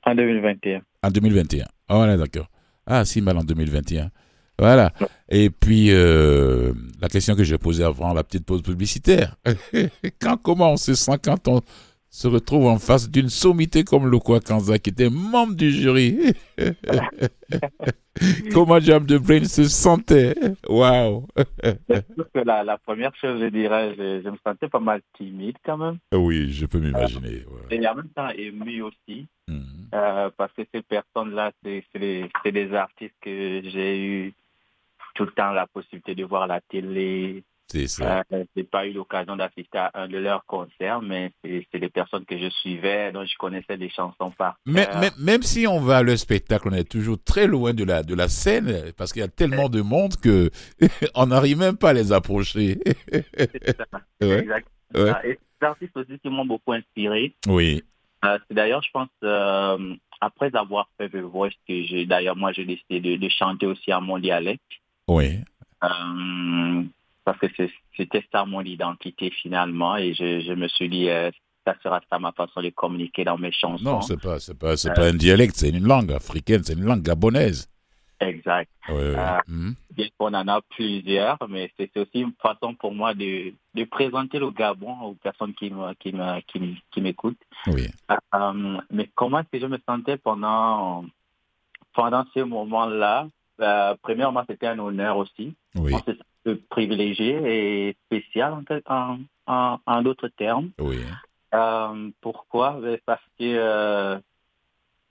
En 0.04 0.14
2021. 0.14 0.82
En 1.02 1.10
2021. 1.10 1.64
Ah 1.88 1.96
voilà, 1.96 2.16
d'accord. 2.16 2.46
Ah, 2.86 3.04
si 3.04 3.20
mal 3.20 3.36
en 3.38 3.44
2021. 3.44 4.10
Voilà. 4.58 4.92
Et 5.28 5.50
puis, 5.50 5.88
euh, 5.90 6.72
la 7.00 7.08
question 7.08 7.34
que 7.34 7.44
j'ai 7.44 7.58
posée 7.58 7.84
avant 7.84 8.14
la 8.14 8.22
petite 8.22 8.46
pause 8.46 8.62
publicitaire. 8.62 9.36
quand, 10.20 10.36
comment 10.36 10.72
on 10.72 10.76
se 10.76 10.94
sent 10.94 11.18
quand 11.22 11.48
on 11.48 11.60
se 12.08 12.28
retrouve 12.28 12.66
en 12.66 12.78
face 12.78 13.10
d'une 13.10 13.28
sommité 13.28 13.82
comme 13.82 14.06
Lokwa 14.08 14.38
Kanza, 14.38 14.78
qui 14.78 14.90
était 14.90 15.10
membre 15.10 15.54
du 15.56 15.70
jury? 15.72 16.32
Comment 18.52 18.78
Jam 18.78 19.04
de 19.04 19.18
Brain 19.18 19.44
se 19.44 19.64
sentait? 19.64 20.34
Waouh 20.68 21.26
la, 22.44 22.62
la 22.62 22.78
première 22.78 23.14
chose, 23.16 23.40
je 23.40 23.46
dirais, 23.46 23.94
je, 23.98 24.22
je, 24.22 24.28
me 24.28 24.36
sentais 24.46 24.68
pas 24.68 24.78
mal 24.80 25.00
timide 25.16 25.56
quand 25.64 25.76
même. 25.76 25.98
Oui, 26.12 26.52
je 26.52 26.66
peux 26.66 26.78
m'imaginer. 26.78 27.44
Ouais. 27.46 27.76
Et 27.76 27.88
en 27.88 27.94
même 27.96 28.08
temps 28.14 28.28
ému 28.30 28.82
aussi, 28.82 29.26
mm 29.48 29.54
-hmm. 29.54 29.94
euh, 29.94 30.30
parce 30.36 30.52
que 30.52 30.62
ces 30.72 30.82
personnes-là, 30.82 31.52
c'est 31.62 31.84
des, 31.94 32.30
des 32.52 32.72
artistes 32.74 33.16
que 33.20 33.62
j'ai 33.72 33.98
eu 33.98 34.32
tout 35.14 35.24
le 35.24 35.33
temps 35.33 35.53
la 35.53 35.66
possibilité 35.66 36.14
de 36.14 36.24
voir 36.24 36.46
la 36.46 36.61
télé. 36.61 37.42
C'est 37.68 37.87
ça. 37.87 38.22
Euh, 38.33 38.44
j'ai 38.55 38.64
pas 38.64 38.87
eu 38.87 38.92
l'occasion 38.92 39.37
d'assister 39.37 39.79
à 39.79 39.90
un 39.94 40.07
de 40.07 40.18
leurs 40.18 40.44
concerts, 40.44 41.00
mais 41.00 41.33
c'est 41.42 41.79
des 41.79 41.88
personnes 41.88 42.27
que 42.27 42.38
je 42.38 42.50
suivais, 42.50 43.11
dont 43.11 43.24
je 43.24 43.37
connaissais 43.38 43.79
des 43.79 43.88
chansons 43.88 44.31
par 44.37 44.57
mais, 44.66 44.87
mais, 45.00 45.11
Même 45.18 45.42
si 45.42 45.66
on 45.66 45.81
va 45.81 45.98
à 45.98 46.03
le 46.03 46.16
spectacle, 46.16 46.68
on 46.70 46.74
est 46.74 46.88
toujours 46.88 47.16
très 47.24 47.46
loin 47.46 47.72
de 47.72 47.85
la, 47.85 48.03
de 48.03 48.14
la 48.14 48.29
scène, 48.29 48.92
parce 48.98 49.12
qu'il 49.12 49.22
y 49.22 49.24
a 49.24 49.29
tellement 49.29 49.70
de 49.70 49.81
monde 49.81 50.16
que 50.16 50.50
on 51.14 51.27
n'arrive 51.27 51.59
même 51.59 51.79
pas 51.79 51.90
à 51.90 51.92
les 51.94 52.12
approcher. 52.12 52.79
c'est 53.11 53.77
ça. 53.77 53.85
Ouais. 54.20 54.38
Exactement. 54.38 54.72
Ouais. 54.94 55.31
Et 55.31 55.38
ces 55.61 55.66
artistes 55.66 55.96
aussi 55.96 56.18
qui 56.20 56.29
m'ont 56.29 56.46
beaucoup 56.46 56.72
inspiré. 56.72 57.35
Oui. 57.48 57.83
Euh, 58.24 58.38
c'est 58.48 58.55
d'ailleurs, 58.55 58.83
je 58.83 58.90
pense, 58.90 59.09
euh, 59.22 59.94
après 60.20 60.55
avoir 60.55 60.88
fait 60.96 61.09
The 61.11 61.16
Voice, 61.16 61.50
que 61.68 61.83
j'ai 61.83 62.07
d'ailleurs, 62.07 62.37
moi, 62.37 62.53
j'ai 62.53 62.64
décidé 62.64 63.00
de, 63.00 63.16
de, 63.16 63.29
chanter 63.29 63.66
aussi 63.66 63.92
à 63.92 64.00
mon 64.00 64.18
dialecte. 64.18 64.62
Oui. 65.08 65.38
Euh, 65.82 66.82
parce 67.24 67.38
que 67.38 67.46
c'était 67.96 68.24
ça 68.32 68.44
mon 68.44 68.62
identité 68.62 69.30
finalement 69.30 69.96
et 69.96 70.14
je, 70.14 70.40
je 70.40 70.52
me 70.52 70.68
suis 70.68 70.88
dit 70.88 71.08
euh, 71.08 71.30
ça 71.66 71.74
sera 71.82 72.00
ça 72.10 72.18
ma 72.18 72.32
façon 72.32 72.62
de 72.62 72.70
communiquer 72.70 73.24
dans 73.24 73.38
mes 73.38 73.52
chansons. 73.52 73.84
Non, 73.84 74.00
c'est 74.00 74.20
pas 74.20 74.38
c'est 74.38 74.58
pas 74.58 74.76
c'est 74.76 74.90
euh, 74.90 74.94
pas 74.94 75.06
un 75.08 75.14
dialecte, 75.14 75.56
c'est 75.56 75.70
une 75.70 75.86
langue 75.86 76.12
africaine, 76.12 76.62
c'est 76.62 76.74
une 76.74 76.84
langue 76.84 77.02
gabonaise. 77.02 77.70
Exact. 78.20 78.70
Oui, 78.88 78.94
oui. 78.94 79.14
Euh, 79.16 79.38
mm. 79.48 79.72
Bien 79.90 80.08
qu'on 80.16 80.34
en 80.34 80.48
a 80.48 80.60
plusieurs, 80.70 81.38
mais 81.48 81.70
c'est 81.76 81.94
aussi 81.96 82.20
une 82.20 82.32
façon 82.40 82.74
pour 82.74 82.94
moi 82.94 83.12
de, 83.12 83.52
de 83.74 83.84
présenter 83.84 84.38
le 84.38 84.50
Gabon 84.50 84.98
aux 85.00 85.14
personnes 85.14 85.52
qui 85.54 85.70
me, 85.70 85.92
qui 85.94 86.12
me, 86.12 86.40
qui, 86.42 86.82
qui 86.90 87.00
m'écoutent. 87.00 87.36
Oui. 87.66 87.88
Mais 88.90 89.10
comment 89.14 89.40
est-ce 89.40 89.48
que 89.50 89.60
je 89.60 89.66
me 89.66 89.78
sentais 89.86 90.16
pendant 90.16 91.04
pendant 91.92 92.24
ce 92.34 92.40
moment-là? 92.40 93.28
Euh, 93.60 93.94
Premièrement, 94.02 94.44
c'était 94.48 94.66
un 94.66 94.78
honneur 94.78 95.16
aussi. 95.16 95.54
Oui. 95.76 95.92
On 95.94 96.12
se 96.50 96.54
privilégié 96.68 97.88
et 97.88 97.96
spécial 98.06 98.52
en, 98.52 98.62
en, 98.94 99.18
en, 99.46 99.78
en 99.86 100.02
d'autres 100.02 100.28
termes. 100.28 100.70
Oui. 100.78 101.00
Euh, 101.54 102.10
pourquoi? 102.20 102.78
Parce 103.06 103.22
que 103.38 103.44
euh, 103.44 104.18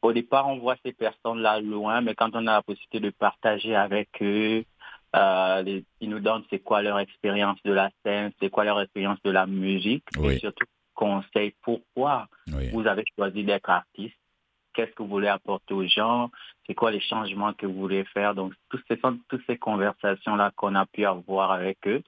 au 0.02 0.12
départ, 0.12 0.48
on 0.48 0.58
voit 0.60 0.76
ces 0.84 0.92
personnes-là 0.94 1.62
loin, 1.62 2.02
mais 2.02 2.14
quand 2.16 2.32
on 2.34 2.46
a 2.48 2.54
la 2.54 2.62
possibilité 2.62 3.00
de 3.00 3.10
partager 3.10 3.76
avec 3.76 4.10
eux, 4.22 4.64
les, 5.14 5.86
ils 6.02 6.10
nous 6.10 6.20
donnent 6.20 6.44
c'est 6.50 6.60
quoi 6.60 6.82
leur 6.82 7.00
expérience 7.00 7.58
de 7.64 7.72
la 7.72 7.90
scène, 8.04 8.32
c'est 8.40 8.50
quoi 8.50 8.64
leur 8.66 8.82
expérience 8.82 9.20
de 9.24 9.32
la 9.32 9.46
musique, 9.46 10.04
Oui. 10.18 10.34
et 10.36 10.40
surtout 10.40 10.66
conseils 10.96 11.54
pourquoi 11.62 12.28
vous 12.74 12.86
avez 12.88 13.04
choisi 13.16 13.44
d'être 13.44 13.70
artiste, 13.70 14.16
qu'est-ce 14.74 14.92
que 14.92 15.04
vous 15.04 15.10
voulez 15.10 15.28
apporter 15.28 15.74
aux 15.74 15.88
gens, 15.88 16.30
c'est 16.66 16.76
quoi 16.76 16.92
les 16.92 17.00
changements 17.02 17.54
que 17.54 17.66
vous 17.66 17.80
voulez 17.80 18.04
faire. 18.06 18.36
Donc, 18.36 18.54
toutes 18.70 18.84
ces, 18.88 19.00
toutes 19.30 19.46
ces 19.48 19.58
conversations-là 19.58 20.52
qu'on 20.56 20.76
a 20.76 20.86
pu 20.86 21.06
avoir 21.06 21.52
avec 21.52 21.78
eux. 21.88 22.04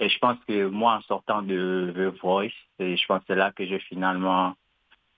Et 0.00 0.08
je 0.08 0.18
pense 0.18 0.38
que 0.48 0.66
moi, 0.66 0.94
en 0.94 1.02
sortant 1.02 1.42
de 1.42 1.92
The 1.94 2.20
Voice, 2.22 2.48
je 2.78 3.06
pense 3.06 3.20
que 3.20 3.24
c'est 3.28 3.34
là 3.34 3.52
que 3.52 3.66
j'ai 3.66 3.78
finalement 3.80 4.54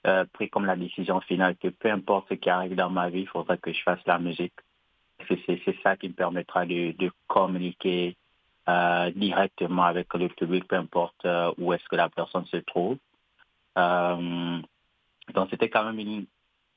euh, 0.07 0.25
pris 0.33 0.51
comme 0.51 0.67
la 0.67 0.75
décision 0.75 1.21
finale 1.21 1.57
que 1.57 1.69
peu 1.69 1.91
importe 1.91 2.29
ce 2.29 2.35
qui 2.35 2.51
arrive 2.51 2.75
dans 2.75 2.91
ma 2.91 3.09
vie, 3.09 3.21
il 3.21 3.29
faudra 3.29 3.57
que 3.57 3.73
je 3.73 3.81
fasse 3.83 4.01
la 4.07 4.19
musique. 4.19 4.55
C'est 5.29 5.77
ça 5.85 5.97
qui 5.97 6.09
me 6.09 6.15
permettra 6.15 6.67
de, 6.67 7.13
communiquer 7.29 8.17
euh, 8.69 9.11
directement 9.13 9.85
avec 9.85 10.13
le 10.15 10.29
public, 10.29 10.67
peu 10.67 10.75
importe 10.75 11.25
euh, 11.25 11.53
où 11.59 11.73
est-ce 11.73 11.89
que 11.89 11.95
la 11.95 12.09
personne 12.09 12.45
se 12.47 12.57
trouve. 12.57 12.99
Donc 13.77 15.49
c'était 15.51 15.71
quand 15.71 15.85
même 15.85 16.01
une, 16.01 16.27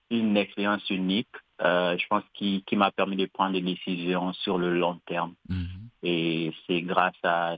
une 0.09 0.37
expérience 0.37 0.87
unique, 0.89 1.35
euh, 1.61 1.97
je 1.97 2.05
pense, 2.07 2.23
qui, 2.33 2.63
qui 2.67 2.75
m'a 2.75 2.91
permis 2.91 3.15
de 3.15 3.25
prendre 3.25 3.53
des 3.53 3.61
décisions 3.61 4.33
sur 4.33 4.57
le 4.57 4.77
long 4.77 4.99
terme. 5.05 5.33
Mm 5.49 5.63
-hmm. 5.63 5.79
Et 6.03 6.53
c'est 6.65 6.81
grâce 6.81 7.21
à, 7.23 7.57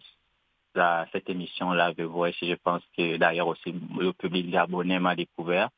à 0.75 1.05
cette 1.11 1.29
émission-là, 1.29 1.93
The 1.93 2.01
Voice, 2.01 2.37
je 2.41 2.55
pense 2.55 2.83
que 2.95 3.17
d'ailleurs 3.17 3.47
aussi 3.47 3.73
le 3.99 4.13
public 4.13 4.49
gabonais 4.49 4.99
m'a 4.99 5.15
découvert, 5.15 5.69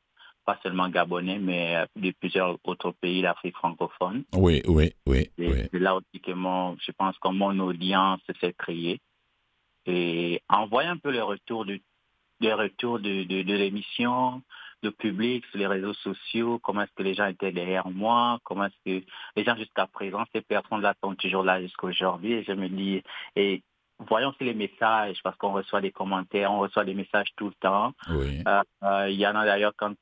pas 0.44 0.58
seulement 0.62 0.88
gabonais, 0.88 1.38
mais 1.38 1.84
de 1.96 2.10
plusieurs 2.20 2.58
autres 2.64 2.92
pays 3.02 3.22
d'Afrique 3.22 3.56
francophone. 3.56 4.24
Oui, 4.34 4.62
oui, 4.66 4.92
oui. 5.06 5.30
C'est 5.38 5.78
là 5.86 5.96
aussi 5.96 6.20
que 6.26 6.32
mon, 6.32 6.76
je 6.86 6.92
pense 6.92 7.16
que 7.18 7.28
mon 7.28 7.58
audience 7.60 8.20
s'est 8.40 8.56
créée. 8.64 8.98
Et 9.86 10.42
en 10.48 10.66
voyant 10.66 10.92
un 10.92 10.98
peu 10.98 11.10
les 11.10 11.20
retours 11.32 11.64
de, 11.64 11.80
les 12.40 12.52
retours 12.52 12.98
de, 13.00 13.24
de, 13.24 13.42
de 13.42 13.54
l'émission, 13.54 14.42
le 14.82 14.90
public 14.90 15.44
sur 15.46 15.58
les 15.58 15.66
réseaux 15.66 15.94
sociaux, 15.94 16.58
comment 16.62 16.82
est-ce 16.82 16.92
que 16.96 17.02
les 17.02 17.14
gens 17.14 17.26
étaient 17.26 17.52
derrière 17.52 17.88
moi, 17.88 18.38
comment 18.44 18.64
est-ce 18.64 19.00
que 19.00 19.06
les 19.36 19.44
gens 19.44 19.56
jusqu'à 19.56 19.86
présent, 19.86 20.24
ces 20.32 20.40
personnes-là 20.40 20.94
sont 21.02 21.14
toujours 21.14 21.42
là 21.42 21.60
jusqu'à 21.60 21.86
aujourd'hui. 21.86 22.32
Et 22.32 22.44
je 22.44 22.52
me 22.52 22.68
dis, 22.68 23.02
et 23.36 23.62
voyons 23.98 24.30
aussi 24.30 24.44
les 24.44 24.54
messages, 24.54 25.18
parce 25.22 25.36
qu'on 25.36 25.52
reçoit 25.52 25.80
des 25.80 25.92
commentaires, 25.92 26.52
on 26.52 26.60
reçoit 26.60 26.84
des 26.84 26.94
messages 26.94 27.28
tout 27.36 27.48
le 27.48 27.54
temps. 27.60 27.92
Oui. 28.10 28.42
Euh, 28.46 28.62
euh, 28.84 29.10
il 29.10 29.18
y 29.18 29.26
en 29.26 29.36
a 29.36 29.44
d'ailleurs 29.44 29.72
quand 29.76 29.94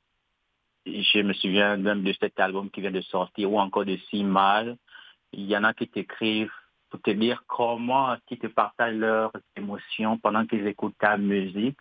je 0.87 1.21
me 1.21 1.33
souviens 1.35 1.77
même 1.77 2.03
de 2.03 2.15
cet 2.19 2.39
album 2.41 2.71
qui 2.71 2.81
vient 2.81 2.91
de 2.91 3.01
sortir, 3.01 3.53
ou 3.53 3.59
encore 3.59 3.85
de 3.85 3.99
Si 4.11 4.25
Mal, 4.25 4.77
il 5.33 5.47
y 5.47 5.57
en 5.57 5.65
a 5.65 5.75
qui 5.75 5.89
t'écrivent 5.89 6.53
pour 6.91 7.03
te 7.03 7.11
dire 7.11 7.43
comment, 7.47 8.17
qui 8.27 8.39
te 8.39 8.47
partagent 8.47 8.97
leurs 8.97 9.33
émotions 9.57 10.19
pendant 10.19 10.47
qu'ils 10.47 10.67
écoutent 10.67 10.97
ta 10.99 11.19
musique. 11.19 11.77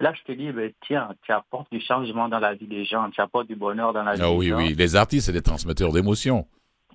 Là, 0.00 0.12
je 0.14 0.22
te 0.22 0.32
dis, 0.32 0.52
ben, 0.52 0.72
tiens, 0.86 1.08
tu 1.22 1.32
apportes 1.32 1.70
du 1.72 1.80
changement 1.80 2.28
dans 2.28 2.38
la 2.38 2.54
vie 2.54 2.66
des 2.68 2.84
gens, 2.84 3.10
tu 3.10 3.20
apportes 3.20 3.48
du 3.48 3.56
bonheur 3.56 3.92
dans 3.92 4.04
la 4.04 4.14
vie 4.14 4.20
Ah 4.22 4.28
des 4.30 4.36
oui, 4.36 4.48
gens. 4.48 4.56
oui. 4.58 4.74
Les 4.74 4.94
artistes, 4.96 5.26
c'est 5.26 5.32
des 5.32 5.42
transmetteurs 5.42 5.92
d'émotions. 5.92 6.46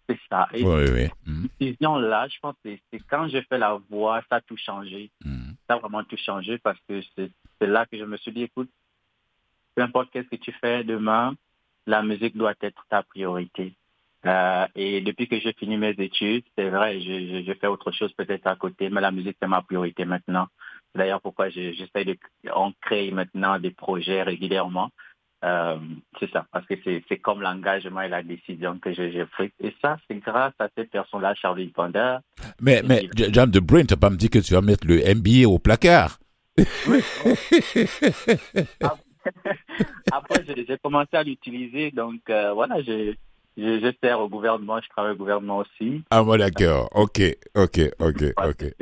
C'est 0.10 0.20
ça. 0.30 0.48
Et 0.54 0.64
Oui, 0.64 0.84
oui. 0.92 1.08
Mm. 1.26 1.46
cette 1.60 1.70
vision-là, 1.70 2.28
je 2.28 2.40
pense 2.42 2.56
que 2.64 2.70
c'est- 2.92 3.00
quand 3.10 3.28
j'ai 3.28 3.42
fait 3.44 3.58
la 3.58 3.78
voix, 3.90 4.22
ça 4.30 4.38
a 4.38 4.42
tout 4.42 4.58
changé. 4.58 5.10
Mm. 5.24 5.52
Ça 5.68 5.76
a 5.76 5.78
vraiment 5.80 6.04
tout 6.04 6.18
changé 6.18 6.58
parce 6.58 6.78
que 6.88 7.02
c'est 7.16 7.30
c'est 7.60 7.68
là 7.68 7.86
que 7.86 7.98
je 7.98 8.04
me 8.04 8.18
suis 8.18 8.32
dit, 8.34 8.44
écoute, 8.44 8.70
peu 9.76 9.82
importe 9.84 10.10
qu'est-ce 10.12 10.28
que 10.28 10.36
tu 10.36 10.52
fais 10.60 10.84
demain, 10.84 11.34
la 11.88 12.02
musique 12.04 12.36
doit 12.36 12.54
être 12.62 12.86
ta 12.90 13.04
priorité. 13.04 13.74
Euh, 14.26 14.66
et 14.76 15.00
depuis 15.02 15.28
que 15.30 15.40
j'ai 15.40 15.54
fini 15.54 15.78
mes 15.78 15.92
études, 15.98 16.44
c'est 16.58 16.70
vrai, 16.70 17.00
je, 17.02 17.06
je, 17.30 17.44
je 17.46 17.54
fais 17.60 17.68
autre 17.68 17.92
chose 17.92 18.12
peut-être 18.14 18.48
à 18.48 18.56
côté, 18.56 18.90
mais 18.90 19.00
la 19.02 19.12
musique 19.12 19.38
c'est 19.42 19.48
ma 19.48 19.62
priorité 19.62 20.04
maintenant. 20.06 20.48
C'est 20.94 21.00
d'ailleurs 21.00 21.22
pourquoi 21.22 21.50
je- 21.50 21.74
j'essaie 21.74 22.06
de, 22.06 22.16
on 22.56 22.72
crée 22.82 23.12
maintenant 23.12 23.60
des 23.60 23.72
projets 23.72 24.24
régulièrement 24.24 24.90
Euh, 25.44 25.78
c'est 26.22 26.32
ça, 26.32 26.46
parce 26.54 26.66
que 26.68 26.76
c'est 26.86 27.18
comme 27.18 27.42
l'engagement 27.42 28.00
et 28.02 28.08
la 28.08 28.24
décision 28.24 28.80
que 28.80 28.94
j'ai 28.94 29.26
prise. 29.26 29.52
Et 29.60 29.76
ça, 29.82 29.98
c'est 30.08 30.16
grâce 30.20 30.54
à 30.58 30.70
cette 30.74 30.90
personne-là, 30.90 31.36
Charlie 31.36 31.68
Ponder. 31.68 32.20
Mais, 32.62 32.82
mais 32.82 33.10
Jam 33.14 33.52
de 33.52 33.60
Brain, 33.60 33.84
tu 33.84 33.98
pas 33.98 34.10
me 34.10 34.16
dire 34.16 34.30
que 34.30 34.40
tu 34.40 34.54
vas 34.54 34.62
mettre 34.62 34.88
le 34.88 35.00
MBA 35.14 35.46
au 35.50 35.60
placard. 35.60 36.18
Après, 40.14 40.46
j'ai 40.46 40.78
commencé 40.78 41.10
à 41.18 41.24
l'utiliser, 41.24 41.92
donc 41.92 42.22
euh, 42.30 42.54
voilà, 42.54 42.82
je, 42.82 43.14
je, 43.58 43.94
sers 44.02 44.20
au 44.22 44.30
gouvernement, 44.30 44.80
je 44.82 44.88
travaille 44.90 45.12
au 45.14 45.18
gouvernement 45.18 45.58
aussi. 45.58 46.04
Ah, 46.10 46.24
bon, 46.24 46.38
d'accord, 46.38 46.88
ok, 46.96 47.22
ok, 47.56 47.80
ok, 48.00 48.24
ok. 48.38 48.74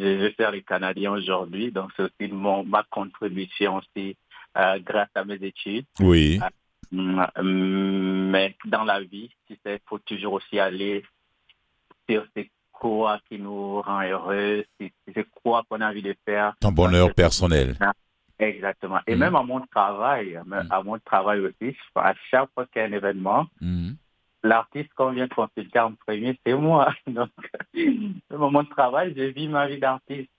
Je, 0.00 0.32
sers 0.36 0.50
les 0.50 0.62
Canadiens 0.62 1.12
aujourd'hui, 1.12 1.70
donc 1.70 1.90
c'est 1.96 2.04
aussi 2.04 2.32
mon, 2.32 2.64
ma 2.64 2.82
contribution 2.90 3.76
aussi 3.76 4.16
euh, 4.56 4.78
grâce 4.80 5.10
à 5.14 5.24
mes 5.24 5.34
études. 5.42 5.86
Oui. 6.00 6.40
Euh, 6.92 7.42
mais 7.42 8.56
dans 8.64 8.84
la 8.84 9.00
vie, 9.00 9.30
il 9.48 9.56
faut 9.86 9.98
toujours 9.98 10.34
aussi 10.34 10.58
aller 10.58 11.04
sur 12.08 12.24
c'est 12.34 12.50
quoi 12.72 13.20
qui 13.28 13.38
nous 13.38 13.80
rend 13.82 14.02
heureux, 14.02 14.64
c'est 14.78 15.26
quoi 15.42 15.62
qu'on 15.68 15.80
a 15.80 15.90
envie 15.90 16.02
de 16.02 16.16
faire. 16.24 16.54
Ton 16.60 16.72
bonheur 16.72 17.14
personnel. 17.14 17.76
Exactement. 18.40 19.00
Et 19.06 19.14
mm. 19.14 19.18
même 19.18 19.36
à 19.36 19.42
mon 19.42 19.60
travail, 19.66 20.40
mm. 20.44 20.66
à 20.70 20.82
mon 20.82 20.98
travail 20.98 21.40
aussi, 21.40 21.76
à 21.94 22.14
chaque 22.30 22.48
fois 22.54 22.66
qu'il 22.66 22.80
y 22.80 22.84
a 22.84 22.88
un 22.88 22.92
événement, 22.92 23.46
mm. 23.60 23.92
L'artiste 24.42 24.92
qu'on 24.94 25.12
vient 25.12 25.28
consulter 25.28 25.78
en 25.78 25.94
premier, 25.94 26.38
c'est 26.44 26.54
moi. 26.54 26.92
Donc, 27.06 27.30
mon 28.30 28.64
travail, 28.64 29.14
je 29.16 29.24
vis 29.24 29.48
ma 29.48 29.66
vie 29.66 29.78
d'artiste. 29.78 30.30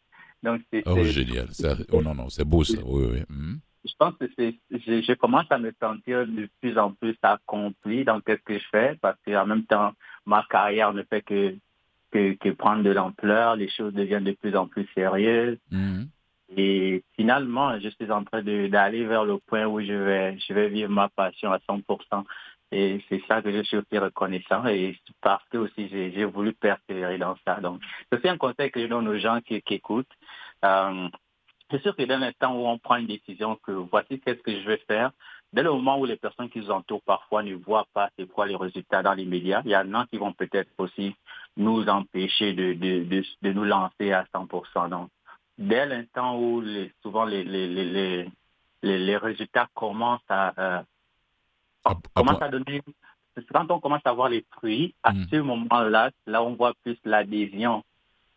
Donc, 0.44 0.62
c'est, 0.72 0.84
oh, 0.88 1.04
génial. 1.04 1.48
oh 1.92 2.02
non, 2.02 2.16
non, 2.16 2.30
c'est 2.30 2.46
beau 2.46 2.64
ça. 2.64 2.80
Oui, 2.84 3.06
oui 3.12 3.60
je 3.84 3.94
pense 3.98 4.16
que 4.18 4.26
c'est, 4.38 4.56
je, 4.72 5.14
commence 5.14 5.46
à 5.50 5.58
me 5.58 5.74
sentir 5.80 6.28
de 6.28 6.48
plus 6.60 6.78
en 6.78 6.92
plus 6.92 7.16
accompli 7.22 8.04
dans 8.04 8.20
ce 8.28 8.34
que 8.34 8.58
je 8.58 8.66
fais 8.72 8.98
parce 9.02 9.18
qu'en 9.26 9.46
même 9.46 9.66
temps, 9.66 9.94
ma 10.26 10.46
carrière 10.50 10.94
ne 10.94 11.04
fait 11.04 11.22
que, 11.22 11.56
que, 12.12 12.52
prendre 12.52 12.84
de 12.84 12.92
l'ampleur, 12.92 13.56
les 13.56 13.70
choses 13.70 13.94
deviennent 13.94 14.24
de 14.24 14.34
plus 14.34 14.56
en 14.56 14.68
plus 14.68 14.88
sérieuses. 14.94 15.58
Mm-hmm. 15.72 16.08
Et 16.58 17.04
finalement, 17.16 17.80
je 17.80 17.90
suis 17.90 18.12
en 18.12 18.24
train 18.24 18.44
d'aller 18.44 19.06
vers 19.06 19.24
le 19.24 19.38
point 19.38 19.66
où 19.66 19.80
je 19.80 19.94
vais, 19.94 20.38
je 20.40 20.54
vais 20.54 20.70
vivre 20.70 20.92
ma 20.92 21.10
passion 21.10 21.52
à 21.52 21.58
100%. 21.60 22.24
Et 22.72 23.04
c'est 23.10 23.22
ça 23.28 23.42
que 23.42 23.52
je 23.52 23.64
suis 23.64 23.78
aussi 23.78 23.98
reconnaissant 23.98 24.66
et 24.66 24.98
parce 25.22 25.44
que 25.50 25.58
aussi 25.58 25.90
j'ai 25.90 26.26
voulu 26.26 26.54
persévérer 26.54 27.18
dans 27.18 27.36
ça. 27.46 27.60
Donc, 27.60 27.82
c'est 28.12 28.30
un 28.30 28.38
conseil 28.38 28.72
que 28.72 28.82
je 28.82 28.88
donne 28.88 29.08
aux 29.08 29.18
gens 29.18 29.42
qui, 29.42 29.62
qui 29.62 29.76
écoutent. 29.76 30.08
Euh, 30.64 31.10
c'est 31.70 31.82
sûr 31.82 31.96
que 31.96 32.04
dès 32.04 32.18
l'instant 32.18 32.56
où 32.56 32.68
on 32.68 32.78
prend 32.78 32.98
une 32.98 33.08
décision 33.08 33.58
que 33.64 33.72
voici 33.72 34.20
qu'est-ce 34.20 34.42
que 34.42 34.52
je 34.52 34.68
vais 34.68 34.82
faire, 34.88 35.12
dès 35.54 35.64
le 35.64 35.72
moment 35.72 36.00
où 36.00 36.06
les 36.06 36.18
personnes 36.18 36.50
qui 36.50 36.60
nous 36.60 36.72
entourent 36.72 37.04
parfois 37.04 37.44
ne 37.44 37.56
voient 37.56 37.88
pas 37.94 38.10
c'est 38.18 38.28
quoi 38.28 38.46
les 38.46 38.56
résultats 38.56 39.04
dans 39.04 39.14
les 39.14 39.26
médias, 39.26 39.62
il 39.66 39.72
y 39.72 39.76
en 39.76 39.94
a 39.94 40.06
qui 40.08 40.18
vont 40.18 40.34
peut-être 40.34 40.70
aussi 40.78 41.16
nous 41.58 41.88
empêcher 41.88 42.54
de, 42.54 42.74
de, 42.74 43.24
de, 43.42 43.52
nous 43.52 43.64
lancer 43.64 44.12
à 44.12 44.26
100%. 44.34 44.90
Donc, 44.90 45.10
dès 45.58 45.86
l'instant 45.86 46.38
où 46.40 46.62
les, 46.62 46.92
souvent 47.02 47.26
les, 47.26 47.44
les, 47.44 47.68
les, 47.68 48.30
les, 48.84 49.18
résultats 49.18 49.68
commencent 49.74 50.22
à, 50.30 50.84
à 51.86 52.50
donner, 52.50 52.82
quand 53.54 53.72
on 53.72 53.80
commence 53.80 54.02
à 54.06 54.14
voir 54.14 54.30
les 54.30 54.46
fruits, 54.52 54.94
à 55.04 55.14
mm. 55.14 55.28
ce 55.32 55.36
moment-là, 55.38 56.12
là 56.28 56.44
on 56.44 56.56
voit 56.56 56.74
plus 56.84 56.98
l'adhésion 57.06 57.84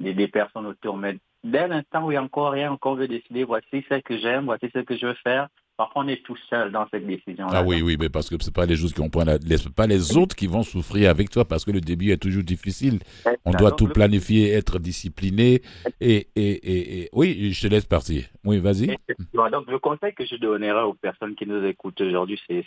des, 0.01 0.15
des 0.15 0.29
personnes 0.29 0.67
autour. 0.67 0.97
Mais 0.97 1.19
dès 1.43 1.69
l'instant 1.69 2.07
où 2.07 2.11
il 2.11 2.15
n'y 2.15 2.19
a 2.19 2.23
encore 2.23 2.53
rien, 2.53 2.73
encore 2.73 2.97
veut 2.97 3.09
décider, 3.09 3.45
voici 3.45 3.85
ce 3.89 4.01
que 4.01 4.19
j'aime, 4.19 4.47
voici 4.47 4.71
ce 4.75 4.81
que 4.81 4.97
je 4.97 5.07
veux 5.07 5.15
faire, 5.15 5.49
Parfois, 5.77 6.05
on 6.05 6.09
est 6.09 6.23
tout 6.23 6.37
seul 6.49 6.71
dans 6.71 6.87
cette 6.89 7.05
décision. 7.05 7.47
Ah 7.51 7.65
oui, 7.65 7.83
oui, 7.83 7.97
mais 7.99 8.09
parce 8.09 8.31
que 8.31 8.37
ce 8.41 8.51
pas 8.51 8.65
les 8.65 8.77
qui 8.77 9.01
vont 9.01 9.11
prendre, 9.11 9.37
pas 9.75 9.87
les 9.89 10.17
autres 10.17 10.37
qui 10.37 10.47
vont 10.47 10.63
souffrir 10.63 11.11
avec 11.11 11.31
toi, 11.31 11.45
parce 11.45 11.65
que 11.65 11.73
le 11.73 11.81
début 11.81 12.13
est 12.13 12.23
toujours 12.23 12.45
difficile. 12.45 13.01
On 13.45 13.51
doit 13.51 13.73
tout 13.73 13.89
planifier, 13.89 14.53
être 14.53 14.79
discipliné, 14.79 15.63
et, 16.01 16.29
et, 16.37 17.01
et, 17.01 17.09
oui, 17.13 17.53
je 17.53 17.61
te 17.61 17.73
laisse 17.73 17.87
partir. 17.87 18.25
Oui, 18.45 18.61
vas-y. 18.61 18.97
Donc, 19.33 19.69
le 19.69 19.79
conseil 19.81 20.15
que 20.15 20.25
je 20.25 20.37
donnerai 20.37 20.83
aux 20.83 20.95
personnes 20.95 21.35
qui 21.35 21.47
nous 21.47 21.65
écoutent 21.65 22.01
aujourd'hui, 22.01 22.41
c'est 22.47 22.65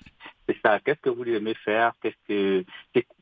ça. 0.63 0.79
Qu'est-ce 0.81 0.99
que 0.99 1.09
vous 1.09 1.23
aimez 1.23 1.55
faire? 1.63 1.93
Qu'est-ce 2.01 2.27
que 2.27 2.65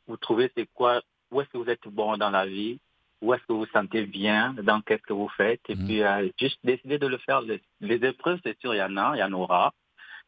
vous 0.08 0.18
trouvez 0.18 0.52
C'est 0.58 0.68
quoi? 0.74 1.02
Où 1.32 1.42
est-ce 1.42 1.50
que 1.50 1.58
vous 1.58 1.70
êtes 1.70 1.88
bon 1.88 2.18
dans 2.18 2.32
la 2.32 2.48
vie? 2.48 2.80
Où 3.26 3.34
est-ce 3.34 3.42
que 3.44 3.54
vous 3.54 3.60
vous 3.60 3.72
sentez 3.74 4.06
bien 4.06 4.56
dans 4.62 4.82
qu'est-ce 4.82 5.02
que 5.02 5.14
vous 5.14 5.30
faites 5.30 5.62
et 5.68 5.76
mm. 5.76 5.86
puis 5.86 6.04
euh, 6.04 6.30
juste 6.40 6.60
décider 6.64 7.00
de 7.00 7.08
le 7.08 7.18
faire. 7.18 7.42
Les, 7.42 8.06
épreuves, 8.06 8.40
c'est 8.44 8.60
sûr, 8.60 8.74
il 8.76 8.78
y 8.78 8.84
en 8.84 8.96
a, 8.98 9.16
il 9.16 9.20
y 9.20 9.24
en 9.24 9.34
aura. 9.34 9.74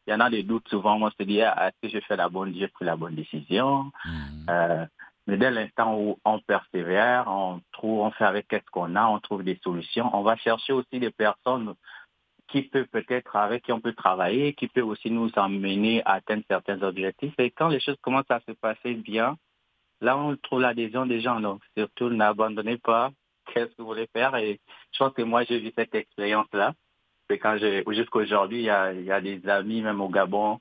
Il 0.06 0.10
y 0.10 0.14
en 0.14 0.20
a 0.20 0.30
des 0.30 0.42
doutes 0.42 0.68
souvent. 0.68 1.00
On 1.00 1.10
se 1.10 1.22
dit, 1.22 1.42
ah, 1.42 1.68
est-ce 1.68 1.88
que 1.88 1.94
je 1.94 2.04
fais 2.04 2.16
la 2.16 2.28
bonne, 2.28 2.54
j'ai 2.54 2.68
pris 2.68 2.84
la 2.84 2.96
bonne 2.96 3.14
décision? 3.14 3.90
Mm. 4.04 4.10
Euh, 4.50 4.86
mais 5.26 5.36
dès 5.36 5.50
l'instant 5.50 5.96
où 5.96 6.18
on 6.24 6.40
persévère, 6.40 7.24
on 7.28 7.60
trouve, 7.72 8.00
on 8.00 8.10
fait 8.10 8.24
avec 8.24 8.48
qu'est-ce 8.48 8.70
qu'on 8.72 8.96
a, 8.96 9.06
on 9.06 9.20
trouve 9.20 9.44
des 9.44 9.60
solutions. 9.62 10.10
On 10.14 10.22
va 10.22 10.36
chercher 10.36 10.72
aussi 10.72 10.98
des 10.98 11.10
personnes 11.10 11.74
qui 12.48 12.62
peuvent 12.62 12.86
peut-être 12.86 13.36
avec 13.36 13.64
qui 13.64 13.72
on 13.72 13.80
peut 13.80 13.92
travailler, 13.92 14.54
qui 14.54 14.68
peuvent 14.68 14.88
aussi 14.88 15.10
nous 15.10 15.30
emmener 15.36 16.02
à 16.06 16.14
atteindre 16.14 16.44
certains 16.48 16.82
objectifs. 16.82 17.34
Et 17.38 17.50
quand 17.50 17.68
les 17.68 17.78
choses 17.78 17.98
commencent 18.00 18.30
à 18.30 18.40
se 18.40 18.52
passer 18.52 18.94
bien, 18.94 19.36
Là, 20.00 20.16
on 20.16 20.36
trouve 20.36 20.60
l'adhésion 20.60 21.06
des 21.06 21.20
gens. 21.20 21.40
Donc, 21.40 21.62
surtout, 21.76 22.10
n'abandonnez 22.10 22.78
pas. 22.78 23.10
Qu'est-ce 23.46 23.70
que 23.74 23.82
vous 23.82 23.88
voulez 23.88 24.08
faire? 24.12 24.36
Et 24.36 24.60
je 24.92 24.98
pense 24.98 25.12
que 25.12 25.22
moi, 25.22 25.44
j'ai 25.44 25.58
vu 25.58 25.72
cette 25.76 25.94
expérience-là. 25.94 26.74
C'est 27.28 27.38
quand 27.38 27.56
j'ai, 27.58 27.84
jusqu'aujourd'hui, 27.88 28.58
il 28.58 28.64
y 28.64 28.70
a, 28.70 29.20
des 29.20 29.46
amis, 29.48 29.82
même 29.82 30.00
au 30.00 30.08
Gabon, 30.08 30.60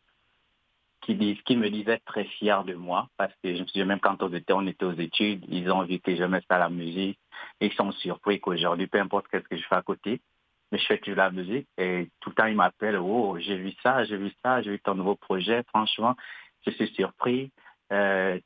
qui 1.01 1.15
disent, 1.15 1.41
qui 1.43 1.55
me 1.55 1.69
disaient 1.69 2.01
très 2.05 2.25
fiers 2.25 2.63
de 2.65 2.73
moi. 2.73 3.07
Parce 3.17 3.33
que 3.43 3.55
je 3.55 3.61
me 3.61 3.67
suis 3.67 3.83
même 3.85 3.99
quand 3.99 4.21
on 4.23 4.33
était, 4.33 4.53
on 4.53 4.65
était 4.67 4.85
aux 4.85 4.93
études, 4.93 5.45
ils 5.47 5.69
ont 5.71 5.83
vu 5.83 5.99
que 5.99 6.15
je 6.15 6.23
mets 6.23 6.41
ça 6.49 6.57
la 6.57 6.69
musique. 6.69 7.19
Ils 7.61 7.73
sont 7.73 7.91
surpris 7.91 8.39
qu'aujourd'hui, 8.39 8.87
peu 8.87 8.99
importe 8.99 9.27
ce 9.31 9.37
que 9.37 9.55
je 9.55 9.63
fais 9.67 9.75
à 9.75 9.81
côté, 9.81 10.21
mais 10.71 10.79
je 10.79 10.85
fais 10.85 10.97
toujours 10.97 11.17
la 11.17 11.31
musique. 11.31 11.67
Et 11.77 12.09
tout 12.19 12.29
le 12.29 12.35
temps, 12.35 12.47
ils 12.47 12.55
m'appellent, 12.55 12.97
oh, 12.97 13.37
j'ai 13.39 13.57
vu 13.57 13.73
ça, 13.83 14.03
j'ai 14.05 14.17
vu 14.17 14.31
ça, 14.43 14.61
j'ai 14.61 14.71
vu 14.71 14.79
ton 14.79 14.95
nouveau 14.95 15.15
projet. 15.15 15.63
Franchement, 15.69 16.15
je 16.65 16.71
suis 16.71 16.87
surpris. 16.95 17.51
Euh, 17.93 18.39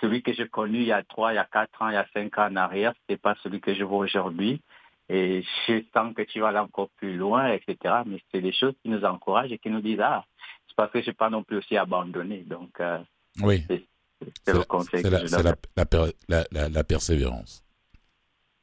celui 0.00 0.22
que 0.22 0.32
j'ai 0.32 0.48
connu 0.48 0.78
il 0.78 0.86
y 0.86 0.92
a 0.92 1.02
trois, 1.02 1.32
il 1.32 1.36
y 1.36 1.38
a 1.38 1.48
quatre 1.50 1.82
ans, 1.82 1.88
il 1.88 1.94
y 1.94 1.96
a 1.96 2.06
cinq 2.12 2.38
ans 2.38 2.48
en 2.50 2.56
arrière, 2.56 2.92
ce 2.94 3.12
n'est 3.12 3.18
pas 3.18 3.34
celui 3.42 3.60
que 3.60 3.74
je 3.74 3.84
vois 3.84 3.98
aujourd'hui. 3.98 4.60
Et 5.08 5.42
je 5.66 5.82
sens 5.94 6.14
que 6.14 6.22
tu 6.22 6.40
vas 6.40 6.48
aller 6.48 6.58
encore 6.58 6.90
plus 6.96 7.16
loin, 7.16 7.52
etc. 7.52 8.02
Mais 8.06 8.20
c'est 8.30 8.42
des 8.42 8.52
choses 8.52 8.74
qui 8.82 8.90
nous 8.90 9.04
encouragent 9.04 9.52
et 9.52 9.58
qui 9.58 9.70
nous 9.70 9.80
disent, 9.80 10.00
ah, 10.00 10.24
c'est 10.66 10.76
parce 10.76 10.92
que 10.92 11.00
je 11.00 11.06
n'ai 11.06 11.14
pas 11.14 11.30
non 11.30 11.42
plus 11.42 11.56
aussi 11.56 11.76
abandonné. 11.76 12.44
Donc, 12.46 12.78
euh, 12.80 12.98
oui. 13.42 13.64
c'est 13.68 14.52
le 14.52 14.64
conseil 14.64 15.02
que 15.02 15.08
la, 15.08 15.24
je 15.24 15.30
donne. 15.30 15.54
La, 16.28 16.44
la, 16.50 16.68
la, 16.68 16.84
persévérance. 16.84 17.64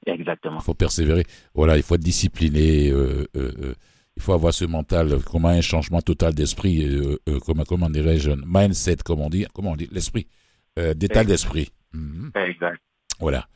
Exactement. 0.05 0.59
Il 0.59 0.63
faut 0.63 0.75
persévérer. 0.75 1.25
Voilà, 1.55 1.77
il 1.77 1.83
faut 1.83 1.95
être 1.95 2.01
discipliné. 2.01 2.91
Euh, 2.91 3.25
euh, 3.36 3.73
il 4.15 4.21
faut 4.21 4.33
avoir 4.33 4.53
ce 4.53 4.65
mental, 4.65 5.17
comment 5.25 5.49
un 5.49 5.61
changement 5.61 6.01
total 6.01 6.33
d'esprit, 6.33 7.19
comment, 7.45 7.65
comment 7.65 7.89
dirais-je, 7.89 8.31
mindset, 8.45 8.97
comme 9.03 9.19
on 9.19 9.29
dit, 9.29 9.45
comment 9.53 9.71
on 9.71 9.75
dit, 9.75 9.89
l'esprit. 9.91 10.27
Euh, 10.78 10.93
d'état 10.93 11.23
d'esprit. 11.23 11.69
Mhm. 11.93 12.32
Exact. 12.36 12.82
Voilà. 13.19 13.47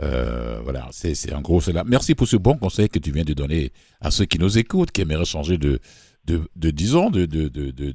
Euh, 0.00 0.58
voilà, 0.62 0.88
c'est 0.90 1.32
en 1.32 1.42
gros 1.42 1.60
cela. 1.60 1.84
Merci 1.84 2.14
pour 2.14 2.26
ce 2.26 2.36
bon 2.36 2.56
conseil 2.56 2.88
que 2.88 2.98
tu 2.98 3.12
viens 3.12 3.24
de 3.24 3.34
donner 3.34 3.72
à 4.00 4.10
ceux 4.10 4.24
qui 4.24 4.38
nous 4.38 4.58
écoutent, 4.58 4.90
qui 4.90 5.02
aimeraient 5.02 5.26
changer 5.26 5.58
de, 5.58 5.78
de, 6.24 6.40
de 6.56 6.70
disons, 6.70 7.10
de, 7.10 7.26
de, 7.26 7.48
de, 7.48 7.70
de, 7.70 7.92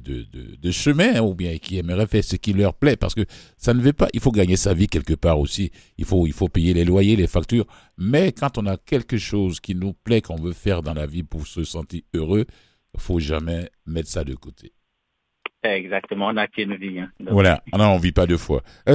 de 0.56 0.70
chemin, 0.70 1.16
hein, 1.16 1.20
ou 1.22 1.34
bien 1.34 1.58
qui 1.58 1.76
aimeraient 1.76 2.06
faire 2.06 2.24
ce 2.24 2.36
qui 2.36 2.52
leur 2.52 2.74
plaît, 2.74 2.96
parce 2.96 3.14
que 3.14 3.24
ça 3.56 3.74
ne 3.74 3.80
veut 3.82 3.92
pas, 3.92 4.08
il 4.14 4.20
faut 4.20 4.30
gagner 4.30 4.56
sa 4.56 4.74
vie 4.74 4.86
quelque 4.86 5.14
part 5.14 5.38
aussi, 5.40 5.70
il 5.98 6.04
faut, 6.04 6.26
il 6.26 6.32
faut 6.32 6.48
payer 6.48 6.72
les 6.72 6.84
loyers, 6.84 7.16
les 7.16 7.26
factures, 7.26 7.66
mais 7.98 8.32
quand 8.32 8.58
on 8.58 8.66
a 8.66 8.76
quelque 8.76 9.18
chose 9.18 9.60
qui 9.60 9.74
nous 9.74 9.92
plaît, 9.92 10.22
qu'on 10.22 10.36
veut 10.36 10.52
faire 10.52 10.82
dans 10.82 10.94
la 10.94 11.06
vie 11.06 11.24
pour 11.24 11.46
se 11.46 11.64
sentir 11.64 12.02
heureux, 12.14 12.46
il 12.94 13.00
faut 13.00 13.18
jamais 13.18 13.68
mettre 13.86 14.08
ça 14.08 14.24
de 14.24 14.34
côté. 14.34 14.72
Exactement, 15.64 16.28
on 16.28 16.34
n'a 16.34 16.46
qu'une 16.46 16.76
vie. 16.76 17.00
Hein, 17.00 17.10
voilà, 17.30 17.64
ah 17.72 17.78
non, 17.78 17.86
on 17.86 17.98
vit 17.98 18.12
pas 18.12 18.26
deux 18.26 18.36
fois. 18.36 18.62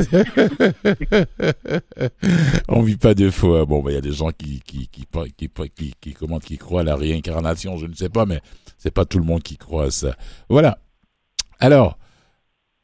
on 2.70 2.82
vit 2.82 2.95
pas 2.95 3.14
deux 3.14 3.32
fois. 3.32 3.66
Bon, 3.66 3.84
ben, 3.84 3.91
il 3.91 3.95
y 3.95 3.97
a 3.97 4.01
des 4.01 4.14
gens 4.14 4.32
qui 4.32 4.61
qui 4.61 4.88
qui 4.88 5.05
qui, 5.36 5.49
qui, 5.49 5.93
qui, 5.99 6.14
comment, 6.14 6.39
qui 6.39 6.57
croient 6.57 6.80
à 6.82 6.86
la 6.86 6.95
réincarnation, 6.95 7.76
je 7.78 7.86
ne 7.86 7.93
sais 7.93 8.07
pas, 8.07 8.26
mais 8.26 8.39
c'est 8.78 8.93
pas 8.93 9.03
tout 9.03 9.20
le 9.20 9.26
monde 9.26 9.43
qui 9.43 9.57
croit 9.57 9.86
à 9.86 9.91
ça. 9.91 10.16
Voilà. 10.47 10.78
Alors, 11.59 11.97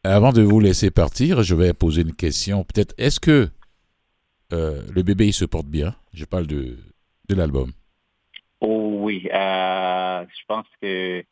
avant 0.04 0.34
de 0.34 0.42
vous 0.42 0.60
laisser 0.60 0.92
partir, 0.92 1.42
je 1.44 1.56
vais 1.56 1.74
poser 1.74 2.02
une 2.02 2.16
question. 2.16 2.66
Peut-être, 2.66 2.94
est-ce 2.98 3.22
que 3.22 3.48
euh, 4.52 4.84
le 4.94 5.04
bébé 5.04 5.28
il 5.28 5.34
se 5.34 5.46
porte 5.46 5.68
bien? 5.68 5.96
Je 6.14 6.26
parle 6.26 6.48
de 6.48 6.78
de 7.30 7.36
l'album. 7.36 7.72
Oh 8.60 8.98
oui, 9.04 9.30
euh, 9.34 10.26
je 10.28 10.46
pense 10.48 10.68
que 10.82 11.24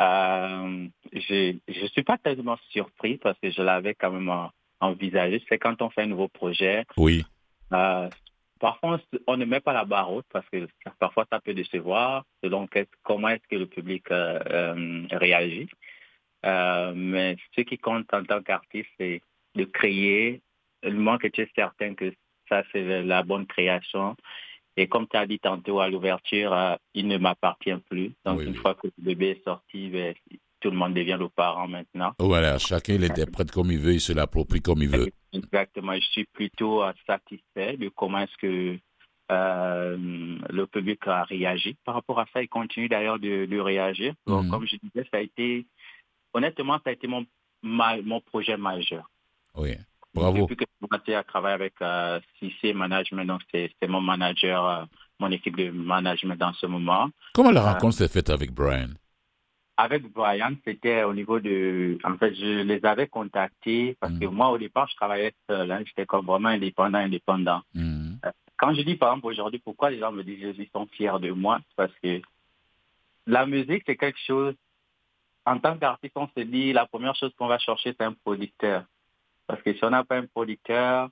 euh, 0.00 0.88
je 1.12 1.56
ne 1.68 1.86
suis 1.88 2.02
pas 2.02 2.18
tellement 2.18 2.58
surpris 2.70 3.18
parce 3.18 3.38
que 3.38 3.50
je 3.50 3.62
l'avais 3.62 3.94
quand 3.94 4.10
même 4.10 4.32
envisagé. 4.80 5.42
C'est 5.48 5.58
quand 5.58 5.80
on 5.82 5.90
fait 5.90 6.02
un 6.02 6.06
nouveau 6.06 6.28
projet. 6.28 6.84
Oui. 6.96 7.24
Euh, 7.72 8.08
parfois, 8.58 9.00
on 9.26 9.36
ne 9.36 9.44
met 9.44 9.60
pas 9.60 9.72
la 9.72 9.84
barre 9.84 10.12
haute 10.12 10.26
parce 10.32 10.48
que 10.48 10.66
parfois, 10.98 11.26
ça 11.30 11.40
peut 11.40 11.54
décevoir 11.54 12.24
selon 12.42 12.66
comment 13.02 13.28
est-ce 13.28 13.46
que 13.48 13.56
le 13.56 13.66
public 13.66 14.10
euh, 14.10 15.06
réagit. 15.10 15.68
Mais 16.42 17.36
ce 17.54 17.60
qui 17.60 17.76
compte 17.76 18.12
en 18.14 18.24
tant 18.24 18.42
qu'artiste, 18.42 18.88
c'est 18.98 19.20
de 19.54 19.64
créer. 19.64 20.40
Le 20.82 20.92
moment 20.92 21.18
que 21.18 21.28
tu 21.28 21.42
es 21.42 21.50
certain 21.54 21.94
que 21.94 22.14
ça, 22.48 22.62
c'est 22.72 23.02
la 23.02 23.22
bonne 23.22 23.46
création. 23.46 24.16
Et 24.76 24.86
comme 24.88 25.06
tu 25.08 25.16
as 25.16 25.26
dit 25.26 25.38
tantôt 25.38 25.80
à 25.80 25.88
l'ouverture, 25.88 26.52
euh, 26.52 26.74
il 26.94 27.06
ne 27.08 27.18
m'appartient 27.18 27.74
plus. 27.88 28.12
Donc, 28.24 28.38
Oui, 28.38 28.44
une 28.46 28.52
oui. 28.52 28.56
fois 28.58 28.74
que 28.74 28.86
le 28.86 28.92
bébé 29.04 29.30
est 29.30 29.44
sorti, 29.44 29.88
ben, 29.88 30.14
tout 30.60 30.70
le 30.70 30.76
monde 30.76 30.94
devient 30.94 31.16
le 31.18 31.28
parent 31.28 31.66
maintenant. 31.68 32.12
Voilà, 32.18 32.58
chacun 32.58 32.96
l'interprète 32.98 33.50
comme 33.50 33.70
il 33.72 33.78
veut, 33.78 33.94
il 33.94 34.00
se 34.00 34.12
l'approprie 34.12 34.60
comme 34.60 34.82
il 34.82 34.88
veut. 34.88 35.10
Exactement. 35.32 35.94
Je 35.94 36.08
suis 36.10 36.24
plutôt 36.32 36.82
euh, 36.82 36.92
satisfait 37.06 37.76
de 37.76 37.88
comment 37.88 38.20
est-ce 38.20 38.36
que 38.38 38.78
euh, 39.30 39.96
le 40.50 40.66
public 40.66 41.00
a 41.06 41.22
réagi 41.24 41.76
par 41.84 41.94
rapport 41.94 42.18
à 42.20 42.26
ça. 42.32 42.42
Il 42.42 42.48
continue 42.48 42.88
d'ailleurs 42.88 43.18
de, 43.18 43.46
de 43.46 43.58
réagir. 43.58 44.14
Donc, 44.26 44.44
Mhm. 44.44 44.50
comme 44.50 44.66
je 44.66 44.76
disais, 44.76 45.06
ça 45.10 45.18
a 45.18 45.20
été, 45.20 45.66
honnêtement, 46.34 46.78
ça 46.84 46.90
a 46.90 46.92
été 46.92 47.06
mon, 47.06 47.24
ma- 47.62 48.00
mon 48.02 48.20
projet 48.20 48.56
majeur. 48.56 49.08
Oui, 49.54 49.72
bravo. 50.14 50.42
Depuis 50.42 50.56
que 50.56 50.64
j'ai 50.64 50.86
commencé 50.88 51.14
à 51.14 51.22
travailler 51.22 51.54
avec 51.54 51.74
euh, 51.82 52.20
CC 52.38 52.72
Management, 52.72 53.24
donc 53.26 53.40
c'est 53.52 53.70
mon 53.88 54.00
manager, 54.00 54.66
euh, 54.66 54.84
mon 55.18 55.30
équipe 55.30 55.56
de 55.56 55.70
management 55.70 56.36
dans 56.36 56.52
ce 56.54 56.66
moment. 56.66 57.08
Comment 57.34 57.50
la 57.50 57.72
rencontre 57.72 57.96
s'est 57.96 58.08
faite 58.08 58.30
avec 58.30 58.52
Brian? 58.52 58.88
Avec 59.76 60.02
Brian, 60.12 60.52
c'était 60.66 61.04
au 61.04 61.14
niveau 61.14 61.40
de... 61.40 61.96
En 62.04 62.16
fait, 62.18 62.34
je 62.34 62.62
les 62.62 62.84
avais 62.84 63.06
contactés 63.06 63.96
parce 63.98 64.12
que 64.18 64.26
Mhm. 64.26 64.34
moi, 64.34 64.50
au 64.50 64.58
départ, 64.58 64.86
je 64.90 64.96
travaillais 64.96 65.32
seul. 65.48 65.70
hein. 65.72 65.82
J'étais 65.86 66.04
comme 66.04 66.26
vraiment 66.26 66.50
indépendant, 66.50 66.98
indépendant. 66.98 67.62
Mhm. 67.74 68.18
Quand 68.58 68.74
je 68.74 68.82
dis, 68.82 68.96
par 68.96 69.10
exemple, 69.12 69.28
aujourd'hui, 69.28 69.58
pourquoi 69.58 69.88
les 69.90 69.98
gens 69.98 70.12
me 70.12 70.22
disent 70.22 70.54
qu'ils 70.54 70.68
sont 70.70 70.86
fiers 70.92 71.18
de 71.20 71.30
moi, 71.30 71.60
c'est 71.68 71.76
parce 71.76 71.92
que 72.02 72.20
la 73.26 73.46
musique, 73.46 73.84
c'est 73.86 73.96
quelque 73.96 74.18
chose... 74.26 74.54
En 75.46 75.58
tant 75.58 75.78
qu'artiste, 75.78 76.12
on 76.16 76.28
se 76.36 76.42
dit, 76.42 76.74
la 76.74 76.84
première 76.86 77.14
chose 77.16 77.32
qu'on 77.38 77.46
va 77.46 77.58
chercher, 77.58 77.94
c'est 77.98 78.04
un 78.04 78.12
producteur. 78.12 78.84
Parce 79.50 79.62
que 79.62 79.74
si 79.74 79.84
on 79.84 79.90
n'a 79.90 80.04
pas 80.04 80.16
un 80.16 80.26
producteur, 80.26 81.08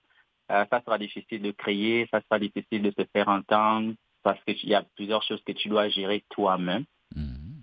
euh, 0.52 0.64
ça 0.70 0.80
sera 0.84 0.96
difficile 0.96 1.42
de 1.42 1.50
créer, 1.50 2.06
ça 2.12 2.20
sera 2.20 2.38
difficile 2.38 2.82
de 2.82 2.92
se 2.96 3.04
faire 3.12 3.28
entendre, 3.28 3.94
parce 4.22 4.38
qu'il 4.44 4.68
y 4.68 4.76
a 4.76 4.84
plusieurs 4.94 5.24
choses 5.24 5.42
que 5.44 5.50
tu 5.50 5.68
dois 5.68 5.88
gérer 5.88 6.22
toi-même. 6.30 6.84
Mhm. 7.16 7.62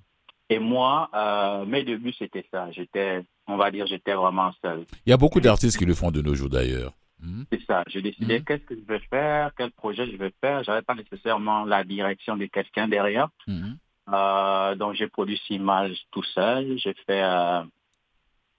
Et 0.50 0.60
moi, 0.60 1.10
euh, 1.14 1.66
mes 1.66 1.84
débuts, 1.84 2.14
c'était 2.20 2.46
ça. 2.52 2.70
J'étais, 2.72 3.24
on 3.48 3.56
va 3.56 3.72
dire, 3.72 3.88
j'étais 3.88 4.14
vraiment 4.14 4.52
seul. 4.62 4.84
Il 5.06 5.12
y 5.12 5.14
a 5.14 5.18
beaucoup 5.18 5.40
d'artistes 5.40 5.78
qui 5.78 5.86
le 5.86 5.96
font 5.96 6.12
de 6.12 6.22
nos 6.22 6.36
jours 6.36 6.50
d'ailleurs. 6.50 6.92
Mhm. 7.22 7.46
C'est 7.54 7.64
ça. 7.66 7.84
Je 7.88 8.00
décidais 8.00 8.40
Mhm. 8.40 8.46
qu'est-ce 8.46 8.66
que 8.66 8.76
je 8.76 8.86
vais 8.86 9.00
faire, 9.10 9.52
quel 9.58 9.72
projet 9.72 10.06
je 10.12 10.18
vais 10.18 10.34
faire? 10.42 10.62
J'avais 10.66 10.82
pas 10.82 10.96
nécessairement 10.96 11.64
la 11.64 11.86
direction 11.86 12.36
de 12.36 12.48
quelqu'un 12.48 12.90
derrière. 12.90 13.30
Euh, 14.14 14.76
donc, 14.76 14.96
j'ai 14.96 15.08
produit 15.08 15.40
six 15.48 15.56
images 15.56 15.98
tout 16.12 16.24
seul. 16.24 16.78
J'ai 16.78 16.94
fait... 17.08 17.24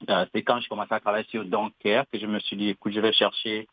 euh, 0.09 0.27
c'est 0.35 0.43
quand 0.43 0.61
je 0.61 0.69
commençais 0.69 0.95
à 0.95 1.01
travailler 1.01 1.27
sur 1.29 1.45
Don't 1.45 1.73
Care 1.83 2.05
que 2.13 2.19
je 2.19 2.27
me 2.27 2.39
suis 2.41 2.57
dit, 2.57 2.69
écoute, 2.71 2.93
je 2.93 3.01
vais 3.01 3.13
chercher 3.13 3.67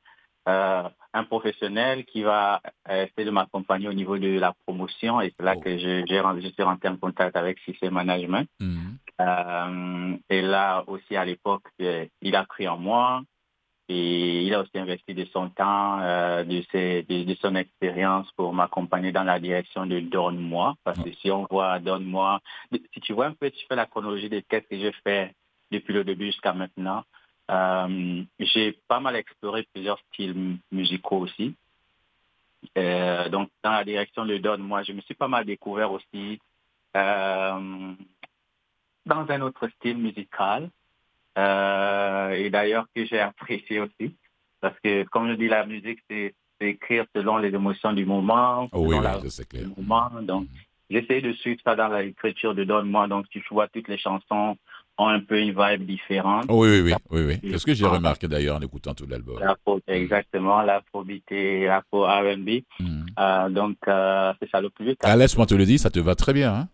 euh, 0.49 0.83
un 1.13 1.23
professionnel 1.23 2.03
qui 2.05 2.21
va 2.23 2.61
euh, 2.89 3.05
essayer 3.05 3.23
de 3.25 3.31
m'accompagner 3.31 3.87
au 3.87 3.93
niveau 3.93 4.17
de 4.17 4.37
la 4.39 4.53
promotion. 4.65 5.21
Et 5.21 5.33
c'est 5.37 5.43
là 5.45 5.53
Oh. 5.55 5.61
que 5.61 5.77
je- 5.77 6.03
je 6.05 6.47
suis 6.49 6.63
rentré 6.63 6.89
en 6.89 6.97
contact 6.97 7.35
avec 7.37 7.59
CC 7.65 7.89
Management. 7.89 8.47
Mhm. 8.59 8.97
Euh, 9.21 10.17
et 10.29 10.41
là 10.41 10.83
aussi 10.87 11.15
à 11.15 11.23
l'époque, 11.23 11.63
il 11.79 12.35
a 12.35 12.45
cru 12.45 12.67
en 12.67 12.77
moi 12.77 13.21
et 13.89 14.41
il 14.43 14.53
a 14.53 14.61
aussi 14.61 14.77
investi 14.77 15.13
de 15.13 15.25
son 15.25 15.49
temps, 15.49 15.99
euh, 16.01 16.43
de, 16.43 16.61
ses- 16.71 17.03
de, 17.03 17.23
de 17.23 17.35
son 17.35 17.55
expérience 17.55 18.29
pour 18.33 18.53
m'accompagner 18.53 19.11
dans 19.11 19.23
la 19.23 19.39
direction 19.39 19.85
de 19.85 19.99
Donne-moi. 19.99 20.75
Parce 20.83 21.01
que 21.01 21.11
si 21.13 21.29
on 21.31 21.45
voit 21.49 21.79
Donne-moi, 21.79 22.39
si 22.93 22.99
tu 23.01 23.13
vois 23.13 23.27
un 23.27 23.33
peu, 23.33 23.49
tu 23.51 23.65
fais 23.67 23.75
la 23.75 23.85
chronologie 23.85 24.29
de 24.29 24.39
qu'est-ce 24.41 24.67
que 24.67 24.77
j'ai 24.77 24.91
fait 25.05 25.33
depuis 25.73 25.93
le 25.93 26.03
début 26.03 26.27
jusqu'à 26.27 26.53
maintenant. 26.53 27.03
Euh, 27.51 28.23
j'ai 28.39 28.71
pas 28.87 28.99
mal 28.99 29.15
exploré 29.15 29.67
plusieurs 29.73 29.99
styles 30.11 30.57
musicaux 30.71 31.17
aussi. 31.17 31.55
Euh, 32.77 33.27
donc, 33.29 33.49
dans 33.63 33.71
la 33.71 33.83
direction 33.83 34.25
de 34.25 34.37
Donne-moi, 34.37 34.83
je 34.83 34.93
me 34.93 35.01
suis 35.01 35.15
pas 35.15 35.27
mal 35.27 35.45
découvert 35.45 35.91
aussi 35.91 36.39
euh, 36.95 37.93
dans 39.05 39.25
un 39.29 39.41
autre 39.41 39.67
style 39.79 39.97
musical. 39.97 40.69
Et 41.35 42.49
d'ailleurs, 42.49 42.85
que 42.95 43.05
j'ai 43.05 43.19
apprécié 43.19 43.79
aussi. 43.79 44.15
Parce 44.61 44.79
que, 44.79 45.03
comme 45.05 45.29
je 45.29 45.35
dis, 45.35 45.49
la 45.49 45.65
musique, 45.65 45.99
c'est 46.09 46.33
écrire 46.61 47.05
selon 47.13 47.37
les 47.37 47.53
émotions 47.53 47.91
du 47.91 48.05
moment, 48.05 48.69
Oh 48.71 48.85
oui, 48.87 48.95
c'est 49.29 49.47
clair. 49.49 49.67
moment. 49.75 50.09
Donc, 50.21 50.47
j'essaie 50.89 51.19
de 51.21 51.33
suivre 51.33 51.59
ça 51.63 51.75
dans 51.75 51.89
l'écriture 51.89 52.55
de 52.55 52.63
Donne-moi. 52.63 53.07
Donc, 53.07 53.27
tu 53.29 53.43
vois, 53.51 53.67
toutes 53.67 53.89
les 53.89 53.97
chansons 53.97 54.57
ont 54.97 55.07
un 55.07 55.19
peu 55.19 55.39
une 55.39 55.55
vibe 55.57 55.85
différente. 55.85 56.45
Oh, 56.49 56.63
oui, 56.63 56.81
oui, 56.81 56.93
oui, 56.93 56.95
oui, 57.11 57.21
oui. 57.43 57.51
C'est 57.51 57.57
ce 57.57 57.65
que 57.65 57.73
j'ai 57.73 57.85
remarqué 57.85 58.27
d'ailleurs 58.27 58.57
en 58.57 58.61
écoutant 58.61 58.93
tout 58.93 59.07
l'album. 59.07 59.39
Exactement, 59.87 60.61
l'afrobeat 60.61 61.31
et 61.31 61.65
l'afro 61.65 62.05
R&B. 62.05 62.61
Mhm. 62.79 63.05
Euh, 63.19 63.49
donc, 63.49 63.77
euh, 63.87 64.33
c'est 64.39 64.49
ça 64.49 64.61
le 64.61 64.69
public. 64.69 64.99
Ah, 65.03 65.15
laisse-moi 65.15 65.45
te 65.45 65.55
le 65.55 65.65
dire, 65.65 65.79
ça 65.79 65.89
te 65.89 65.99
va 65.99 66.15
très 66.15 66.33
bien. 66.33 66.53
Hein? 66.53 66.67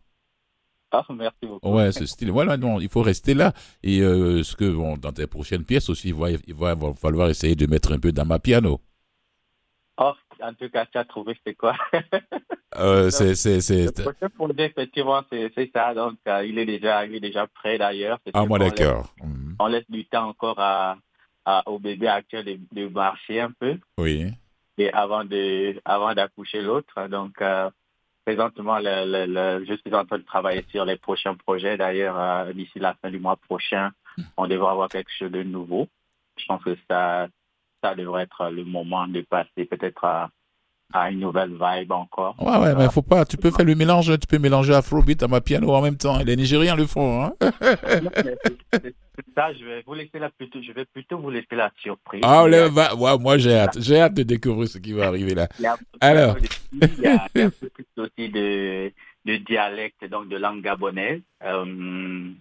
Ah, 0.91 1.05
merci 1.13 1.45
beaucoup. 1.45 1.71
Ouais, 1.71 1.91
ce 1.91 2.05
style. 2.05 2.31
Voilà, 2.31 2.57
non, 2.57 2.79
il 2.79 2.89
faut 2.89 3.01
rester 3.01 3.33
là. 3.33 3.53
Et 3.83 4.01
euh, 4.01 4.43
ce 4.43 4.55
que 4.55 4.69
bon, 4.69 4.97
dans 4.97 5.11
tes 5.11 5.27
prochaines 5.27 5.63
pièces 5.63 5.89
aussi, 5.89 6.09
il 6.09 6.15
va, 6.15 6.31
il 6.31 6.53
va 6.53 6.75
falloir 6.99 7.29
essayer 7.29 7.55
de 7.55 7.67
mettre 7.67 7.93
un 7.93 7.99
peu 7.99 8.11
dans 8.11 8.25
ma 8.25 8.39
piano. 8.39 8.81
Oh, 9.97 10.13
en 10.41 10.53
tout 10.53 10.69
cas, 10.69 10.85
tu 10.85 10.97
as 10.97 11.05
trouvé 11.05 11.37
c'est 11.45 11.55
quoi 11.55 11.75
Euh, 12.77 13.09
c'est, 13.09 13.33
c'est, 13.35 13.55
Le 13.55 13.61
c'est... 13.61 14.03
prochain 14.03 14.29
projet, 14.29 14.65
effectivement, 14.67 15.23
c'est 15.31 15.51
c'est 15.55 15.71
ça. 15.73 15.93
Donc, 15.95 16.17
euh, 16.27 16.45
il, 16.45 16.57
est 16.59 16.65
déjà, 16.67 17.03
il 17.05 17.15
est 17.15 17.19
déjà 17.19 17.47
prêt 17.47 17.77
d'ailleurs. 17.79 18.19
Ah, 18.33 18.45
moi, 18.45 18.59
d'accord. 18.59 19.11
Mhm. 19.23 19.55
On 19.59 19.67
laisse 19.67 19.89
du 19.89 20.05
temps 20.05 20.27
encore 20.29 20.59
à, 20.59 20.95
à- 21.45 21.63
au 21.67 21.79
bébé 21.79 22.07
actuel 22.07 22.45
de, 22.45 22.59
de 22.71 22.87
marcher 22.87 23.41
un 23.41 23.51
peu 23.59 23.77
Oui. 23.97 24.31
et 24.77 24.93
avant 24.93 25.25
de 25.25 25.81
avant 25.83 26.13
d'accoucher 26.13 26.61
l'autre. 26.61 27.07
Donc, 27.07 27.41
euh, 27.41 27.69
présentement, 28.23 28.77
le, 28.77 29.03
le- 29.05 29.25
le- 29.59 29.65
je 29.65 29.73
suis 29.73 29.93
en 29.95 30.05
train 30.05 30.19
de 30.19 30.23
travailler 30.23 30.63
sur 30.69 30.85
les 30.85 30.95
prochains 30.95 31.33
projets. 31.33 31.75
D'ailleurs, 31.75 32.53
d'ici 32.53 32.77
la 32.77 32.93
fin 33.01 33.09
du 33.09 33.19
mois 33.19 33.35
prochain, 33.35 33.89
on 34.37 34.45
devrait 34.47 34.71
avoir 34.71 34.89
quelque 34.89 35.11
chose 35.11 35.31
de 35.31 35.41
nouveau. 35.41 35.87
Je 36.37 36.45
pense 36.45 36.63
que 36.63 36.77
ça, 36.89 37.27
ça 37.83 37.95
devrait 37.95 38.23
être 38.23 38.49
le 38.49 38.63
moment 38.65 39.07
de 39.07 39.21
passer 39.21 39.65
peut-être 39.65 40.03
à, 40.03 40.29
à 40.93 41.11
une 41.11 41.19
nouvelle 41.19 41.51
vibe 41.51 41.91
encore. 41.91 42.35
Ouais, 42.41 42.57
ouais, 42.57 42.75
mais 42.75 42.89
faut 42.89 43.01
pas. 43.01 43.25
Tu 43.25 43.37
peux 43.37 43.51
faire 43.51 43.65
le 43.65 43.75
mélange, 43.75 44.11
tu 44.19 44.27
peux 44.27 44.39
mélanger 44.39 44.73
Afrobeat 44.73 45.21
à 45.23 45.27
ma 45.27 45.41
piano 45.41 45.71
en 45.73 45.81
même 45.81 45.97
temps. 45.97 46.17
Les 46.19 46.35
Nigériens 46.35 46.75
le 46.75 46.85
font, 46.87 47.23
hein. 47.25 47.33
Ça, 49.35 49.53
je 49.53 49.65
vais 49.65 49.83
vous 49.85 49.93
laisser 49.93 50.17
la 50.17 50.29
plutôt, 50.29 50.59
je 50.61 50.71
vais 50.71 50.85
plutôt 50.85 51.17
vous 51.19 51.29
laisser 51.29 51.55
la 51.55 51.71
surprise. 51.81 52.21
Ah, 52.23 52.47
là, 52.47 52.69
va, 52.69 52.95
ouais, 52.95 53.17
moi, 53.17 53.37
j'ai 53.37 53.53
hâte. 53.53 53.77
J'ai 53.79 53.99
hâte 53.99 54.13
de 54.13 54.23
découvrir 54.23 54.67
ce 54.69 54.77
qui 54.77 54.93
va 54.93 55.07
arriver 55.07 55.35
là. 55.35 55.47
il 55.59 55.63
y 55.63 55.65
a 55.67 55.73
un 55.73 55.77
peu 55.77 55.83
Alors. 55.99 56.35
de- 56.35 56.39
il 56.71 56.99
y 57.01 57.07
a, 57.07 57.27
il 57.35 57.41
y 57.41 57.43
a 57.43 57.47
un 57.47 57.49
peu 57.49 57.69
plus 57.69 57.85
aussi 57.97 58.29
de, 58.29 58.91
de 59.25 59.37
dialecte, 59.37 60.05
donc 60.09 60.29
de 60.29 60.37
langue 60.37 60.61
gabonaise. 60.61 61.21
Euh, 61.43 62.31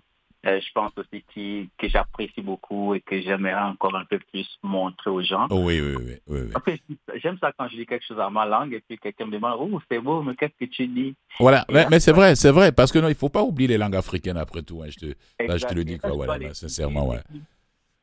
euh, 0.46 0.60
je 0.60 0.72
pense 0.72 0.92
aussi 0.96 1.24
qui, 1.34 1.68
que 1.78 1.88
j'apprécie 1.88 2.42
beaucoup 2.42 2.94
et 2.94 3.00
que 3.00 3.20
j'aimerais 3.20 3.54
encore 3.54 3.96
un 3.96 4.04
peu 4.04 4.18
plus 4.30 4.46
montrer 4.62 5.10
aux 5.10 5.22
gens. 5.22 5.46
Oh, 5.50 5.62
oui, 5.64 5.80
oui, 5.80 6.18
oui, 6.28 6.80
J'aime 7.16 7.38
ça 7.40 7.52
quand 7.58 7.68
je 7.68 7.76
dis 7.76 7.86
quelque 7.86 8.06
chose 8.06 8.20
en 8.20 8.30
ma 8.30 8.46
langue 8.46 8.72
et 8.72 8.80
puis 8.80 8.98
quelqu'un 8.98 9.26
me 9.26 9.32
demande 9.32 9.58
Oh, 9.60 9.80
c'est 9.90 9.98
beau, 9.98 10.22
mais 10.22 10.36
qu'est-ce 10.36 10.64
que 10.64 10.70
tu 10.70 10.86
dis? 10.86 11.16
Voilà, 11.40 11.66
mais, 11.68 11.98
c'est 11.98 12.12
vrai, 12.12 12.36
c'est 12.36 12.52
vrai, 12.52 12.70
parce 12.70 12.92
que 12.92 12.98
non, 13.00 13.08
il 13.08 13.16
faut 13.16 13.28
pas 13.28 13.42
oublier 13.42 13.68
les 13.68 13.78
langues 13.78 13.96
africaines 13.96 14.36
après 14.36 14.62
tout. 14.62 14.82
hein, 14.82 14.88
je 14.90 15.08
te, 15.08 15.14
Là, 15.44 15.56
je 15.56 15.66
te 15.66 15.74
le 15.74 15.84
dis, 15.84 15.98
quoi, 15.98 16.12
voilà, 16.12 16.54
sincèrement, 16.54 17.08
ouais. 17.08 17.20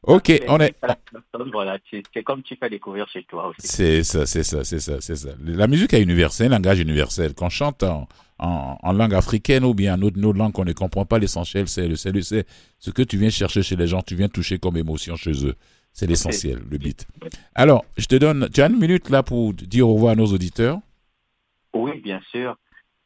Ok, 0.08 0.32
on 0.48 0.60
est. 0.60 0.76
Voilà, 1.52 1.78
c'est 1.90 2.24
comme 2.24 2.44
tu 2.44 2.56
fais 2.56 2.70
découvrir 2.70 3.08
chez 3.08 3.24
toi 3.24 3.48
aussi. 3.48 3.68
C'est 3.68 4.04
ça, 4.04 4.26
c'est 4.26 4.44
ça, 4.44 4.64
c'est 4.64 4.80
ça, 4.80 5.02
c'est 5.02 5.16
ça. 5.16 5.30
La 5.44 5.68
musique 5.68 5.94
est 5.94 6.02
universelle, 6.02 6.54
un 6.54 6.58
langage 6.58 6.80
universel. 6.80 7.34
Qu'on 7.34 7.50
chante 7.50 7.84
en, 7.84 8.08
en, 8.40 8.78
en 8.82 8.94
langue 8.94 9.14
africaine 9.16 9.64
ou 9.64 9.74
bien 9.74 9.96
en 9.96 10.02
autre, 10.02 10.18
une 10.18 10.26
autre 10.26 10.38
langue 10.38 10.52
qu'on 10.52 10.66
ne 10.66 10.74
comprend 10.74 11.06
pas, 11.06 11.18
l'essentiel, 11.20 11.68
c'est 11.68 11.88
le, 11.88 11.96
c'est 11.96 12.46
ce 12.80 12.92
que 12.92 13.02
tu 13.02 13.18
viens 13.18 13.30
chercher 13.30 13.64
chez 13.64 13.76
les 13.76 13.88
gens, 13.88 14.02
tu 14.02 14.16
viens 14.16 14.30
toucher 14.30 14.60
comme 14.60 14.78
émotion 14.78 15.16
chez 15.16 15.46
eux. 15.46 15.56
C'est 15.92 16.08
l'essentiel, 16.08 16.62
le 16.70 16.78
beat. 16.78 17.08
Alors, 17.56 17.86
je 17.98 18.06
te 18.06 18.16
donne, 18.16 18.50
tu 18.54 18.62
as 18.62 18.68
une 18.68 18.78
minute 18.78 19.10
là 19.10 19.24
pour 19.24 19.54
dire 19.54 19.88
au 19.88 19.94
revoir 19.94 20.12
à 20.12 20.16
nos 20.16 20.28
auditeurs? 20.28 20.80
Oui, 21.74 22.02
bien 22.02 22.20
sûr. 22.32 22.58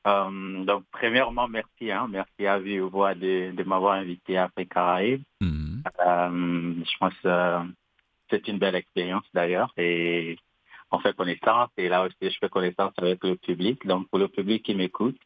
Euh, 0.08 0.64
donc, 0.66 0.84
premièrement, 0.91 1.47
merci. 1.47 1.91
Hein, 1.91 2.08
merci 2.10 2.47
à 2.47 2.58
Vie 2.58 2.80
aux 2.80 2.89
Voix 2.89 3.14
de, 3.14 3.52
de 3.56 3.64
m'avoir 3.64 3.93
invité 3.93 4.38
à 4.38 4.45
Afrique 4.45 4.74
Caraïbes. 4.74 5.22
Mhm. 5.39 5.59
Euh, 5.86 6.74
je 6.84 6.98
pense 7.00 7.14
que 7.24 7.60
c'est 8.30 8.48
une 8.48 8.60
belle 8.60 8.76
expérience 8.76 9.26
d'ailleurs 9.34 9.74
et 9.78 10.38
on 10.92 11.00
fait 11.00 11.16
connaissance 11.16 11.70
et 11.78 11.90
là 11.90 12.04
aussi 12.04 12.16
je 12.22 12.38
fais 12.40 12.50
connaissance 12.50 12.94
avec 12.98 13.24
le 13.24 13.36
public. 13.36 13.86
Donc 13.86 14.08
pour 14.10 14.20
le 14.20 14.28
public 14.28 14.64
qui 14.64 14.76
m'écoute, 14.76 15.18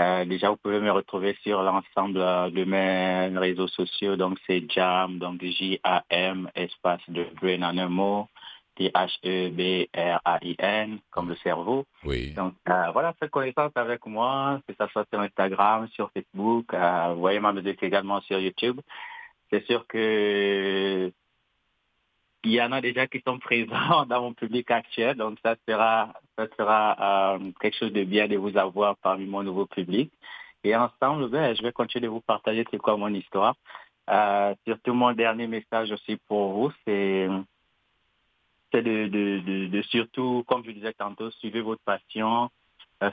euh, 0.00 0.24
déjà 0.24 0.48
vous 0.50 0.56
pouvez 0.56 0.80
me 0.80 0.90
retrouver 0.90 1.36
sur 1.42 1.62
l'ensemble 1.62 2.18
euh, 2.20 2.50
de 2.50 2.64
mes 2.64 3.28
réseaux 3.38 3.68
sociaux. 3.68 4.16
Donc 4.16 4.38
c'est 4.46 4.64
Jam, 4.70 5.18
donc 5.18 5.42
J-A-M, 5.42 6.50
espace 6.54 7.02
de 7.08 7.26
Brain 7.40 7.62
en 7.62 7.76
un 7.78 7.88
mot, 7.88 8.28
T-H-E-B-R-A-I-N, 8.76 9.88
comme 11.10 11.28
le 11.28 11.36
cerveau. 11.36 11.84
Oui. 12.04 12.32
Donc 12.32 12.54
euh, 12.68 12.90
voilà, 12.92 13.12
faites 13.20 13.30
connaissance 13.30 13.72
avec 13.74 14.06
moi, 14.06 14.60
que 14.66 14.74
ça 14.74 14.88
soit 14.88 15.06
sur 15.10 15.20
Instagram, 15.20 15.88
sur 15.88 16.10
Facebook. 16.12 16.72
Euh, 16.72 17.12
vous 17.14 17.20
voyez 17.20 17.40
ma 17.40 17.52
musique 17.52 17.82
également 17.82 18.20
sur 18.22 18.38
YouTube. 18.38 18.80
C'est 19.52 19.64
sûr 19.66 19.86
que 19.86 21.12
il 22.44 22.52
y 22.52 22.60
en 22.62 22.72
a 22.72 22.80
déjà 22.80 23.06
qui 23.06 23.20
sont 23.26 23.38
présents 23.38 24.06
dans 24.06 24.22
mon 24.22 24.34
public 24.34 24.70
actuel, 24.70 25.16
donc 25.16 25.38
ça 25.44 25.54
sera, 25.68 26.12
ça 26.36 26.46
sera 26.56 27.36
euh, 27.36 27.52
quelque 27.60 27.76
chose 27.76 27.92
de 27.92 28.04
bien 28.04 28.26
de 28.26 28.36
vous 28.36 28.56
avoir 28.56 28.96
parmi 28.96 29.26
mon 29.26 29.42
nouveau 29.42 29.66
public. 29.66 30.12
Et 30.64 30.74
ensemble, 30.74 31.28
ben, 31.28 31.54
je 31.54 31.62
vais 31.62 31.72
continuer 31.72 32.06
de 32.06 32.08
vous 32.08 32.20
partager 32.20 32.64
c'est 32.70 32.78
quoi 32.78 32.96
mon 32.96 33.12
histoire. 33.12 33.54
Euh, 34.10 34.54
surtout 34.66 34.94
mon 34.94 35.12
dernier 35.12 35.46
message 35.46 35.92
aussi 35.92 36.16
pour 36.28 36.52
vous, 36.52 36.72
c'est 36.84 37.28
de, 38.72 39.68
de, 39.68 39.82
surtout, 39.82 40.44
comme 40.46 40.64
je 40.64 40.70
disais 40.70 40.94
tantôt, 40.94 41.30
suivez 41.32 41.60
votre 41.60 41.82
passion, 41.84 42.48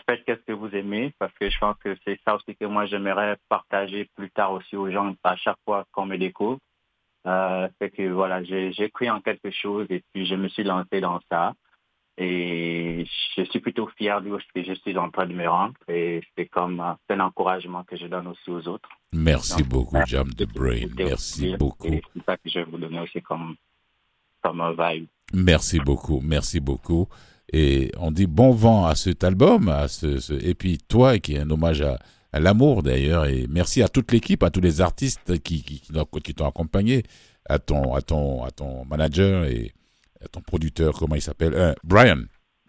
faites 0.06 0.24
ce 0.28 0.34
que 0.34 0.52
vous 0.52 0.70
aimez, 0.76 1.14
parce 1.20 1.34
que 1.34 1.50
je 1.50 1.58
pense 1.58 1.78
que 1.84 1.96
c'est 2.06 2.20
ça 2.26 2.36
aussi 2.36 2.56
que 2.56 2.66
moi 2.66 2.86
j'aimerais 2.86 3.38
partager 3.48 4.10
plus 4.16 4.30
tard 4.30 4.54
aussi 4.54 4.76
aux 4.76 4.92
gens 4.92 5.14
à 5.24 5.36
chaque 5.36 5.58
fois 5.66 5.86
qu'on 5.92 6.06
me 6.06 6.18
découvre. 6.18 6.60
Euh, 7.28 7.68
c'est 7.80 7.90
que 7.90 8.10
voilà, 8.10 8.44
j'ai 8.44 8.90
cru 8.94 9.10
en 9.10 9.22
quelque 9.22 9.52
chose 9.52 9.88
et 9.90 10.04
puis 10.14 10.26
je 10.26 10.36
me 10.36 10.48
suis 10.48 10.64
lancé 10.64 11.02
dans 11.02 11.20
ça. 11.30 11.54
Et 12.22 13.06
je 13.38 13.44
suis 13.46 13.62
plutôt 13.62 13.88
fier 13.98 14.22
de 14.22 14.38
ce 14.40 14.54
que 14.54 14.68
je 14.68 14.74
suis 14.82 14.98
en 14.98 15.10
train 15.10 15.26
de 15.26 15.34
me 15.34 15.48
rendre. 15.48 15.76
Et 15.88 16.22
c'est 16.38 16.48
comme 16.48 16.82
euh, 16.82 16.94
un 17.16 17.20
encouragement 17.22 17.84
que 17.86 17.96
je 17.96 18.08
donne 18.08 18.28
aussi 18.28 18.50
aux 18.50 18.68
autres. 18.68 18.90
Merci 19.14 19.64
beaucoup, 19.64 19.98
Jam 20.06 20.28
de 20.34 20.46
Brain. 20.46 20.88
Merci 20.98 21.56
beaucoup. 21.58 21.88
C'est 21.88 22.26
ça 22.26 22.36
que 22.36 22.50
je 22.50 22.60
vais 22.60 22.66
vous 22.66 22.78
donner 22.78 23.00
aussi 23.00 23.22
comme, 23.22 23.56
comme 24.42 24.60
un 24.60 24.72
vibe. 24.72 25.08
Merci 25.34 25.80
beaucoup, 25.80 26.20
merci 26.22 26.60
beaucoup. 26.60 27.08
Et 27.52 27.92
on 27.98 28.12
dit 28.12 28.28
bon 28.28 28.52
vent 28.52 28.86
à 28.86 28.96
cet 28.96 29.24
album, 29.24 29.70
à 29.70 29.88
ce, 29.88 30.34
et 30.44 30.54
puis 30.54 30.78
toi, 30.88 31.20
qui 31.20 31.36
est 31.36 31.40
un 31.40 31.50
hommage 31.50 31.82
à, 31.82 31.98
à 32.32 32.40
l'amour 32.40 32.84
d'ailleurs, 32.84 33.26
et 33.26 33.48
merci 33.50 33.82
à 33.82 33.88
toute 33.88 34.12
l'équipe, 34.12 34.44
à 34.44 34.52
tous 34.52 34.62
les 34.62 34.82
artistes 34.82 35.40
qui, 35.40 35.64
qui, 35.64 35.82
qui 36.24 36.34
t'ont 36.34 36.48
accompagné, 36.48 37.04
à 37.48 37.60
ton, 37.60 37.96
à, 37.96 38.02
ton, 38.02 38.44
à 38.44 38.52
ton 38.52 38.86
manager 38.86 39.46
et 39.46 39.74
à 40.24 40.28
ton 40.28 40.42
producteur, 40.42 40.94
comment 40.94 41.16
il 41.16 41.22
s'appelle 41.22 41.54
euh, 41.56 41.74
Brian. 41.84 42.24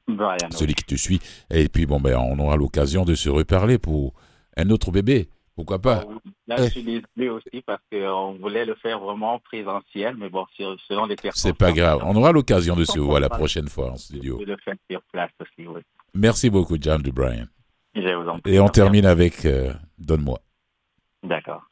Brian. 0.08 0.50
Celui 0.50 0.74
qui 0.74 0.84
te 0.84 0.94
suit. 0.94 1.20
Et 1.50 1.68
puis 1.68 1.86
bon, 1.86 2.00
ben, 2.00 2.16
on 2.16 2.38
aura 2.38 2.56
l'occasion 2.56 3.04
de 3.04 3.14
se 3.14 3.28
reparler 3.28 3.78
pour 3.78 4.14
un 4.56 4.70
autre 4.70 4.90
bébé. 4.90 5.28
Pourquoi 5.56 5.78
pas? 5.78 6.04
Ah 6.08 6.30
Là, 6.46 6.56
je 6.58 6.70
suis 6.70 6.82
désolé 6.82 7.28
aussi 7.28 7.62
parce 7.64 7.82
qu'on 7.92 8.38
voulait 8.40 8.64
le 8.64 8.74
faire 8.74 8.98
vraiment 8.98 9.38
présentiel, 9.38 10.16
mais 10.16 10.28
bon, 10.28 10.46
selon 10.88 11.06
les 11.06 11.16
personnes. 11.16 11.52
C'est 11.52 11.56
pas 11.56 11.72
grave. 11.72 12.00
On 12.04 12.16
aura 12.16 12.32
l'occasion 12.32 12.74
de 12.74 12.84
se 12.84 12.98
voir 12.98 13.20
la 13.20 13.28
prochaine 13.28 13.68
fois 13.68 13.92
en 13.92 13.96
studio. 13.96 14.38
De 14.38 14.44
le 14.44 14.56
faire 14.64 14.74
sur 14.90 15.02
place 15.12 15.30
aussi, 15.40 15.68
oui. 15.68 15.80
Merci 16.14 16.50
beaucoup, 16.50 16.76
John 16.80 17.02
de 17.02 17.10
Brian. 17.10 17.46
Je 17.94 18.14
vous 18.14 18.28
en 18.28 18.38
prie. 18.38 18.54
Et 18.54 18.60
on 18.60 18.68
termine 18.68 19.06
avec 19.06 19.44
euh, 19.44 19.72
Donne-moi. 19.98 20.40
D'accord. 21.22 21.62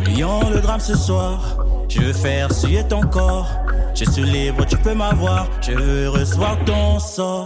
Oublions 0.00 0.50
le 0.50 0.60
drame 0.60 0.80
ce 0.80 0.96
soir. 0.96 1.71
Je 1.94 2.00
veux 2.00 2.12
faire 2.14 2.50
suer 2.50 2.82
ton 2.88 3.02
corps. 3.02 3.50
Je 3.94 4.06
suis 4.06 4.22
libre, 4.22 4.64
tu 4.64 4.78
peux 4.78 4.94
m'avoir. 4.94 5.46
Je 5.60 5.72
veux 5.72 6.08
recevoir 6.08 6.56
ton 6.64 6.98
sort. 6.98 7.44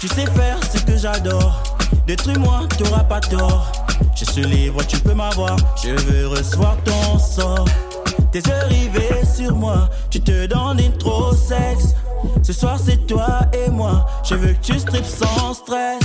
Tu 0.00 0.08
sais 0.08 0.26
faire 0.26 0.58
ce 0.68 0.78
que 0.78 0.96
j'adore. 0.96 1.62
Détruis-moi, 2.04 2.62
t'auras 2.76 3.04
pas 3.04 3.20
tort. 3.20 3.70
Je 4.16 4.24
suis 4.24 4.42
libre, 4.42 4.84
tu 4.84 4.98
peux 4.98 5.14
m'avoir. 5.14 5.56
Je 5.80 5.90
veux 5.90 6.26
recevoir 6.26 6.76
ton 6.82 7.20
sort. 7.20 7.66
Tes 8.32 8.40
yeux 8.40 8.64
rivés 8.68 9.24
sur 9.24 9.54
moi, 9.54 9.88
tu 10.10 10.20
te 10.20 10.46
donnes 10.46 10.80
une 10.80 10.98
trop 10.98 11.32
sexe. 11.32 11.94
Ce 12.42 12.52
soir 12.52 12.78
c'est 12.84 13.06
toi 13.06 13.42
et 13.52 13.70
moi. 13.70 14.06
Je 14.24 14.34
veux 14.34 14.54
que 14.54 14.60
tu 14.60 14.78
strips 14.78 15.06
sans 15.06 15.54
stress. 15.54 16.00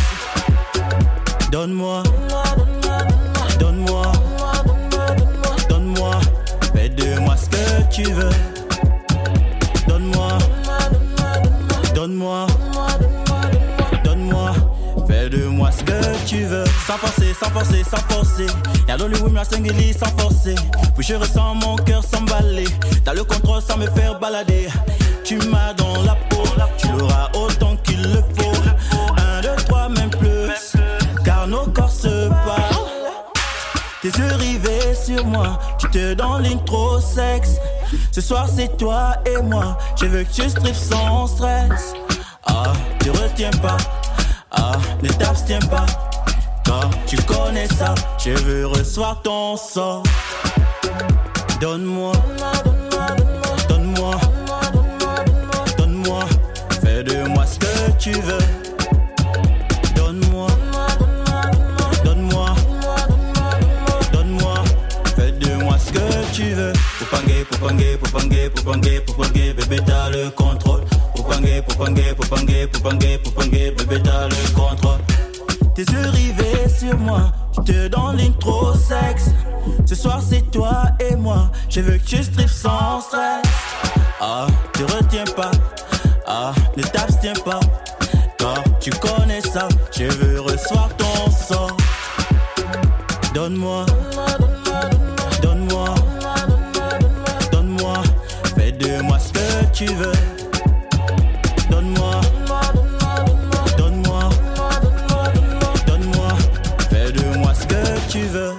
Donne-moi, 1.52 2.04
donne-moi, 2.30 2.98
donne-moi, 3.60 4.12
tu 7.94 8.04
veux. 8.12 8.30
Donne-moi, 9.88 10.30
donne-moi, 11.94 12.48
donne-moi, 14.04 14.52
fais 15.08 15.30
de 15.30 15.46
moi 15.46 15.70
ce 15.72 15.84
que 15.84 16.26
tu 16.26 16.44
veux. 16.46 16.64
Sans 16.88 16.98
forcer, 16.98 17.36
sans 17.40 17.52
forcer, 17.52 17.84
sans 17.84 18.02
forcer. 18.12 18.48
Y'a 18.88 18.98
l'Hollywood, 18.98 19.32
ma 19.32 19.44
singulier 19.44 19.94
sans 19.94 20.10
forcer. 20.18 20.56
Puis 20.96 21.06
je 21.08 21.14
ressens 21.14 21.54
mon 21.56 21.76
cœur 21.76 22.04
s'emballer. 22.04 22.68
T'as 23.06 23.14
le 23.14 23.24
contrôle 23.24 23.62
sans 23.62 23.78
me 23.78 23.86
faire 23.86 24.20
balader. 24.20 24.70
Tu 25.24 25.38
m'as 25.50 25.74
dans 25.74 26.02
la 26.02 26.16
peau, 26.30 26.44
tu 26.80 26.88
l'auras 26.98 27.30
autant 27.36 27.76
qu'il 27.84 28.02
le 28.02 28.24
faut. 28.36 28.56
Un, 29.18 29.42
deux, 29.42 29.56
trois, 29.68 29.88
même 29.90 30.10
plus. 30.10 30.74
Car 31.24 31.48
nos 31.48 31.68
corps 31.68 31.92
se 31.92 32.30
parlent. 32.30 32.84
Tes 34.02 34.10
yeux 34.10 34.36
rivés 34.38 34.96
sur 34.96 35.26
moi, 35.26 35.60
tu 35.78 35.88
te 35.90 35.98
une 36.52 36.66
trop 36.66 37.00
sexe. 37.00 37.60
Ce 38.12 38.22
soir 38.22 38.48
c'est 38.54 38.78
toi 38.78 39.16
et 39.26 39.42
moi, 39.42 39.78
je 40.00 40.06
veux 40.06 40.24
que 40.24 40.32
tu 40.32 40.50
strips 40.50 40.76
sans 40.76 41.28
stress. 41.28 41.94
Ah, 42.46 42.74
tu 43.02 43.10
retiens 43.12 43.52
pas, 43.62 43.78
ah, 44.52 44.74
ne 45.02 45.10
t'abstiens 45.10 45.60
pas. 45.60 45.86
Toi, 46.64 46.90
tu 47.08 47.18
connais 47.24 47.68
ça, 47.68 47.94
je 48.24 48.32
veux 48.32 48.68
recevoir 48.68 49.22
ton 49.22 49.58
sort. 49.58 50.04
Donne-moi, 51.60 52.14
donne-moi, 53.68 54.20
donne-moi, 55.78 56.20
fais 56.82 57.04
de 57.04 57.28
moi 57.28 57.46
ce 57.46 57.60
que 57.60 57.92
tu 57.98 58.12
veux. 58.12 58.43
Poupangue, 67.64 67.98
poupangue, 67.98 68.50
poupangue, 68.50 69.00
poupangue, 69.06 69.56
bébé 69.56 69.80
t'as 69.86 70.10
le 70.10 70.30
contrôle. 70.32 70.82
Poupangue, 71.16 71.64
poupangue, 71.66 72.14
poupangue, 72.14 72.68
poupangue, 72.68 73.20
poupangue, 73.24 73.74
bébé 73.78 74.02
t'as 74.04 74.28
le 74.28 74.54
contrôle. 74.54 75.00
Tes 75.74 75.84
yeux 75.84 76.10
rivés 76.10 76.68
sur 76.68 76.98
moi, 76.98 77.32
tu 77.66 77.72
te 77.72 77.88
donnes 77.88 78.20
une 78.20 78.38
trop 78.38 78.74
sexe. 78.74 79.30
Ce 79.86 79.96
soir 79.96 80.22
c'est 80.22 80.42
toi 80.52 80.88
et 81.10 81.16
moi, 81.16 81.52
je 81.70 81.80
veux 81.80 81.98
que 81.98 82.04
tu 82.04 82.22
strips 82.22 82.50
sans 82.50 83.00
stress. 83.00 83.46
Ah, 84.20 84.46
tu 84.74 84.84
retiens 84.84 85.24
pas, 85.34 85.52
ah, 86.28 86.52
ne 86.76 86.84
t'abstiens 86.84 87.32
pas. 87.46 87.62
Toi, 88.40 88.56
tu 88.82 88.90
connais 88.90 89.40
ça, 89.40 89.70
je 89.98 90.04
veux 90.04 90.42
recevoir 90.42 90.90
ton. 90.98 91.14
Donne-moi, 93.34 93.86
donne-moi, 93.86 93.86
veux. 99.82 100.12
Donne-moi, 101.70 102.22
donne-moi, 103.78 104.30
donne-moi, 105.88 106.38
fais 106.90 107.12
de 107.12 107.38
moi 107.40 107.54
ce 107.56 107.66
que 107.66 108.12
tu 108.12 108.20
veux. 108.20 108.52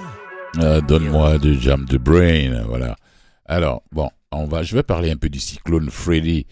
Euh, 0.59 0.81
Donne-moi 0.81 1.37
de 1.37 1.53
Jam 1.53 1.85
de 1.85 1.97
Brain, 1.97 2.63
voilà. 2.67 2.97
Alors, 3.45 3.83
bon, 3.91 4.09
on 4.31 4.45
va, 4.45 4.63
je 4.63 4.75
vais 4.75 4.83
parler 4.83 5.09
un 5.09 5.15
peu 5.15 5.29
du 5.29 5.39
cyclone 5.39 5.89
Freddy. 5.89 6.45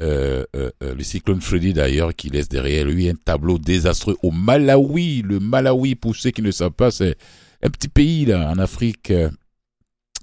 Euh, 0.00 0.44
euh, 0.56 0.70
le 0.80 1.02
cyclone 1.02 1.40
Freddy 1.40 1.72
d'ailleurs 1.72 2.14
qui 2.14 2.30
laisse 2.30 2.48
derrière 2.48 2.86
lui 2.86 3.08
un 3.08 3.14
tableau 3.14 3.58
désastreux 3.58 4.16
au 4.22 4.30
Malawi. 4.32 5.22
Le 5.22 5.38
Malawi, 5.38 5.94
pour 5.94 6.16
ceux 6.16 6.30
qui 6.30 6.42
ne 6.42 6.50
savent 6.50 6.72
pas, 6.72 6.90
c'est 6.90 7.16
un 7.62 7.70
petit 7.70 7.88
pays 7.88 8.26
là 8.26 8.50
en 8.50 8.58
Afrique, 8.58 9.12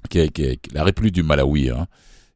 qui 0.09 0.31
la 0.73 0.83
République 0.83 1.13
du 1.13 1.23
Malawi. 1.23 1.69
Hein. 1.69 1.87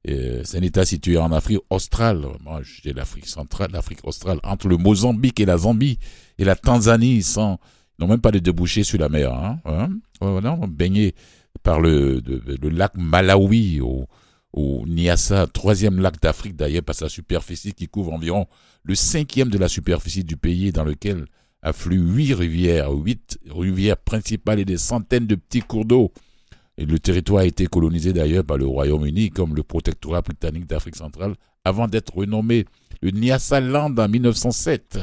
C'est 0.05 0.57
un 0.57 0.61
État 0.61 0.85
situé 0.85 1.17
en 1.17 1.31
Afrique 1.31 1.59
australe. 1.69 2.25
Moi, 2.43 2.61
dis 2.83 2.93
l'Afrique 2.93 3.27
centrale, 3.27 3.71
l'Afrique 3.73 3.99
australe, 4.03 4.39
entre 4.43 4.67
le 4.67 4.77
Mozambique 4.77 5.39
et 5.39 5.45
la 5.45 5.57
Zambie 5.57 5.99
et 6.37 6.45
la 6.45 6.55
Tanzanie. 6.55 7.21
Sont, 7.21 7.59
ils 7.97 8.03
n'ont 8.03 8.07
même 8.07 8.21
pas 8.21 8.31
de 8.31 8.39
débouchés 8.39 8.83
sur 8.83 8.99
la 8.99 9.09
mer. 9.09 9.33
Hein. 9.33 9.59
Hein. 9.65 10.67
Baigné 10.67 11.15
par 11.63 11.79
le, 11.81 12.21
lac 12.69 12.93
Malawi 12.95 13.81
au, 13.81 14.07
au 14.53 14.85
Niassa, 14.87 15.47
troisième 15.47 15.99
lac 15.99 16.19
d'Afrique 16.21 16.55
d'ailleurs, 16.55 16.83
par 16.83 16.95
sa 16.95 17.09
superficie 17.09 17.73
qui 17.73 17.87
couvre 17.87 18.13
environ 18.13 18.47
le 18.83 18.95
cinquième 18.95 19.49
de 19.49 19.57
la 19.57 19.67
superficie 19.67 20.23
du 20.23 20.37
pays 20.37 20.71
dans 20.71 20.83
lequel 20.83 21.25
affluent 21.61 22.13
huit 22.15 22.33
rivières, 22.33 22.91
huit 22.91 23.37
rivières 23.49 23.97
principales 23.97 24.59
et 24.59 24.65
des 24.65 24.77
centaines 24.77 25.27
de 25.27 25.35
petits 25.35 25.61
cours 25.61 25.85
d'eau. 25.85 26.13
Le 26.79 26.97
territoire 26.97 27.41
a 27.41 27.45
été 27.45 27.67
colonisé 27.67 28.13
d'ailleurs 28.13 28.45
par 28.45 28.57
le 28.57 28.65
Royaume-Uni 28.65 29.31
comme 29.31 29.55
le 29.55 29.63
protectorat 29.63 30.21
britannique 30.21 30.65
d'Afrique 30.65 30.95
centrale 30.95 31.35
avant 31.65 31.87
d'être 31.87 32.15
renommé 32.15 32.65
le 33.01 33.11
Nyassa 33.11 33.59
Land 33.59 33.95
en 33.97 34.07
1907. 34.07 34.99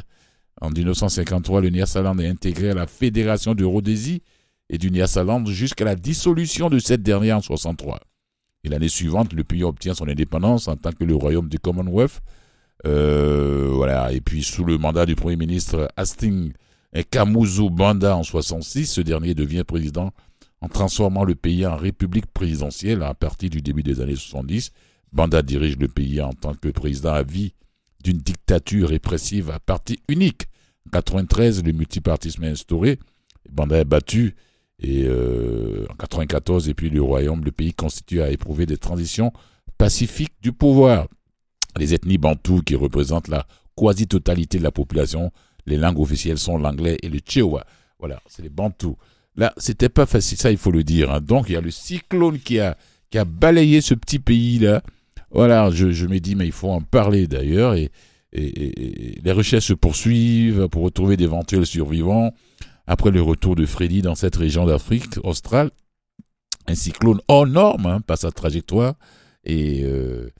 En 0.62 0.70
1953, 0.70 1.61
le 1.61 1.68
Nyasaland 1.68 2.18
est 2.18 2.29
intégré 2.29 2.70
à 2.70 2.74
la 2.74 2.87
Fédération 2.87 3.55
de 3.55 3.64
Rhodésie 3.64 4.22
et 4.70 4.79
du 4.79 4.91
Nyasaland 4.91 5.45
jusqu'à 5.47 5.85
la 5.85 5.97
dissolution 5.97 6.70
de 6.70 6.79
cette 6.79 7.03
dernière 7.03 7.37
en 7.37 7.43
63. 7.43 8.01
Et 8.64 8.68
l'année 8.68 8.89
suivante, 8.89 9.35
le 9.35 9.45
pays 9.45 9.62
obtient 9.62 9.95
son 9.95 10.09
indépendance 10.09 10.66
en 10.68 10.77
tant 10.77 10.93
que 10.93 11.05
le 11.05 11.14
royaume 11.14 11.49
du 11.49 11.59
Commonwealth. 11.59 12.20
Euh, 12.87 13.68
voilà. 13.72 14.12
Et 14.12 14.20
puis, 14.20 14.43
sous 14.43 14.64
le 14.64 14.79
mandat 14.79 15.05
du 15.05 15.14
Premier 15.14 15.37
ministre 15.37 15.89
Hastings 15.97 16.53
Kamuzu 17.11 17.68
Banda 17.70 18.16
en 18.16 18.22
66, 18.22 18.87
ce 18.87 19.01
dernier 19.03 19.35
devient 19.35 19.62
président 19.62 20.12
en 20.67 20.69
transformant 20.69 21.23
le 21.23 21.37
pays 21.37 21.64
en 21.64 21.77
république 21.77 22.27
présidentielle 22.27 23.05
à 23.05 23.14
partir 23.14 23.51
du 23.51 23.62
début 23.62 23.85
des 23.85 24.01
années 24.01 24.17
70. 24.17 24.73
Banda 25.12 25.41
dirige 25.41 25.79
le 25.79 25.87
pays 25.87 26.21
en 26.21 26.33
tant 26.33 26.55
que 26.55 26.69
président 26.71 27.12
à 27.12 27.23
vie 27.23 27.55
d'une 28.03 28.19
dictature 28.19 28.89
répressive 28.89 29.51
à 29.51 29.61
parti 29.61 30.01
unique. 30.09 30.47
En 30.89 30.91
93, 30.91 31.62
le 31.62 31.71
multipartisme 31.71 32.43
est 32.43 32.51
instauré. 32.51 32.99
Banda 33.49 33.79
est 33.79 33.85
battu 33.85 34.35
et 34.81 35.05
euh, 35.07 35.87
en 35.89 35.95
94 35.95 36.69
et 36.69 36.75
puis 36.75 36.91
le 36.91 37.01
royaume, 37.01 37.45
le 37.45 37.53
pays 37.53 37.73
constitue 37.73 38.21
à 38.21 38.31
éprouver 38.31 38.67
des 38.67 38.77
transitions 38.77 39.33
pacifiques 39.79 40.35
du 40.43 40.53
pouvoir. 40.53 41.07
Les 41.79 41.95
ethnies 41.95 42.19
bantoues 42.19 42.62
qui 42.62 42.75
représentent 42.75 43.29
la 43.29 43.47
quasi-totalité 43.77 44.59
de 44.59 44.64
la 44.64 44.73
population, 44.73 45.31
les 45.64 45.77
langues 45.77 46.01
officielles 46.01 46.39
sont 46.39 46.59
l'anglais 46.59 46.99
et 47.03 47.09
le 47.09 47.21
tchewa. 47.21 47.64
Voilà, 48.01 48.21
c'est 48.27 48.43
les 48.43 48.49
bantous. 48.49 48.97
Là, 49.37 49.53
c'était 49.59 49.89
pas 49.89 50.07
facile, 50.07 50.39
ça 50.39 50.51
il 50.51 50.57
faut 50.57 50.70
le 50.70 50.82
dire. 50.82 51.12
Hein. 51.12 51.20
Donc 51.20 51.49
il 51.49 51.53
y 51.53 51.57
a 51.57 51.61
le 51.61 51.70
cyclone 51.70 52.39
qui 52.39 52.59
a, 52.59 52.76
qui 53.11 53.18
a 53.18 53.24
balayé 53.24 53.80
ce 53.80 53.95
petit 53.95 54.18
pays-là. 54.18 54.82
Voilà, 55.30 55.70
je, 55.70 55.91
je 55.91 56.07
me 56.07 56.18
dis, 56.18 56.34
mais 56.34 56.47
il 56.47 56.53
faut 56.53 56.70
en 56.70 56.80
parler 56.80 57.26
d'ailleurs. 57.26 57.74
Et, 57.74 57.91
et, 58.32 59.20
les 59.22 59.32
recherches 59.32 59.66
se 59.66 59.74
poursuivent 59.74 60.68
pour 60.68 60.82
retrouver 60.82 61.16
d'éventuels 61.16 61.66
survivants. 61.66 62.32
Après 62.87 63.11
le 63.11 63.20
retour 63.20 63.57
de 63.57 63.66
Freddy 63.66 64.01
dans 64.01 64.14
cette 64.14 64.37
région 64.37 64.64
d'Afrique 64.64 65.18
australe, 65.24 65.70
un 66.66 66.74
cyclone 66.74 67.20
hors 67.28 67.47
norme 67.47 67.87
hein, 67.87 68.01
passe 68.01 68.20
sa 68.20 68.30
trajectoire. 68.30 68.95
Et, 69.45 69.82
euh, 69.84 70.30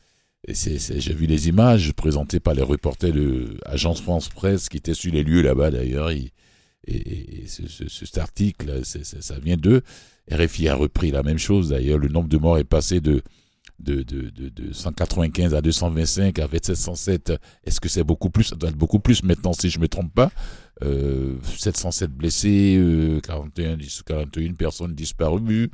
j'ai 0.49 1.13
vu 1.13 1.27
les 1.27 1.49
images 1.49 1.93
présentées 1.93 2.39
par 2.39 2.55
les 2.55 2.63
reporters 2.63 3.13
de 3.13 3.59
Agence 3.65 4.01
France 4.01 4.29
Presse 4.29 4.69
qui 4.69 4.77
étaient 4.77 4.95
sur 4.95 5.13
les 5.13 5.25
lieux 5.25 5.43
là-bas 5.43 5.73
d'ailleurs. 5.73 6.11
Et, 6.87 7.43
et, 7.43 7.47
ce, 7.47 7.89
cet 7.89 8.19
article, 8.19 8.83
ça 8.85 9.39
vient 9.39 9.57
d'eux. 9.57 9.83
RFI 10.31 10.69
a 10.69 10.75
repris 10.75 11.11
la 11.11 11.23
même 11.23 11.39
chose 11.39 11.71
d'ailleurs. 11.71 11.99
Le 11.99 12.09
nombre 12.09 12.29
de 12.29 12.39
morts 12.39 12.59
est 12.59 12.65
passé 12.65 13.01
de, 13.01 13.23
de, 13.79 14.03
de, 14.03 14.31
de, 14.31 14.73
195 14.73 15.55
à 15.55 15.61
225 15.61 16.39
avec 16.39 16.65
707. 16.65 17.33
Est-ce 17.65 17.81
que 17.81 17.89
c'est 17.89 18.05
beaucoup 18.05 18.31
plus? 18.31 18.45
Ça 18.45 18.57
doit 18.57 18.71
être 18.71 18.77
beaucoup 18.77 19.01
plus 19.01 19.23
maintenant 19.23 19.53
si 19.53 19.71
je 19.71 19.79
ne 19.79 19.83
me 19.83 19.89
trompe 19.89 20.13
pas. 20.15 20.31
Euh, 20.85 21.37
707 21.57 22.11
blessés, 22.11 22.77
euh, 22.79 23.21
41, 23.21 23.79
41 24.05 24.55
personnes 24.55 24.95
disparues. 24.95 25.71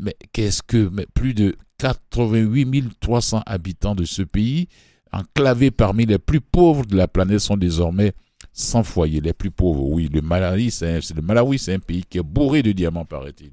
Mais 0.00 0.16
qu'est-ce 0.32 0.62
que 0.62 0.88
mais 0.88 1.06
plus 1.14 1.34
de 1.34 1.56
88 1.78 2.98
300 3.00 3.42
habitants 3.46 3.94
de 3.94 4.04
ce 4.04 4.22
pays, 4.22 4.68
enclavés 5.12 5.70
parmi 5.70 6.06
les 6.06 6.18
plus 6.18 6.40
pauvres 6.40 6.84
de 6.86 6.96
la 6.96 7.08
planète, 7.08 7.40
sont 7.40 7.56
désormais 7.56 8.12
sans 8.58 8.82
foyer, 8.82 9.20
les 9.20 9.32
plus 9.32 9.52
pauvres. 9.52 9.84
Oui, 9.84 10.08
le 10.12 10.20
Malawi, 10.20 10.72
c'est 10.72 10.98
le 11.14 11.22
Malawi, 11.22 11.60
c'est 11.60 11.74
un 11.74 11.78
pays 11.78 12.04
qui 12.04 12.18
est 12.18 12.22
bourré 12.22 12.62
de 12.62 12.72
diamants, 12.72 13.04
paraît-il, 13.04 13.52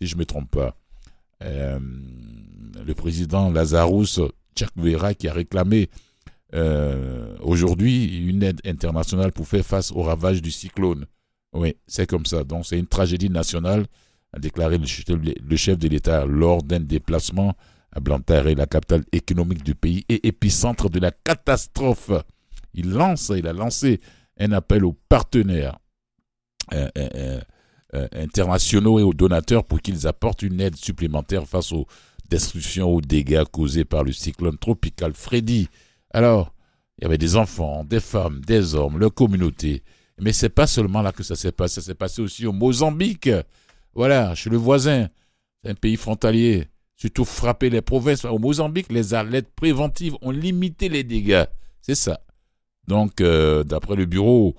si 0.00 0.06
je 0.06 0.14
ne 0.14 0.20
me 0.20 0.26
trompe 0.26 0.50
pas. 0.50 0.76
Euh, 1.42 1.80
le 2.86 2.94
président 2.94 3.50
Lazarus 3.50 4.20
Tchakvera 4.54 5.14
qui 5.14 5.26
a 5.26 5.32
réclamé 5.32 5.88
euh, 6.54 7.34
aujourd'hui 7.40 8.28
une 8.28 8.42
aide 8.42 8.60
internationale 8.66 9.32
pour 9.32 9.48
faire 9.48 9.64
face 9.64 9.90
aux 9.90 10.02
ravages 10.02 10.42
du 10.42 10.50
cyclone. 10.50 11.06
Oui, 11.54 11.74
c'est 11.86 12.06
comme 12.06 12.26
ça. 12.26 12.44
Donc 12.44 12.66
c'est 12.66 12.78
une 12.78 12.86
tragédie 12.86 13.30
nationale, 13.30 13.86
a 14.34 14.38
déclaré 14.38 14.76
le 14.78 15.56
chef 15.56 15.78
de 15.78 15.88
l'État 15.88 16.26
lors 16.26 16.62
d'un 16.62 16.80
déplacement 16.80 17.54
à 17.90 18.00
Blantyre, 18.00 18.54
la 18.54 18.66
capitale 18.66 19.04
économique 19.12 19.64
du 19.64 19.74
pays 19.74 20.04
et 20.10 20.26
épicentre 20.28 20.90
de 20.90 21.00
la 21.00 21.10
catastrophe. 21.10 22.10
Il 22.74 22.90
lance, 22.90 23.32
il 23.34 23.46
a 23.46 23.54
lancé 23.54 24.00
un 24.38 24.52
appel 24.52 24.84
aux 24.84 24.96
partenaires 25.08 25.78
euh, 26.72 26.88
euh, 26.96 27.40
euh, 27.94 28.08
internationaux 28.14 28.98
et 28.98 29.02
aux 29.02 29.12
donateurs 29.12 29.64
pour 29.64 29.80
qu'ils 29.82 30.06
apportent 30.06 30.42
une 30.42 30.60
aide 30.60 30.76
supplémentaire 30.76 31.46
face 31.46 31.72
aux 31.72 31.86
destructions, 32.30 32.88
aux 32.88 33.02
dégâts 33.02 33.44
causés 33.44 33.84
par 33.84 34.02
le 34.02 34.12
cyclone 34.12 34.56
tropical 34.56 35.12
Freddy. 35.12 35.68
Alors, 36.10 36.54
il 36.96 37.02
y 37.02 37.06
avait 37.06 37.18
des 37.18 37.36
enfants, 37.36 37.84
des 37.84 38.00
femmes, 38.00 38.40
des 38.46 38.74
hommes, 38.74 38.98
leur 38.98 39.12
communauté. 39.12 39.82
Mais 40.18 40.32
c'est 40.32 40.48
pas 40.48 40.66
seulement 40.66 41.02
là 41.02 41.12
que 41.12 41.22
ça 41.22 41.36
s'est 41.36 41.52
passé, 41.52 41.80
ça 41.80 41.86
s'est 41.86 41.94
passé 41.94 42.22
aussi 42.22 42.46
au 42.46 42.52
Mozambique. 42.52 43.28
Voilà, 43.94 44.34
chez 44.34 44.48
le 44.48 44.56
voisin. 44.56 45.08
C'est 45.62 45.70
un 45.70 45.74
pays 45.74 45.96
frontalier. 45.96 46.68
Surtout 46.96 47.24
frapper 47.24 47.68
les 47.68 47.82
provinces. 47.82 48.24
Au 48.24 48.38
Mozambique, 48.38 48.90
les 48.90 49.12
alertes 49.12 49.50
préventives 49.54 50.14
ont 50.22 50.30
limité 50.30 50.88
les 50.88 51.04
dégâts. 51.04 51.44
C'est 51.82 51.94
ça. 51.94 52.20
Donc, 52.88 53.20
euh, 53.20 53.64
d'après 53.64 53.96
le 53.96 54.06
Bureau 54.06 54.54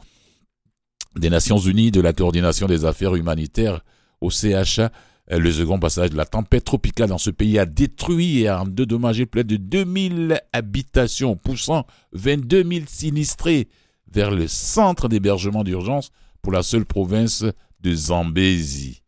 des 1.16 1.30
Nations 1.30 1.58
Unies 1.58 1.92
de 1.92 2.02
la 2.02 2.14
coordination 2.14 2.68
des 2.68 2.86
affaires 2.86 3.16
humanitaires 3.16 3.82
au 4.22 4.30
CHA, 4.30 4.92
euh, 5.32 5.40
le 5.40 5.52
second 5.52 5.80
passage 5.80 6.10
de 6.10 6.18
la 6.18 6.26
tempête 6.26 6.64
tropicale 6.64 7.10
dans 7.10 7.18
ce 7.18 7.30
pays 7.30 7.60
a 7.60 7.66
détruit 7.66 8.42
et 8.42 8.48
a 8.48 8.62
endommagé 8.62 9.26
près 9.26 9.44
de 9.44 9.58
2000 9.58 10.42
habitations, 10.52 11.36
poussant 11.36 11.86
22 12.14 12.64
000 12.64 12.86
sinistrés 12.88 13.68
vers 14.12 14.32
le 14.32 14.48
centre 14.48 15.08
d'hébergement 15.08 15.64
d'urgence 15.64 16.12
pour 16.42 16.52
la 16.52 16.64
seule 16.64 16.86
province 16.86 17.46
de 17.82 17.94
Zambézie. 17.94 19.02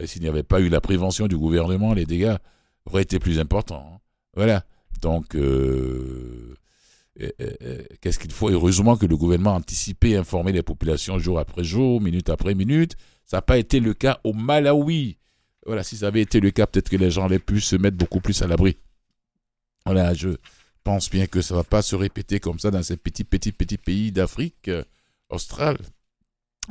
Euh, 0.00 0.06
s'il 0.06 0.22
n'y 0.22 0.28
avait 0.28 0.42
pas 0.42 0.60
eu 0.60 0.68
la 0.68 0.80
prévention 0.80 1.26
du 1.26 1.36
gouvernement, 1.36 1.94
les 1.94 2.06
dégâts 2.06 2.36
auraient 2.86 3.02
été 3.02 3.18
plus 3.18 3.38
importants. 3.38 3.92
Hein. 3.94 3.98
Voilà. 4.34 4.64
Donc, 5.00 5.36
qu'est-ce 8.00 8.18
qu'il 8.18 8.32
faut? 8.32 8.48
Heureusement 8.50 8.96
que 8.96 9.06
le 9.06 9.16
gouvernement 9.16 9.54
a 9.54 9.58
anticipé 9.58 10.10
et 10.10 10.16
informé 10.16 10.52
les 10.52 10.62
populations 10.62 11.18
jour 11.18 11.38
après 11.38 11.64
jour, 11.64 12.00
minute 12.00 12.30
après 12.30 12.54
minute. 12.54 12.96
Ça 13.24 13.38
n'a 13.38 13.42
pas 13.42 13.58
été 13.58 13.80
le 13.80 13.94
cas 13.94 14.20
au 14.24 14.32
Malawi. 14.32 15.18
Voilà, 15.66 15.84
si 15.84 15.96
ça 15.96 16.08
avait 16.08 16.22
été 16.22 16.40
le 16.40 16.50
cas, 16.50 16.66
peut-être 16.66 16.88
que 16.88 16.96
les 16.96 17.10
gens 17.10 17.26
auraient 17.26 17.38
pu 17.38 17.60
se 17.60 17.76
mettre 17.76 17.96
beaucoup 17.96 18.20
plus 18.20 18.42
à 18.42 18.46
l'abri. 18.46 18.76
Voilà, 19.84 20.14
je 20.14 20.30
pense 20.82 21.10
bien 21.10 21.26
que 21.26 21.40
ça 21.40 21.54
ne 21.54 21.60
va 21.60 21.64
pas 21.64 21.82
se 21.82 21.94
répéter 21.94 22.40
comme 22.40 22.58
ça 22.58 22.70
dans 22.70 22.82
ces 22.82 22.96
petits, 22.96 23.24
petits, 23.24 23.52
petits 23.52 23.78
pays 23.78 24.10
d'Afrique 24.10 24.68
euh, 24.68 24.82
australe. 25.28 25.78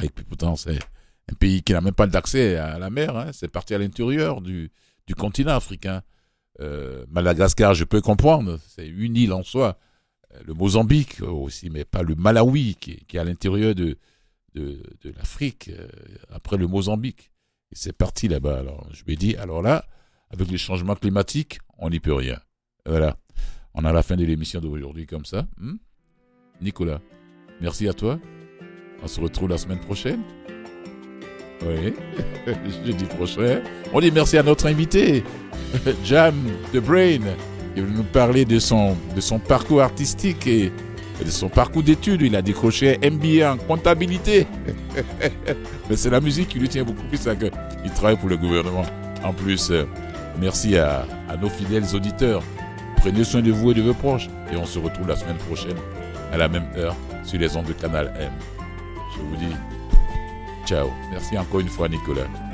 Et 0.01 0.09
puis 0.09 0.25
pourtant, 0.25 0.55
c'est 0.55 0.79
un 1.31 1.35
pays 1.39 1.63
qui 1.63 1.73
n'a 1.73 1.81
même 1.81 1.93
pas 1.93 2.07
d'accès 2.07 2.57
à 2.57 2.79
la 2.79 2.89
mer. 2.89 3.15
Hein. 3.15 3.31
C'est 3.31 3.47
parti 3.47 3.73
à 3.73 3.77
l'intérieur 3.77 4.41
du, 4.41 4.71
du 5.07 5.15
continent 5.15 5.55
africain. 5.55 6.01
Euh, 6.59 7.05
Madagascar, 7.09 7.73
je 7.73 7.85
peux 7.85 8.01
comprendre, 8.01 8.59
c'est 8.67 8.87
une 8.87 9.15
île 9.15 9.33
en 9.33 9.43
soi. 9.43 9.79
Euh, 10.33 10.39
le 10.45 10.53
Mozambique 10.53 11.21
aussi, 11.21 11.69
mais 11.69 11.85
pas 11.85 12.03
le 12.03 12.15
Malawi 12.15 12.75
qui, 12.79 13.05
est 13.13 13.17
à 13.17 13.23
l'intérieur 13.23 13.75
de, 13.75 13.97
de, 14.55 14.81
l'Afrique, 15.17 15.69
euh, 15.69 15.87
après 16.31 16.57
le 16.57 16.67
Mozambique. 16.67 17.31
Et 17.71 17.75
c'est 17.75 17.93
parti 17.93 18.27
là-bas. 18.27 18.59
Alors 18.59 18.87
je 18.91 19.03
me 19.07 19.15
dis, 19.15 19.35
alors 19.35 19.61
là, 19.61 19.85
avec 20.29 20.49
les 20.49 20.57
changements 20.57 20.95
climatiques, 20.95 21.59
on 21.77 21.89
n'y 21.89 21.99
peut 21.99 22.13
rien. 22.13 22.39
Voilà. 22.85 23.17
On 23.73 23.85
a 23.85 23.93
la 23.93 24.03
fin 24.03 24.15
de 24.15 24.25
l'émission 24.25 24.59
d'aujourd'hui 24.59 25.05
comme 25.05 25.25
ça. 25.25 25.47
Hmm? 25.57 25.75
Nicolas, 26.61 27.01
merci 27.61 27.87
à 27.87 27.93
toi. 27.93 28.19
On 29.01 29.07
se 29.07 29.19
retrouve 29.19 29.49
la 29.49 29.57
semaine 29.57 29.79
prochaine. 29.79 30.21
Oui, 31.63 31.93
jeudi 32.85 33.05
prochain. 33.05 33.61
On 33.93 33.99
dit 33.99 34.11
merci 34.11 34.37
à 34.37 34.43
notre 34.43 34.65
invité, 34.65 35.23
Jam 36.03 36.35
The 36.73 36.77
Brain. 36.77 37.21
Il 37.75 37.83
va 37.83 37.89
nous 37.89 38.03
parler 38.03 38.45
de 38.45 38.59
son, 38.59 38.95
de 39.15 39.21
son 39.21 39.39
parcours 39.39 39.81
artistique 39.81 40.47
et, 40.47 40.71
de 41.23 41.29
son 41.29 41.49
parcours 41.49 41.83
d'études. 41.83 42.21
Il 42.21 42.35
a 42.35 42.41
décroché 42.41 42.99
MBA 42.99 43.53
en 43.53 43.57
comptabilité. 43.57 44.47
Mais 45.89 45.95
c'est 45.95 46.09
la 46.09 46.19
musique 46.19 46.49
qui 46.49 46.59
lui 46.59 46.67
tient 46.67 46.83
beaucoup 46.83 47.03
plus 47.03 47.27
à 47.27 47.35
cœur. 47.35 47.51
Il 47.85 47.91
travaille 47.91 48.17
pour 48.17 48.29
le 48.29 48.37
gouvernement. 48.37 48.85
En 49.23 49.33
plus, 49.33 49.69
euh, 49.69 49.85
merci 50.39 50.77
à, 50.77 51.05
à 51.29 51.37
nos 51.37 51.49
fidèles 51.49 51.95
auditeurs. 51.95 52.41
Prenez 52.97 53.23
soin 53.23 53.41
de 53.41 53.51
vous 53.51 53.71
et 53.71 53.73
de 53.73 53.81
vos 53.81 53.93
proches. 53.93 54.27
Et 54.51 54.57
on 54.57 54.65
se 54.65 54.79
retrouve 54.79 55.07
la 55.07 55.15
semaine 55.15 55.37
prochaine 55.37 55.77
à 56.31 56.37
la 56.37 56.47
même 56.47 56.65
heure 56.75 56.95
sur 57.23 57.39
les 57.39 57.55
ondes 57.55 57.65
de 57.65 57.73
Canal 57.73 58.13
M. 58.19 58.31
Je 59.15 59.21
vous 59.21 59.35
dis 59.35 59.55
ciao. 60.65 60.89
Merci 61.11 61.37
encore 61.37 61.59
une 61.59 61.69
fois, 61.69 61.87
Nicolas. 61.87 62.50